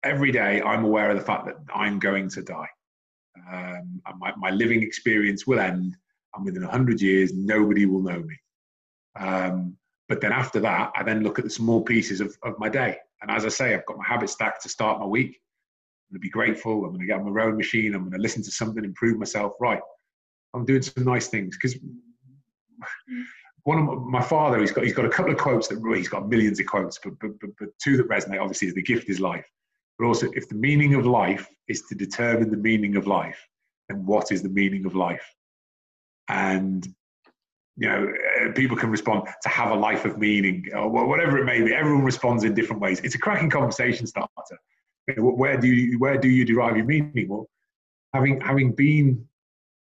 Every 0.02 0.32
day, 0.32 0.60
I'm 0.62 0.84
aware 0.84 1.10
of 1.10 1.18
the 1.18 1.24
fact 1.24 1.46
that 1.46 1.56
I'm 1.72 1.98
going 1.98 2.28
to 2.30 2.42
die. 2.42 2.68
Um, 3.52 4.00
my, 4.18 4.32
my 4.36 4.50
living 4.50 4.82
experience 4.82 5.46
will 5.46 5.60
end, 5.60 5.96
and 6.34 6.44
within 6.44 6.62
100 6.62 7.00
years, 7.00 7.32
nobody 7.34 7.86
will 7.86 8.02
know 8.02 8.20
me. 8.20 8.36
Um, 9.18 9.76
but 10.08 10.20
then 10.20 10.32
after 10.32 10.60
that, 10.60 10.92
I 10.96 11.02
then 11.02 11.22
look 11.22 11.38
at 11.38 11.44
the 11.44 11.50
small 11.50 11.82
pieces 11.82 12.20
of, 12.20 12.36
of 12.42 12.58
my 12.58 12.68
day. 12.68 12.96
And 13.22 13.30
as 13.30 13.44
I 13.44 13.48
say, 13.48 13.74
I've 13.74 13.86
got 13.86 13.98
my 13.98 14.06
habit 14.06 14.30
stack 14.30 14.60
to 14.62 14.68
start 14.68 14.98
my 14.98 15.06
week. 15.06 15.40
I'm 16.10 16.14
going 16.14 16.20
to 16.20 16.20
be 16.20 16.30
grateful. 16.30 16.84
I'm 16.84 16.90
going 16.90 17.00
to 17.00 17.06
get 17.06 17.18
on 17.18 17.24
my 17.24 17.30
rowing 17.30 17.56
machine. 17.56 17.94
I'm 17.94 18.02
going 18.02 18.12
to 18.12 18.18
listen 18.18 18.42
to 18.42 18.50
something, 18.50 18.84
improve 18.84 19.18
myself. 19.18 19.54
Right. 19.60 19.80
I'm 20.54 20.64
doing 20.64 20.82
some 20.82 21.04
nice 21.04 21.28
things 21.28 21.56
because 21.56 21.78
one 23.64 23.78
of 23.78 23.84
my, 23.84 24.18
my, 24.18 24.22
father, 24.22 24.58
he's 24.58 24.72
got 24.72 24.84
he's 24.84 24.94
got 24.94 25.04
a 25.04 25.10
couple 25.10 25.32
of 25.32 25.38
quotes 25.38 25.68
that 25.68 25.80
he's 25.94 26.08
got 26.08 26.28
millions 26.28 26.58
of 26.58 26.66
quotes, 26.66 26.98
but, 27.02 27.12
but 27.20 27.38
but 27.40 27.50
but 27.58 27.68
two 27.82 27.96
that 27.96 28.08
resonate 28.08 28.40
obviously 28.40 28.68
is 28.68 28.74
the 28.74 28.82
gift 28.82 29.08
is 29.08 29.20
life, 29.20 29.46
but 29.98 30.06
also 30.06 30.28
if 30.32 30.48
the 30.48 30.56
meaning 30.56 30.94
of 30.94 31.06
life 31.06 31.48
is 31.68 31.82
to 31.82 31.94
determine 31.94 32.50
the 32.50 32.56
meaning 32.56 32.96
of 32.96 33.06
life, 33.06 33.38
then 33.88 34.04
what 34.04 34.32
is 34.32 34.42
the 34.42 34.48
meaning 34.48 34.86
of 34.86 34.94
life? 34.94 35.24
And 36.28 36.86
you 37.76 37.88
know, 37.88 38.12
uh, 38.42 38.52
people 38.52 38.76
can 38.76 38.90
respond 38.90 39.26
to 39.42 39.48
have 39.48 39.70
a 39.70 39.74
life 39.74 40.04
of 40.04 40.18
meaning 40.18 40.66
or 40.74 40.88
whatever 40.88 41.38
it 41.38 41.44
may 41.44 41.62
be. 41.62 41.74
Everyone 41.74 42.04
responds 42.04 42.44
in 42.44 42.54
different 42.54 42.82
ways. 42.82 43.00
It's 43.00 43.14
a 43.14 43.18
cracking 43.18 43.50
conversation 43.50 44.06
starter. 44.06 44.28
Where 45.16 45.56
do 45.56 45.66
you 45.66 45.98
where 45.98 46.18
do 46.18 46.28
you 46.28 46.44
derive 46.44 46.76
your 46.76 46.86
meaning? 46.86 47.28
Well, 47.28 47.48
having 48.12 48.40
having 48.40 48.72
been 48.72 49.26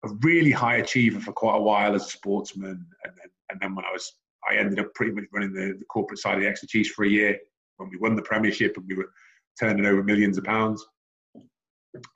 a 0.04 0.08
really 0.20 0.50
high 0.50 0.76
achiever 0.76 1.20
for 1.20 1.32
quite 1.32 1.56
a 1.56 1.62
while 1.62 1.94
as 1.94 2.06
a 2.06 2.10
sportsman, 2.10 2.86
and 3.04 3.12
then, 3.16 3.28
and 3.50 3.60
then 3.60 3.74
when 3.74 3.84
I 3.84 3.92
was 3.92 4.10
I 4.50 4.56
ended 4.56 4.80
up 4.80 4.92
pretty 4.94 5.12
much 5.12 5.24
running 5.32 5.52
the, 5.52 5.76
the 5.78 5.84
corporate 5.84 6.18
side 6.18 6.42
of 6.42 6.60
the 6.60 6.66
Chiefs 6.66 6.90
for 6.90 7.04
a 7.04 7.08
year 7.08 7.38
when 7.76 7.90
we 7.90 7.98
won 7.98 8.16
the 8.16 8.22
Premiership 8.22 8.76
and 8.76 8.86
we 8.88 8.94
were 8.94 9.10
turning 9.60 9.86
over 9.86 10.02
millions 10.02 10.38
of 10.38 10.44
pounds. 10.44 10.84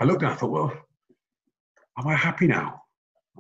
I 0.01 0.05
looked 0.05 0.23
and 0.23 0.33
I 0.33 0.35
thought, 0.35 0.51
well, 0.51 0.73
am 1.99 2.07
I 2.07 2.15
happy 2.15 2.47
now? 2.47 2.83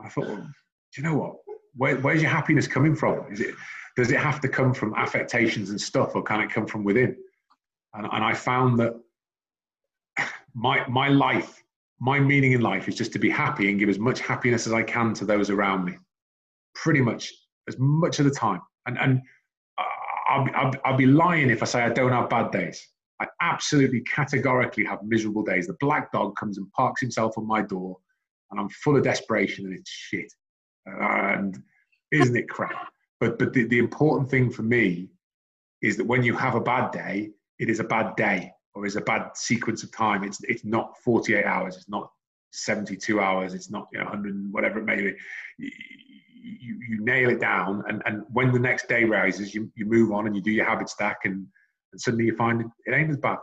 I 0.02 0.08
thought, 0.08 0.26
well, 0.26 0.48
you 0.96 1.08
know 1.08 1.16
what? 1.16 1.36
where, 1.76 1.96
where's 1.96 2.22
your 2.22 2.30
happiness 2.30 2.66
coming 2.66 2.94
from? 2.94 3.30
Is 3.30 3.40
it 3.40 3.54
does 3.96 4.10
it 4.10 4.18
have 4.18 4.40
to 4.40 4.48
come 4.48 4.74
from 4.74 4.94
affectations 4.94 5.70
and 5.70 5.80
stuff, 5.80 6.14
or 6.14 6.22
can 6.22 6.40
it 6.40 6.50
come 6.50 6.66
from 6.66 6.84
within? 6.84 7.16
And, 7.94 8.06
and 8.12 8.24
I 8.24 8.34
found 8.34 8.78
that 8.80 8.94
my 10.54 10.86
my 10.88 11.08
life, 11.08 11.62
my 12.00 12.18
meaning 12.18 12.52
in 12.52 12.60
life, 12.60 12.88
is 12.88 12.94
just 12.94 13.12
to 13.12 13.18
be 13.18 13.30
happy 13.30 13.70
and 13.70 13.78
give 13.78 13.88
as 13.88 13.98
much 13.98 14.20
happiness 14.20 14.66
as 14.66 14.72
I 14.72 14.82
can 14.82 15.14
to 15.14 15.24
those 15.24 15.50
around 15.50 15.84
me, 15.84 15.94
pretty 16.74 17.00
much 17.00 17.32
as 17.68 17.76
much 17.78 18.18
of 18.18 18.24
the 18.24 18.30
time. 18.30 18.60
And 18.86 18.98
and 18.98 19.22
I'll, 20.28 20.48
I'll, 20.54 20.72
I'll 20.84 20.96
be 20.96 21.06
lying 21.06 21.50
if 21.50 21.62
I 21.62 21.66
say 21.66 21.82
I 21.82 21.90
don't 21.90 22.12
have 22.12 22.28
bad 22.28 22.50
days. 22.50 22.84
I 23.20 23.26
absolutely 23.40 24.00
categorically 24.02 24.84
have 24.84 24.98
miserable 25.02 25.42
days. 25.42 25.66
The 25.66 25.76
black 25.80 26.12
dog 26.12 26.36
comes 26.36 26.58
and 26.58 26.70
parks 26.72 27.00
himself 27.00 27.38
on 27.38 27.46
my 27.46 27.62
door, 27.62 27.96
and 28.50 28.60
I'm 28.60 28.68
full 28.68 28.96
of 28.96 29.04
desperation, 29.04 29.64
and 29.64 29.74
it's 29.74 29.90
shit 29.90 30.30
and 30.86 31.62
isn't 32.12 32.36
it 32.36 32.48
crap? 32.48 32.88
But 33.20 33.38
but 33.38 33.52
the, 33.52 33.64
the 33.64 33.78
important 33.78 34.30
thing 34.30 34.50
for 34.50 34.62
me 34.62 35.10
is 35.82 35.96
that 35.96 36.06
when 36.06 36.22
you 36.22 36.34
have 36.36 36.54
a 36.54 36.60
bad 36.60 36.90
day, 36.90 37.30
it 37.58 37.68
is 37.68 37.80
a 37.80 37.84
bad 37.84 38.16
day 38.16 38.52
or 38.74 38.86
is 38.86 38.96
a 38.96 39.00
bad 39.00 39.30
sequence 39.34 39.82
of 39.82 39.92
time. 39.92 40.22
It's 40.24 40.40
it's 40.44 40.64
not 40.64 40.96
48 41.04 41.44
hours. 41.44 41.76
It's 41.76 41.88
not 41.88 42.10
72 42.52 43.20
hours. 43.20 43.54
It's 43.54 43.70
not 43.70 43.88
you 43.92 43.98
know 43.98 44.04
100 44.04 44.52
whatever 44.52 44.78
it 44.78 44.84
may 44.84 44.96
be. 44.96 45.14
You, 45.58 46.78
you, 46.88 47.04
nail 47.04 47.30
it 47.30 47.40
down, 47.40 47.82
and, 47.88 48.02
and 48.06 48.22
when 48.32 48.52
the 48.52 48.58
next 48.58 48.88
day 48.88 49.02
rises, 49.02 49.52
you, 49.52 49.68
you 49.74 49.84
move 49.84 50.12
on 50.12 50.28
and 50.28 50.36
you 50.36 50.40
do 50.40 50.52
your 50.52 50.64
habit 50.64 50.88
stack, 50.88 51.24
and, 51.24 51.44
and 51.90 52.00
suddenly 52.00 52.26
you 52.26 52.36
find 52.36 52.60
it, 52.60 52.68
it 52.86 52.94
ain't 52.94 53.10
as 53.10 53.16
bad. 53.16 53.38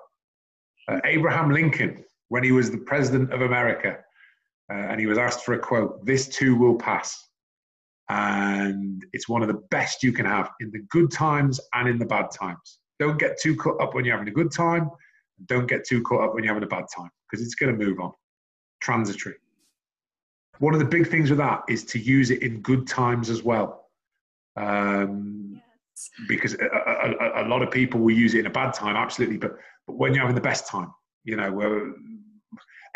Uh, 0.88 1.02
Abraham 1.04 1.52
Lincoln, 1.52 2.06
when 2.30 2.46
he 2.46 2.54
was 2.54 2.72
the 2.72 2.78
president 2.78 3.34
of 3.34 3.42
America, 3.42 3.98
uh, 4.72 4.76
and 4.76 5.02
he 5.02 5.06
was 5.06 5.18
asked 5.18 5.44
for 5.44 5.54
a 5.54 5.60
quote, 5.60 6.06
"This 6.06 6.30
too 6.30 6.56
will 6.56 6.76
pass." 6.76 7.28
And 8.10 9.06
it's 9.14 9.30
one 9.30 9.42
of 9.42 9.48
the 9.48 9.62
best 9.72 10.04
you 10.04 10.12
can 10.12 10.26
have 10.26 10.52
in 10.60 10.72
the 10.72 10.80
good 10.90 11.12
times 11.12 11.60
and 11.74 11.88
in 11.88 11.98
the 11.98 12.06
bad 12.06 12.30
times. 12.32 12.80
Don't 13.00 13.18
get 13.18 13.40
too 13.40 13.56
caught 13.56 13.82
up 13.82 13.94
when 13.94 14.06
you're 14.06 14.16
having 14.16 14.32
a 14.32 14.36
good 14.36 14.52
time. 14.52 14.90
Don't 15.48 15.68
get 15.68 15.86
too 15.86 16.02
caught 16.04 16.24
up 16.24 16.34
when 16.34 16.44
you're 16.44 16.54
having 16.54 16.66
a 16.66 16.70
bad 16.70 16.86
time 16.96 17.10
because 17.30 17.46
it's 17.46 17.56
going 17.56 17.78
to 17.78 17.86
move 17.86 18.00
on. 18.00 18.12
Transitory. 18.82 19.36
One 20.60 20.74
of 20.74 20.80
the 20.80 20.86
big 20.86 21.08
things 21.08 21.30
with 21.30 21.40
that 21.40 21.64
is 21.68 21.84
to 21.86 22.00
use 22.00 22.30
it 22.30 22.44
in 22.44 22.62
good 22.62 22.88
times 22.88 23.30
as 23.30 23.44
well. 23.44 23.88
Um, 24.56 25.62
yes. 25.96 26.10
Because 26.28 26.54
a, 26.56 26.66
a, 26.66 27.44
a, 27.44 27.46
lot 27.48 27.64
of 27.64 27.72
people 27.72 28.00
will 28.00 28.14
use 28.14 28.36
it 28.36 28.42
in 28.42 28.46
a 28.46 28.52
bad 28.52 28.74
time, 28.74 28.96
absolutely. 28.96 29.38
But, 29.38 29.58
but 29.88 29.98
when 29.98 30.14
you're 30.14 30.22
having 30.22 30.36
the 30.36 30.42
best 30.42 30.68
time, 30.68 30.94
you 31.24 31.36
know, 31.36 31.52
we're 31.52 31.94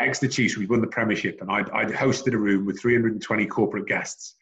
Exeter 0.00 0.32
Chiefs, 0.32 0.56
we 0.56 0.66
won 0.66 0.80
the 0.80 0.86
Premiership, 0.86 1.40
and 1.40 1.50
I'd, 1.50 1.68
I'd 1.70 1.88
hosted 1.88 2.32
a 2.34 2.38
room 2.38 2.64
with 2.64 2.80
320 2.80 3.46
corporate 3.46 3.86
guests. 3.86 4.36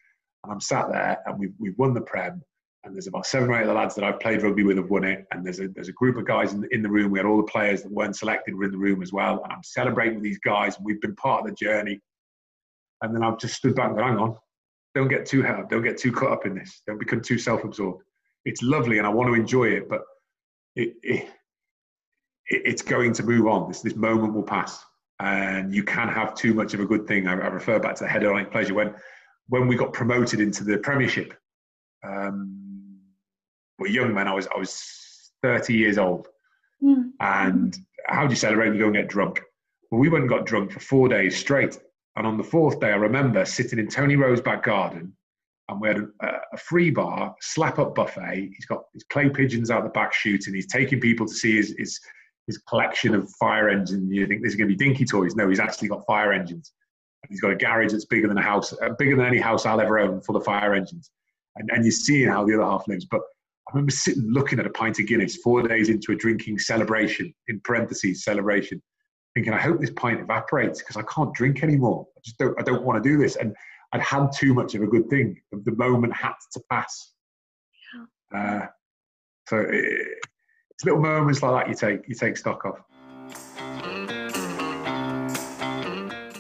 And 0.47 0.53
I'm 0.53 0.61
sat 0.61 0.93
there, 0.93 1.19
and 1.27 1.41
we've, 1.41 1.55
we've 1.59 1.77
won 1.77 1.93
the 1.93 2.01
Prem, 2.01 2.41
and 2.85 2.95
there's 2.95 3.09
about 3.09 3.27
seven 3.27 3.51
or 3.51 3.57
eight 3.57 3.63
of 3.63 3.67
the 3.67 3.75
lads 3.75 3.97
that 3.97 4.05
I've 4.05 4.21
played 4.21 4.43
rugby 4.43 4.63
with 4.63 4.77
have 4.77 4.91
won 4.91 5.03
it. 5.03 5.27
And 5.33 5.45
there's 5.45 5.59
a, 5.59 5.67
there's 5.67 5.89
a 5.89 5.93
group 5.93 6.17
of 6.17 6.25
guys 6.25 6.53
in 6.53 6.61
the, 6.61 6.69
in 6.73 6.83
the 6.83 6.89
room. 6.89 7.11
We 7.11 7.19
had 7.19 7.27
all 7.27 7.37
the 7.37 7.43
players 7.43 7.83
that 7.83 7.91
weren't 7.91 8.15
selected 8.15 8.55
were 8.55 8.63
in 8.63 8.71
the 8.71 8.79
room 8.79 9.03
as 9.03 9.13
well. 9.13 9.43
And 9.43 9.53
I'm 9.53 9.65
celebrating 9.65 10.15
with 10.15 10.23
these 10.23 10.39
guys, 10.39 10.77
we've 10.81 11.01
been 11.01 11.17
part 11.17 11.41
of 11.41 11.49
the 11.49 11.55
journey. 11.57 12.01
And 13.03 13.13
then 13.13 13.25
I've 13.25 13.39
just 13.39 13.57
stood 13.57 13.75
back 13.75 13.89
and 13.89 13.99
gone, 13.99 14.09
hang 14.09 14.19
on, 14.19 14.37
don't 14.95 15.09
get 15.09 15.27
too 15.27 15.43
hard, 15.43 15.69
don't 15.69 15.83
get 15.83 15.99
too 15.99 16.13
caught 16.13 16.31
up 16.31 16.47
in 16.47 16.55
this, 16.55 16.83
don't 16.87 17.01
become 17.01 17.21
too 17.21 17.39
self 17.39 17.65
absorbed. 17.65 18.05
It's 18.45 18.63
lovely, 18.63 18.99
and 18.99 19.07
I 19.07 19.11
want 19.11 19.29
to 19.29 19.35
enjoy 19.35 19.65
it, 19.65 19.89
but 19.89 20.03
it, 20.77 20.95
it, 21.03 21.29
it's 22.47 22.83
going 22.83 23.13
to 23.15 23.25
move 23.25 23.49
on. 23.49 23.67
This, 23.67 23.81
this 23.81 23.97
moment 23.97 24.33
will 24.33 24.45
pass 24.45 24.85
and 25.19 25.75
you 25.75 25.83
can 25.83 26.09
have 26.09 26.35
too 26.35 26.55
much 26.55 26.75
of 26.75 26.81
a 26.81 26.87
good 26.87 27.07
thing. 27.07 27.27
I, 27.27 27.33
I 27.33 27.49
refer 27.49 27.79
back 27.79 27.97
to 27.97 28.05
the 28.05 28.11
hedonic 28.11 28.51
pleasure 28.53 28.75
when 28.75 28.95
when 29.49 29.69
we 29.69 29.77
got 29.77 29.93
promoted 29.93 30.41
into 30.41 30.65
the 30.65 30.79
Premiership. 30.79 31.35
Um, 32.05 32.99
we're 33.79 33.89
young 33.89 34.15
men. 34.15 34.29
I 34.29 34.35
was 34.35 34.47
I 34.55 34.59
was 34.59 35.33
30 35.43 35.75
years 35.75 35.99
old, 35.99 36.29
mm. 36.83 37.11
and 37.21 37.77
how 38.07 38.27
do 38.27 38.33
you 38.33 38.37
celebrate? 38.37 38.73
You 38.73 38.79
go 38.79 38.87
and 38.87 38.95
get 38.95 39.09
drunk. 39.09 39.43
Well, 39.91 40.01
we 40.01 40.09
went 40.09 40.23
and 40.23 40.31
got 40.31 40.47
drunk 40.47 40.73
for 40.73 40.81
four 40.81 41.09
days 41.09 41.37
straight. 41.37 41.79
And 42.17 42.27
on 42.27 42.39
the 42.39 42.45
fourth 42.45 42.81
day, 42.81 42.89
I 42.89 42.97
remember 42.97 43.45
sitting 43.45 43.79
in 43.79 43.89
Tony 43.89 44.17
Rowe's 44.17 44.41
back 44.41 44.63
garden, 44.63 45.15
and 45.69 45.81
we 45.81 45.89
had 45.89 45.99
a, 45.99 46.39
a 46.53 46.57
free 46.57 46.91
bar, 46.91 47.35
slap 47.43 47.79
up 47.79 47.95
buffet. 47.95 48.51
He's 48.55 48.65
got 48.65 48.85
his 48.95 49.05
clay 49.05 49.29
pigeons 49.29 49.71
out 49.71 49.85
the 49.85 49.91
back 49.91 50.15
shooting. 50.15 50.55
He's 50.55 50.67
taking 50.67 51.01
people 51.01 51.27
to 51.27 51.35
see 51.35 51.57
his, 51.57 51.75
his 51.79 52.01
his 52.47 52.59
collection 52.59 53.15
of 53.15 53.29
fire 53.41 53.69
engines. 53.69 54.11
You 54.11 54.27
think 54.27 54.43
this 54.43 54.53
is 54.53 54.57
going 54.57 54.71
to 54.71 54.77
be 54.77 54.85
dinky 54.85 55.05
toys? 55.05 55.35
No, 55.35 55.49
he's 55.49 55.61
actually 55.61 55.89
got 55.89 56.07
fire 56.07 56.33
engines. 56.33 56.73
He's 57.29 57.41
got 57.41 57.51
a 57.51 57.57
garage 57.57 57.93
that's 57.93 58.05
bigger 58.05 58.29
than 58.29 58.39
a 58.39 58.43
house, 58.43 58.73
uh, 58.83 58.91
bigger 58.99 59.17
than 59.17 59.27
any 59.27 59.39
house 59.39 59.67
I'll 59.67 59.81
ever 59.81 59.99
own, 59.99 60.21
full 60.21 60.37
of 60.37 60.45
fire 60.45 60.75
engines. 60.75 61.11
And, 61.57 61.71
and 61.73 61.85
you're 61.85 61.93
seeing 61.93 62.29
how 62.29 62.45
the 62.45 62.55
other 62.55 62.65
half 62.65 62.87
lives. 62.89 63.05
But 63.05 63.21
I 63.69 63.73
remember 63.73 63.93
sitting 63.93 64.31
looking 64.31 64.59
at 64.61 64.67
a 64.67 64.71
pint 64.71 64.99
of 65.01 65.07
Guinness 65.07 65.37
four 65.37 65.67
days 65.67 65.89
into 65.89 66.13
a 66.13 66.17
drinking 66.17 66.59
celebration, 66.59 67.35
in 67.49 67.61
parentheses, 67.65 68.25
celebration, 68.25 68.81
thinking, 69.35 69.53
I 69.53 69.61
hope 69.61 69.81
this 69.81 69.91
pint 69.91 70.21
evaporates 70.21 70.81
because 70.81 70.97
I 70.97 71.03
can't 71.03 71.33
drink 71.35 71.63
anymore. 71.63 72.07
I 72.17 72.21
just 72.25 72.39
don't, 72.39 72.59
I 72.59 72.63
don't 72.63 72.83
want 72.83 73.03
to 73.03 73.09
do 73.09 73.19
this. 73.19 73.37
And 73.37 73.55
I'd 73.93 74.03
had 74.03 74.29
too 74.33 74.55
much 74.55 74.75
of 74.75 74.83
a 74.83 74.87
good 74.87 75.09
thing. 75.09 75.41
The 75.53 75.73
moment 75.73 76.15
had 76.15 76.35
to 76.53 76.61
pass. 76.71 77.13
Yeah. 78.33 78.63
Uh, 78.63 78.67
so 79.49 79.59
it, 79.59 80.09
it's 80.71 80.85
little 80.85 81.01
moments 81.01 81.43
like 81.43 81.65
that 81.65 81.71
you 81.71 81.75
take 81.75 82.07
you 82.09 82.15
take 82.15 82.37
stock 82.37 82.65
of. 82.65 82.83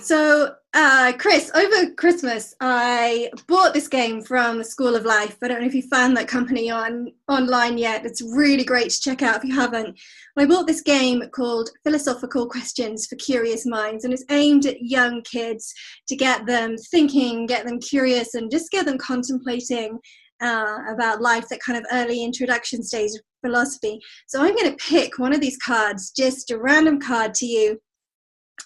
So, 0.03 0.55
uh, 0.77 1.11
Chris, 1.19 1.51
over 1.55 1.91
Christmas, 1.93 2.55
I 2.61 3.31
bought 3.47 3.73
this 3.73 3.89
game 3.89 4.23
from 4.23 4.59
the 4.59 4.65
School 4.65 4.95
of 4.95 5.07
Life. 5.07 5.39
I 5.43 5.49
don't 5.49 5.63
know 5.63 5.67
if 5.67 5.75
you 5.75 5.81
found 5.89 6.15
that 6.17 6.29
company 6.29 6.71
on 6.71 7.13
online 7.29 7.79
yet. 7.79 8.05
It's 8.05 8.21
really 8.21 8.63
great 8.63 8.91
to 8.91 9.01
check 9.01 9.23
out 9.23 9.39
if 9.39 9.45
you 9.45 9.55
haven't. 9.55 9.99
I 10.37 10.45
bought 10.45 10.67
this 10.67 10.83
game 10.83 11.23
called 11.31 11.71
Philosophical 11.83 12.47
Questions 12.47 13.07
for 13.07 13.17
Curious 13.17 13.65
Minds, 13.65 14.05
and 14.05 14.13
it's 14.13 14.27
aimed 14.29 14.67
at 14.67 14.83
young 14.83 15.23
kids 15.23 15.73
to 16.09 16.15
get 16.15 16.45
them 16.45 16.77
thinking, 16.91 17.47
get 17.47 17.65
them 17.65 17.81
curious, 17.81 18.35
and 18.35 18.51
just 18.51 18.71
get 18.71 18.85
them 18.85 18.99
contemplating 18.99 19.99
uh, 20.43 20.77
about 20.93 21.23
life, 21.23 21.49
that 21.49 21.61
kind 21.61 21.79
of 21.79 21.87
early 21.91 22.23
introduction 22.23 22.83
stage 22.83 23.13
of 23.15 23.23
philosophy. 23.43 23.99
So 24.27 24.43
I'm 24.43 24.55
going 24.55 24.71
to 24.71 24.85
pick 24.85 25.19
one 25.19 25.33
of 25.33 25.41
these 25.41 25.57
cards, 25.57 26.11
just 26.11 26.51
a 26.51 26.59
random 26.59 27.01
card 27.01 27.33
to 27.37 27.47
you, 27.47 27.81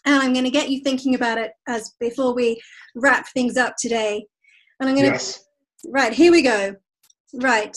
and 0.05 0.23
I'm 0.23 0.33
going 0.33 0.45
to 0.45 0.51
get 0.51 0.71
you 0.71 0.81
thinking 0.83 1.15
about 1.15 1.39
it 1.39 1.53
as 1.69 1.95
before 2.01 2.35
we 2.35 2.61
wrap 2.95 3.29
things 3.29 3.57
up 3.57 3.75
today. 3.79 4.27
And 4.79 4.89
I'm 4.89 4.95
going 4.95 5.07
yes. 5.07 5.45
to 5.83 5.91
right 5.91 6.13
here 6.13 6.33
we 6.33 6.43
go. 6.43 6.77
Right. 7.35 7.77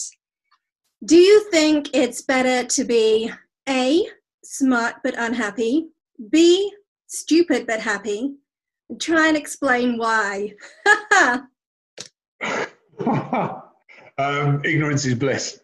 Do 1.05 1.18
you 1.18 1.49
think 1.51 1.89
it's 1.93 2.22
better 2.22 2.68
to 2.68 2.84
be 2.86 3.30
A, 3.68 4.07
smart 4.43 4.95
but 5.03 5.16
unhappy, 5.18 5.89
B, 6.30 6.72
stupid 7.07 7.68
but 7.68 7.82
happy? 7.82 8.36
Try 8.99 9.28
and 9.28 9.38
explain 9.38 9.97
why. 9.97 10.53
um, 14.18 14.61
ignorance 14.64 15.05
is 15.05 15.16
bliss. 15.16 15.59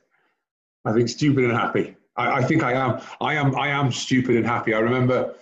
I 0.85 0.93
think 0.93 1.09
stupid 1.09 1.45
and 1.45 1.53
happy. 1.53 1.95
I, 2.17 2.39
I, 2.39 2.43
think 2.43 2.63
I 2.63 2.73
am. 2.73 3.01
I 3.21 3.35
am. 3.35 3.55
I 3.55 3.69
am 3.69 3.91
stupid 3.91 4.35
and 4.35 4.45
happy. 4.45 4.73
I 4.73 4.79
remember 4.79 5.35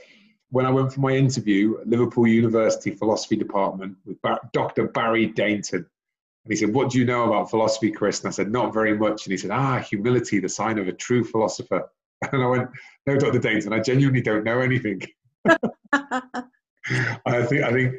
when 0.50 0.66
I 0.66 0.70
went 0.70 0.93
for 0.93 1.02
my 1.02 1.12
interview 1.12 1.80
at 1.80 1.88
Liverpool 1.88 2.28
University 2.28 2.91
Philosophy 2.91 3.36
Department 3.36 3.98
with 4.06 4.18
Dr. 4.54 4.88
Barry 4.88 5.28
Dainton. 5.28 5.86
And 5.86 6.54
he 6.54 6.56
said, 6.56 6.74
What 6.74 6.91
do 6.91 7.00
you 7.00 7.06
know 7.06 7.26
about 7.26 7.50
philosophy, 7.50 7.91
Chris? 7.91 8.20
And 8.20 8.30
I 8.30 8.32
said, 8.32 8.52
Not 8.52 8.74
very 8.74 8.98
much. 8.98 9.26
And 9.26 9.32
he 9.32 9.38
said, 9.38 9.52
Ah, 9.52 9.80
humility, 9.80 10.39
the 10.39 10.50
sign 10.50 10.80
of 10.80 10.88
a 10.88 10.93
true 10.93 11.24
philosopher. 11.24 11.89
And 12.32 12.41
I 12.41 12.48
went, 12.48 12.70
No, 13.06 13.16
Dr. 13.16 13.39
Dainton, 13.39 13.74
I 13.74 13.80
genuinely 13.80 14.22
don't 14.22 14.43
know 14.43 14.60
anything. 14.60 15.04
I 15.93 17.43
think, 17.43 17.64
I 17.64 17.72
think 17.72 17.95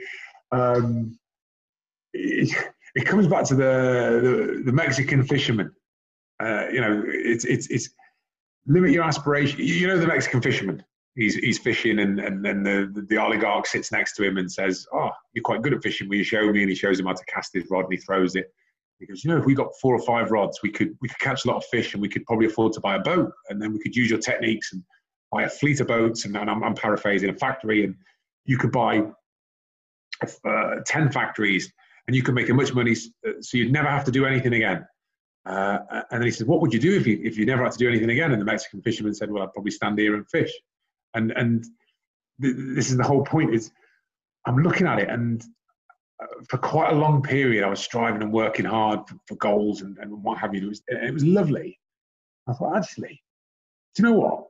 um, 0.50 1.18
it, 2.12 2.52
it, 2.96 3.04
comes 3.04 3.28
back 3.28 3.44
to 3.44 3.54
the, 3.54 4.20
the, 4.22 4.62
the 4.64 4.72
Mexican 4.72 5.22
fisherman 5.22 5.72
uh, 6.40 6.66
you 6.72 6.80
know, 6.80 7.02
it's 7.06 7.44
it's 7.44 7.68
it's 7.68 7.90
limit 8.66 8.90
your 8.90 9.04
aspiration. 9.04 9.58
You 9.60 9.88
know, 9.88 9.98
the 9.98 10.06
Mexican 10.06 10.40
fisherman. 10.40 10.84
He's 11.18 11.34
he's 11.34 11.58
fishing, 11.58 11.98
and 11.98 12.20
and 12.20 12.44
then 12.44 12.62
the, 12.62 12.88
the, 12.94 13.02
the 13.02 13.16
oligarch 13.18 13.66
sits 13.66 13.90
next 13.90 14.14
to 14.16 14.22
him 14.22 14.36
and 14.36 14.50
says, 14.50 14.86
"Oh, 14.92 15.10
you're 15.32 15.42
quite 15.42 15.62
good 15.62 15.74
at 15.74 15.82
fishing. 15.82 16.08
Will 16.08 16.16
you 16.16 16.22
show 16.22 16.52
me?" 16.52 16.60
And 16.60 16.70
he 16.70 16.76
shows 16.76 17.00
him 17.00 17.06
how 17.06 17.12
to 17.12 17.24
cast 17.24 17.50
his 17.52 17.64
rod, 17.68 17.86
and 17.86 17.92
he 17.92 17.98
throws 17.98 18.36
it. 18.36 18.46
He 19.00 19.06
goes, 19.06 19.24
"You 19.24 19.32
know, 19.32 19.38
if 19.38 19.44
we 19.44 19.52
got 19.52 19.72
four 19.82 19.96
or 19.96 20.02
five 20.02 20.30
rods, 20.30 20.60
we 20.62 20.70
could 20.70 20.96
we 21.02 21.08
could 21.08 21.18
catch 21.18 21.44
a 21.44 21.48
lot 21.48 21.56
of 21.56 21.64
fish, 21.64 21.92
and 21.92 22.00
we 22.00 22.08
could 22.08 22.24
probably 22.24 22.46
afford 22.46 22.72
to 22.74 22.80
buy 22.80 22.94
a 22.94 23.00
boat, 23.00 23.32
and 23.48 23.60
then 23.60 23.72
we 23.72 23.80
could 23.80 23.96
use 23.96 24.08
your 24.08 24.20
techniques 24.20 24.72
and 24.72 24.84
buy 25.32 25.42
a 25.42 25.48
fleet 25.48 25.80
of 25.80 25.88
boats, 25.88 26.24
and, 26.24 26.36
and 26.36 26.48
I'm, 26.48 26.62
I'm 26.62 26.74
paraphrasing 26.74 27.30
a 27.30 27.34
factory, 27.34 27.84
and 27.84 27.96
you 28.44 28.56
could 28.56 28.70
buy 28.70 29.02
uh, 30.22 30.74
ten 30.86 31.10
factories, 31.10 31.72
and 32.06 32.14
you 32.14 32.22
could 32.22 32.36
make 32.36 32.48
as 32.48 32.54
much 32.54 32.72
money, 32.74 32.94
uh, 33.26 33.32
so 33.40 33.58
you'd 33.58 33.72
never 33.72 33.88
have 33.88 34.04
to 34.04 34.12
do 34.12 34.24
anything 34.24 34.54
again." 34.54 34.86
Uh, 35.46 35.78
and 36.12 36.20
then 36.20 36.26
he 36.26 36.30
said, 36.30 36.46
"What 36.46 36.60
would 36.60 36.72
you 36.72 36.78
do 36.78 36.94
if 36.94 37.08
you 37.08 37.20
if 37.24 37.36
you 37.36 37.44
never 37.44 37.64
had 37.64 37.72
to 37.72 37.78
do 37.78 37.88
anything 37.88 38.10
again?" 38.10 38.30
And 38.30 38.40
the 38.40 38.46
Mexican 38.46 38.82
fisherman 38.82 39.14
said, 39.14 39.32
"Well, 39.32 39.42
I'd 39.42 39.52
probably 39.52 39.72
stand 39.72 39.98
here 39.98 40.14
and 40.14 40.24
fish." 40.30 40.52
And 41.14 41.32
and 41.32 41.64
th- 42.40 42.56
this 42.56 42.90
is 42.90 42.96
the 42.96 43.04
whole 43.04 43.24
point: 43.24 43.54
is 43.54 43.70
I'm 44.46 44.58
looking 44.58 44.86
at 44.86 44.98
it, 44.98 45.08
and 45.08 45.42
uh, 46.22 46.26
for 46.48 46.58
quite 46.58 46.92
a 46.92 46.96
long 46.96 47.22
period, 47.22 47.64
I 47.64 47.68
was 47.70 47.80
striving 47.80 48.22
and 48.22 48.32
working 48.32 48.64
hard 48.64 49.00
for, 49.08 49.16
for 49.26 49.36
goals 49.36 49.82
and, 49.82 49.96
and 49.98 50.22
what 50.22 50.38
have 50.38 50.54
you. 50.54 50.66
It 50.66 50.68
was 50.68 50.82
it 50.88 51.14
was 51.14 51.24
lovely. 51.24 51.78
I 52.48 52.54
thought, 52.54 52.76
actually, 52.76 53.22
do 53.94 54.02
you 54.02 54.08
know 54.08 54.18
what? 54.18 54.44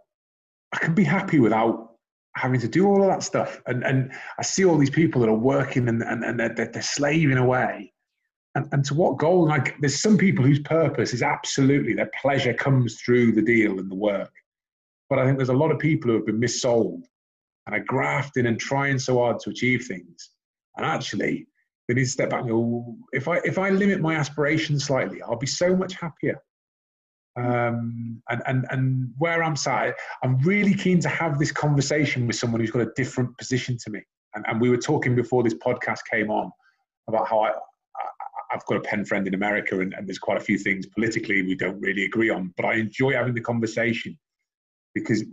I 0.72 0.78
can 0.78 0.94
be 0.94 1.04
happy 1.04 1.40
without 1.40 1.92
having 2.36 2.60
to 2.60 2.68
do 2.68 2.86
all 2.86 3.02
of 3.02 3.08
that 3.08 3.22
stuff. 3.22 3.60
And 3.66 3.84
and 3.84 4.12
I 4.38 4.42
see 4.42 4.64
all 4.64 4.78
these 4.78 4.90
people 4.90 5.20
that 5.22 5.30
are 5.30 5.34
working 5.34 5.88
and 5.88 6.02
and, 6.02 6.24
and 6.24 6.38
they're, 6.38 6.70
they're 6.72 6.82
slaving 6.82 7.38
away 7.38 7.92
and, 8.58 8.68
and 8.72 8.84
to 8.86 8.94
what 8.94 9.18
goal? 9.18 9.46
Like, 9.46 9.76
there's 9.80 10.00
some 10.00 10.18
people 10.18 10.44
whose 10.44 10.60
purpose 10.60 11.14
is 11.14 11.22
absolutely 11.22 11.94
their 11.94 12.10
pleasure 12.20 12.52
comes 12.52 13.00
through 13.00 13.32
the 13.32 13.42
deal 13.42 13.78
and 13.78 13.90
the 13.90 13.94
work. 13.94 14.32
But 15.10 15.18
I 15.18 15.24
think 15.24 15.38
there's 15.38 15.48
a 15.48 15.54
lot 15.54 15.70
of 15.70 15.78
people 15.78 16.10
who 16.10 16.16
have 16.16 16.26
been 16.26 16.40
missold 16.40 17.02
and 17.66 17.74
are 17.74 17.84
grafting 17.86 18.46
and 18.46 18.58
trying 18.58 18.98
so 18.98 19.18
hard 19.18 19.38
to 19.40 19.50
achieve 19.50 19.86
things. 19.86 20.30
And 20.76 20.86
actually, 20.86 21.46
they 21.86 21.94
need 21.94 22.04
to 22.04 22.10
step 22.10 22.30
back 22.30 22.40
and 22.40 22.50
go, 22.50 22.96
if 23.12 23.28
I, 23.28 23.38
if 23.38 23.58
I 23.58 23.70
limit 23.70 24.00
my 24.00 24.14
aspirations 24.14 24.84
slightly, 24.84 25.22
I'll 25.22 25.36
be 25.36 25.46
so 25.46 25.74
much 25.74 25.94
happier. 25.94 26.40
Um, 27.36 28.20
and, 28.28 28.42
and, 28.46 28.66
and 28.70 29.10
where 29.18 29.42
I'm 29.42 29.56
sat, 29.56 29.94
I'm 30.22 30.38
really 30.40 30.74
keen 30.74 31.00
to 31.00 31.08
have 31.08 31.38
this 31.38 31.52
conversation 31.52 32.26
with 32.26 32.36
someone 32.36 32.60
who's 32.60 32.70
got 32.70 32.82
a 32.82 32.90
different 32.96 33.36
position 33.38 33.76
to 33.84 33.90
me. 33.90 34.02
And, 34.34 34.44
and 34.48 34.60
we 34.60 34.70
were 34.70 34.76
talking 34.76 35.14
before 35.14 35.42
this 35.42 35.54
podcast 35.54 36.00
came 36.10 36.30
on 36.30 36.50
about 37.08 37.28
how 37.28 37.40
I, 37.40 37.52
I've 38.50 38.64
got 38.66 38.78
a 38.78 38.80
pen 38.80 39.04
friend 39.04 39.26
in 39.26 39.34
America, 39.34 39.80
and, 39.80 39.92
and, 39.94 40.08
there's 40.08 40.18
quite 40.18 40.38
a 40.38 40.44
few 40.44 40.58
things 40.58 40.86
politically 40.86 41.42
we 41.42 41.54
don't 41.54 41.80
really 41.80 42.04
agree 42.04 42.30
on. 42.30 42.52
But 42.56 42.66
I 42.66 42.74
enjoy 42.74 43.12
having 43.12 43.34
the 43.34 43.40
conversation 43.40 44.18
because 45.00 45.24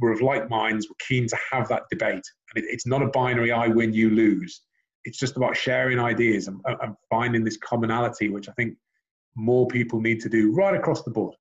we're 0.00 0.12
of 0.12 0.20
like 0.20 0.48
minds. 0.50 0.88
We're 0.88 1.06
keen 1.06 1.26
to 1.28 1.38
have 1.52 1.68
that 1.68 1.82
debate, 1.90 2.24
and 2.54 2.64
it, 2.64 2.68
it's 2.68 2.86
not 2.86 3.02
a 3.02 3.06
binary 3.08 3.52
"I 3.52 3.68
win, 3.68 3.92
you 3.92 4.10
lose." 4.10 4.62
It's 5.04 5.18
just 5.18 5.36
about 5.36 5.56
sharing 5.56 5.98
ideas 5.98 6.46
and, 6.46 6.60
and, 6.66 6.94
finding 7.08 7.42
this 7.42 7.56
commonality, 7.56 8.28
which 8.28 8.50
I 8.50 8.52
think 8.52 8.76
more 9.34 9.66
people 9.66 10.00
need 10.00 10.20
to 10.20 10.28
do 10.28 10.52
right 10.52 10.74
across 10.74 11.02
the 11.04 11.10
board. 11.10 11.34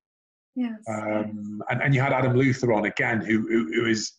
Yes. 0.55 0.80
Um, 0.88 1.62
and, 1.70 1.82
and 1.82 1.93
you 1.93 1.99
had 1.99 2.14
Adam 2.14 2.38
Luther 2.38 2.72
on 2.72 2.86
again, 2.86 3.20
who, 3.20 3.41
who, 3.41 3.72
who 3.74 3.86
is 3.86 4.14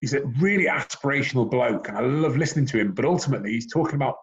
he's 0.00 0.14
a 0.14 0.24
really 0.38 0.66
aspirational 0.66 1.50
bloke, 1.50 1.88
and 1.88 1.96
I 1.96 2.00
love 2.00 2.36
listening 2.36 2.66
to 2.66 2.78
him. 2.78 2.92
But 2.92 3.04
ultimately, 3.04 3.52
he's 3.52 3.70
talking 3.70 3.96
about 3.96 4.16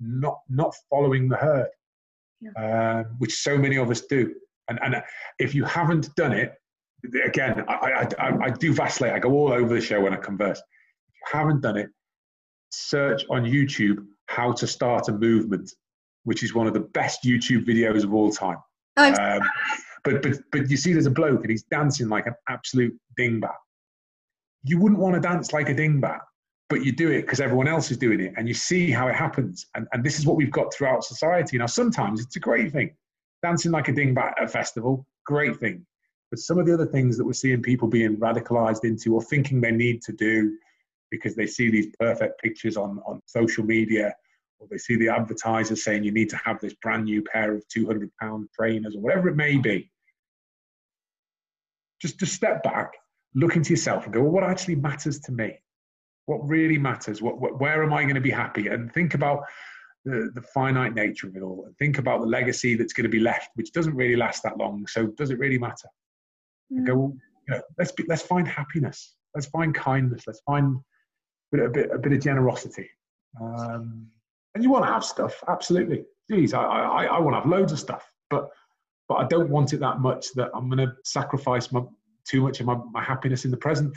not 0.00 0.38
not 0.48 0.74
following 0.90 1.28
the 1.28 1.36
herd, 1.36 1.68
yeah. 2.40 2.50
uh, 2.56 3.04
which 3.18 3.34
so 3.34 3.58
many 3.58 3.76
of 3.76 3.90
us 3.90 4.02
do. 4.02 4.34
And 4.68 4.78
and 4.82 5.02
if 5.38 5.54
you 5.54 5.64
haven't 5.64 6.14
done 6.14 6.32
it, 6.32 6.54
again, 7.24 7.64
I, 7.68 8.06
I, 8.18 8.46
I, 8.46 8.50
do 8.50 8.72
vacillate. 8.72 9.12
I 9.12 9.18
go 9.18 9.30
all 9.32 9.52
over 9.52 9.74
the 9.74 9.80
show 9.80 10.00
when 10.00 10.12
I 10.12 10.16
converse. 10.16 10.58
If 10.58 11.32
you 11.32 11.38
haven't 11.38 11.60
done 11.60 11.76
it, 11.76 11.90
search 12.70 13.24
on 13.30 13.44
YouTube 13.44 14.04
how 14.26 14.52
to 14.52 14.66
start 14.66 15.08
a 15.08 15.12
movement, 15.12 15.70
which 16.24 16.42
is 16.42 16.54
one 16.54 16.66
of 16.66 16.74
the 16.74 16.80
best 16.80 17.24
YouTube 17.24 17.66
videos 17.66 18.04
of 18.04 18.12
all 18.12 18.30
time. 18.30 18.58
Um, 18.96 19.40
but 20.04 20.22
but 20.22 20.38
but 20.52 20.70
you 20.70 20.76
see, 20.76 20.92
there's 20.92 21.06
a 21.06 21.10
bloke 21.10 21.42
and 21.42 21.50
he's 21.50 21.64
dancing 21.64 22.08
like 22.08 22.26
an 22.26 22.34
absolute 22.48 22.96
dingbat. 23.18 23.54
You 24.64 24.78
wouldn't 24.78 25.00
want 25.00 25.14
to 25.14 25.20
dance 25.20 25.52
like 25.52 25.68
a 25.68 25.74
dingbat, 25.74 26.20
but 26.68 26.84
you 26.84 26.92
do 26.92 27.10
it 27.10 27.22
because 27.22 27.40
everyone 27.40 27.68
else 27.68 27.90
is 27.90 27.96
doing 27.96 28.20
it, 28.20 28.34
and 28.36 28.48
you 28.48 28.54
see 28.54 28.90
how 28.90 29.08
it 29.08 29.14
happens. 29.14 29.66
And 29.74 29.86
and 29.92 30.04
this 30.04 30.18
is 30.18 30.26
what 30.26 30.36
we've 30.36 30.50
got 30.50 30.72
throughout 30.74 31.04
society. 31.04 31.58
Now, 31.58 31.66
sometimes 31.66 32.20
it's 32.20 32.36
a 32.36 32.40
great 32.40 32.72
thing, 32.72 32.94
dancing 33.42 33.72
like 33.72 33.88
a 33.88 33.92
dingbat 33.92 34.32
at 34.38 34.44
a 34.44 34.48
festival, 34.48 35.06
great 35.26 35.56
thing. 35.58 35.86
But 36.30 36.40
some 36.40 36.58
of 36.58 36.66
the 36.66 36.74
other 36.74 36.86
things 36.86 37.16
that 37.16 37.24
we're 37.24 37.32
seeing 37.32 37.62
people 37.62 37.88
being 37.88 38.16
radicalized 38.16 38.84
into 38.84 39.14
or 39.14 39.22
thinking 39.22 39.60
they 39.60 39.70
need 39.70 40.02
to 40.02 40.12
do 40.12 40.56
because 41.10 41.34
they 41.34 41.46
see 41.46 41.70
these 41.70 41.88
perfect 41.98 42.40
pictures 42.42 42.76
on, 42.76 43.00
on 43.06 43.20
social 43.26 43.64
media 43.64 44.14
or 44.58 44.68
they 44.70 44.76
see 44.76 44.96
the 44.96 45.08
advertisers 45.08 45.84
saying 45.84 46.04
you 46.04 46.12
need 46.12 46.28
to 46.28 46.36
have 46.44 46.60
this 46.60 46.74
brand 46.82 47.04
new 47.04 47.22
pair 47.22 47.54
of 47.54 47.66
200 47.68 48.10
pound 48.20 48.48
trainers 48.54 48.94
or 48.94 49.00
whatever 49.00 49.28
it 49.28 49.36
may 49.36 49.56
be. 49.56 49.90
Just 52.00 52.18
to 52.18 52.26
step 52.26 52.62
back 52.62 52.92
look 53.34 53.56
into 53.56 53.70
yourself 53.70 54.04
and 54.04 54.12
go 54.12 54.20
well 54.22 54.32
what 54.32 54.44
actually 54.44 54.74
matters 54.74 55.20
to 55.20 55.32
me? 55.32 55.58
What 56.26 56.46
really 56.46 56.78
matters? 56.78 57.22
What, 57.22 57.40
what 57.40 57.60
where 57.60 57.82
am 57.82 57.92
i 57.92 58.02
going 58.02 58.14
to 58.14 58.20
be 58.20 58.30
happy? 58.30 58.68
And 58.68 58.92
think 58.92 59.14
about 59.14 59.44
the, 60.04 60.30
the 60.34 60.42
finite 60.42 60.94
nature 60.94 61.26
of 61.26 61.36
it 61.36 61.42
all 61.42 61.64
and 61.66 61.76
think 61.76 61.98
about 61.98 62.20
the 62.20 62.26
legacy 62.26 62.74
that's 62.74 62.92
going 62.92 63.04
to 63.04 63.10
be 63.10 63.20
left 63.20 63.50
which 63.54 63.72
doesn't 63.72 63.94
really 63.94 64.16
last 64.16 64.42
that 64.42 64.56
long 64.56 64.86
so 64.86 65.08
does 65.08 65.30
it 65.30 65.38
really 65.38 65.58
matter 65.58 65.88
mm. 66.72 66.86
go 66.86 66.94
well, 66.94 67.16
you 67.48 67.54
know, 67.54 67.62
let's 67.78 67.92
be, 67.92 68.04
let's 68.08 68.22
find 68.22 68.46
happiness 68.46 69.14
let's 69.34 69.46
find 69.46 69.74
kindness 69.74 70.24
let's 70.26 70.40
find 70.40 70.76
a 70.76 71.56
bit, 71.56 71.66
a 71.66 71.68
bit, 71.68 71.90
a 71.92 71.98
bit 71.98 72.12
of 72.12 72.20
generosity 72.20 72.88
um, 73.40 74.08
and 74.54 74.64
you 74.64 74.70
want 74.70 74.84
to 74.84 74.92
have 74.92 75.04
stuff, 75.04 75.42
absolutely. 75.48 76.04
Geez, 76.30 76.52
I, 76.52 76.62
I, 76.62 77.04
I 77.04 77.18
want 77.20 77.34
to 77.34 77.40
have 77.40 77.48
loads 77.48 77.72
of 77.72 77.78
stuff, 77.78 78.10
but 78.30 78.48
but 79.08 79.14
I 79.14 79.26
don't 79.26 79.48
want 79.48 79.72
it 79.72 79.80
that 79.80 80.00
much 80.00 80.26
that 80.34 80.50
I'm 80.54 80.68
going 80.68 80.86
to 80.86 80.92
sacrifice 81.04 81.72
my, 81.72 81.80
too 82.28 82.42
much 82.42 82.60
of 82.60 82.66
my, 82.66 82.76
my 82.92 83.02
happiness 83.02 83.46
in 83.46 83.50
the 83.50 83.56
present. 83.56 83.96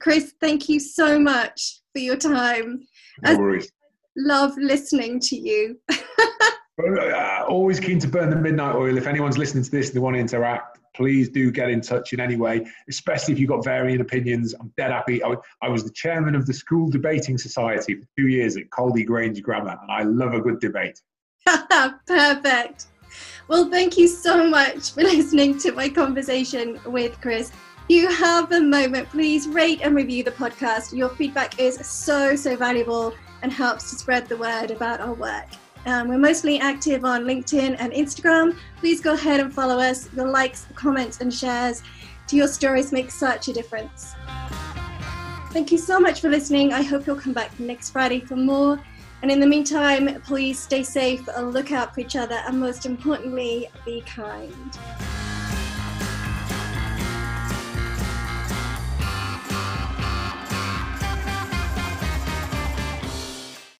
Chris, 0.00 0.32
thank 0.40 0.66
you 0.68 0.80
so 0.80 1.18
much 1.18 1.80
for 1.92 1.98
your 1.98 2.16
time. 2.16 2.86
No 3.22 3.36
worries. 3.36 3.70
love 4.16 4.52
listening 4.56 5.20
to 5.20 5.36
you. 5.36 5.78
uh, 5.90 7.44
always 7.46 7.80
keen 7.80 7.98
to 7.98 8.08
burn 8.08 8.30
the 8.30 8.36
midnight 8.36 8.76
oil. 8.76 8.96
If 8.96 9.06
anyone's 9.06 9.36
listening 9.36 9.64
to 9.64 9.70
this 9.70 9.88
and 9.88 9.96
they 9.96 10.00
want 10.00 10.14
to 10.14 10.20
interact, 10.20 10.78
please 11.00 11.30
do 11.30 11.50
get 11.50 11.70
in 11.70 11.80
touch 11.80 12.12
in 12.12 12.20
any 12.20 12.36
way, 12.36 12.66
especially 12.90 13.32
if 13.32 13.40
you've 13.40 13.48
got 13.48 13.64
varying 13.64 14.02
opinions. 14.02 14.54
I'm 14.60 14.70
dead 14.76 14.90
happy. 14.90 15.24
I, 15.24 15.34
I 15.62 15.68
was 15.70 15.82
the 15.82 15.92
chairman 15.92 16.34
of 16.34 16.44
the 16.44 16.52
School 16.52 16.90
Debating 16.90 17.38
Society 17.38 17.94
for 17.94 18.06
two 18.18 18.28
years 18.28 18.58
at 18.58 18.68
Calday 18.68 19.06
Grange 19.06 19.42
Grammar, 19.42 19.78
and 19.80 19.90
I 19.90 20.02
love 20.02 20.34
a 20.34 20.42
good 20.42 20.60
debate. 20.60 21.00
Perfect. 22.06 22.88
Well, 23.48 23.70
thank 23.70 23.96
you 23.96 24.08
so 24.08 24.46
much 24.46 24.92
for 24.92 25.02
listening 25.02 25.56
to 25.60 25.72
my 25.72 25.88
conversation 25.88 26.78
with 26.84 27.18
Chris. 27.22 27.50
You 27.88 28.08
have 28.08 28.52
a 28.52 28.60
moment, 28.60 29.08
please 29.08 29.48
rate 29.48 29.80
and 29.82 29.96
review 29.96 30.22
the 30.22 30.32
podcast. 30.32 30.94
Your 30.94 31.08
feedback 31.08 31.58
is 31.58 31.76
so, 31.86 32.36
so 32.36 32.56
valuable 32.56 33.14
and 33.40 33.50
helps 33.50 33.88
to 33.88 33.96
spread 33.96 34.28
the 34.28 34.36
word 34.36 34.70
about 34.70 35.00
our 35.00 35.14
work. 35.14 35.46
Um, 35.86 36.08
we're 36.08 36.18
mostly 36.18 36.60
active 36.60 37.04
on 37.04 37.24
LinkedIn 37.24 37.76
and 37.78 37.92
Instagram. 37.92 38.56
Please 38.78 39.00
go 39.00 39.14
ahead 39.14 39.40
and 39.40 39.52
follow 39.52 39.78
us. 39.78 40.12
Your 40.14 40.28
likes, 40.28 40.66
comments, 40.74 41.20
and 41.20 41.32
shares 41.32 41.82
to 42.28 42.36
your 42.36 42.48
stories 42.48 42.92
make 42.92 43.10
such 43.10 43.48
a 43.48 43.52
difference. 43.52 44.14
Thank 45.52 45.72
you 45.72 45.78
so 45.78 45.98
much 45.98 46.20
for 46.20 46.28
listening. 46.28 46.72
I 46.72 46.82
hope 46.82 47.06
you'll 47.06 47.16
come 47.16 47.32
back 47.32 47.58
next 47.58 47.90
Friday 47.90 48.20
for 48.20 48.36
more. 48.36 48.80
And 49.22 49.30
in 49.30 49.40
the 49.40 49.46
meantime, 49.46 50.20
please 50.22 50.58
stay 50.58 50.82
safe, 50.82 51.28
look 51.38 51.72
out 51.72 51.94
for 51.94 52.00
each 52.00 52.16
other, 52.16 52.40
and 52.46 52.58
most 52.58 52.86
importantly, 52.86 53.68
be 53.84 54.02
kind. 54.02 54.78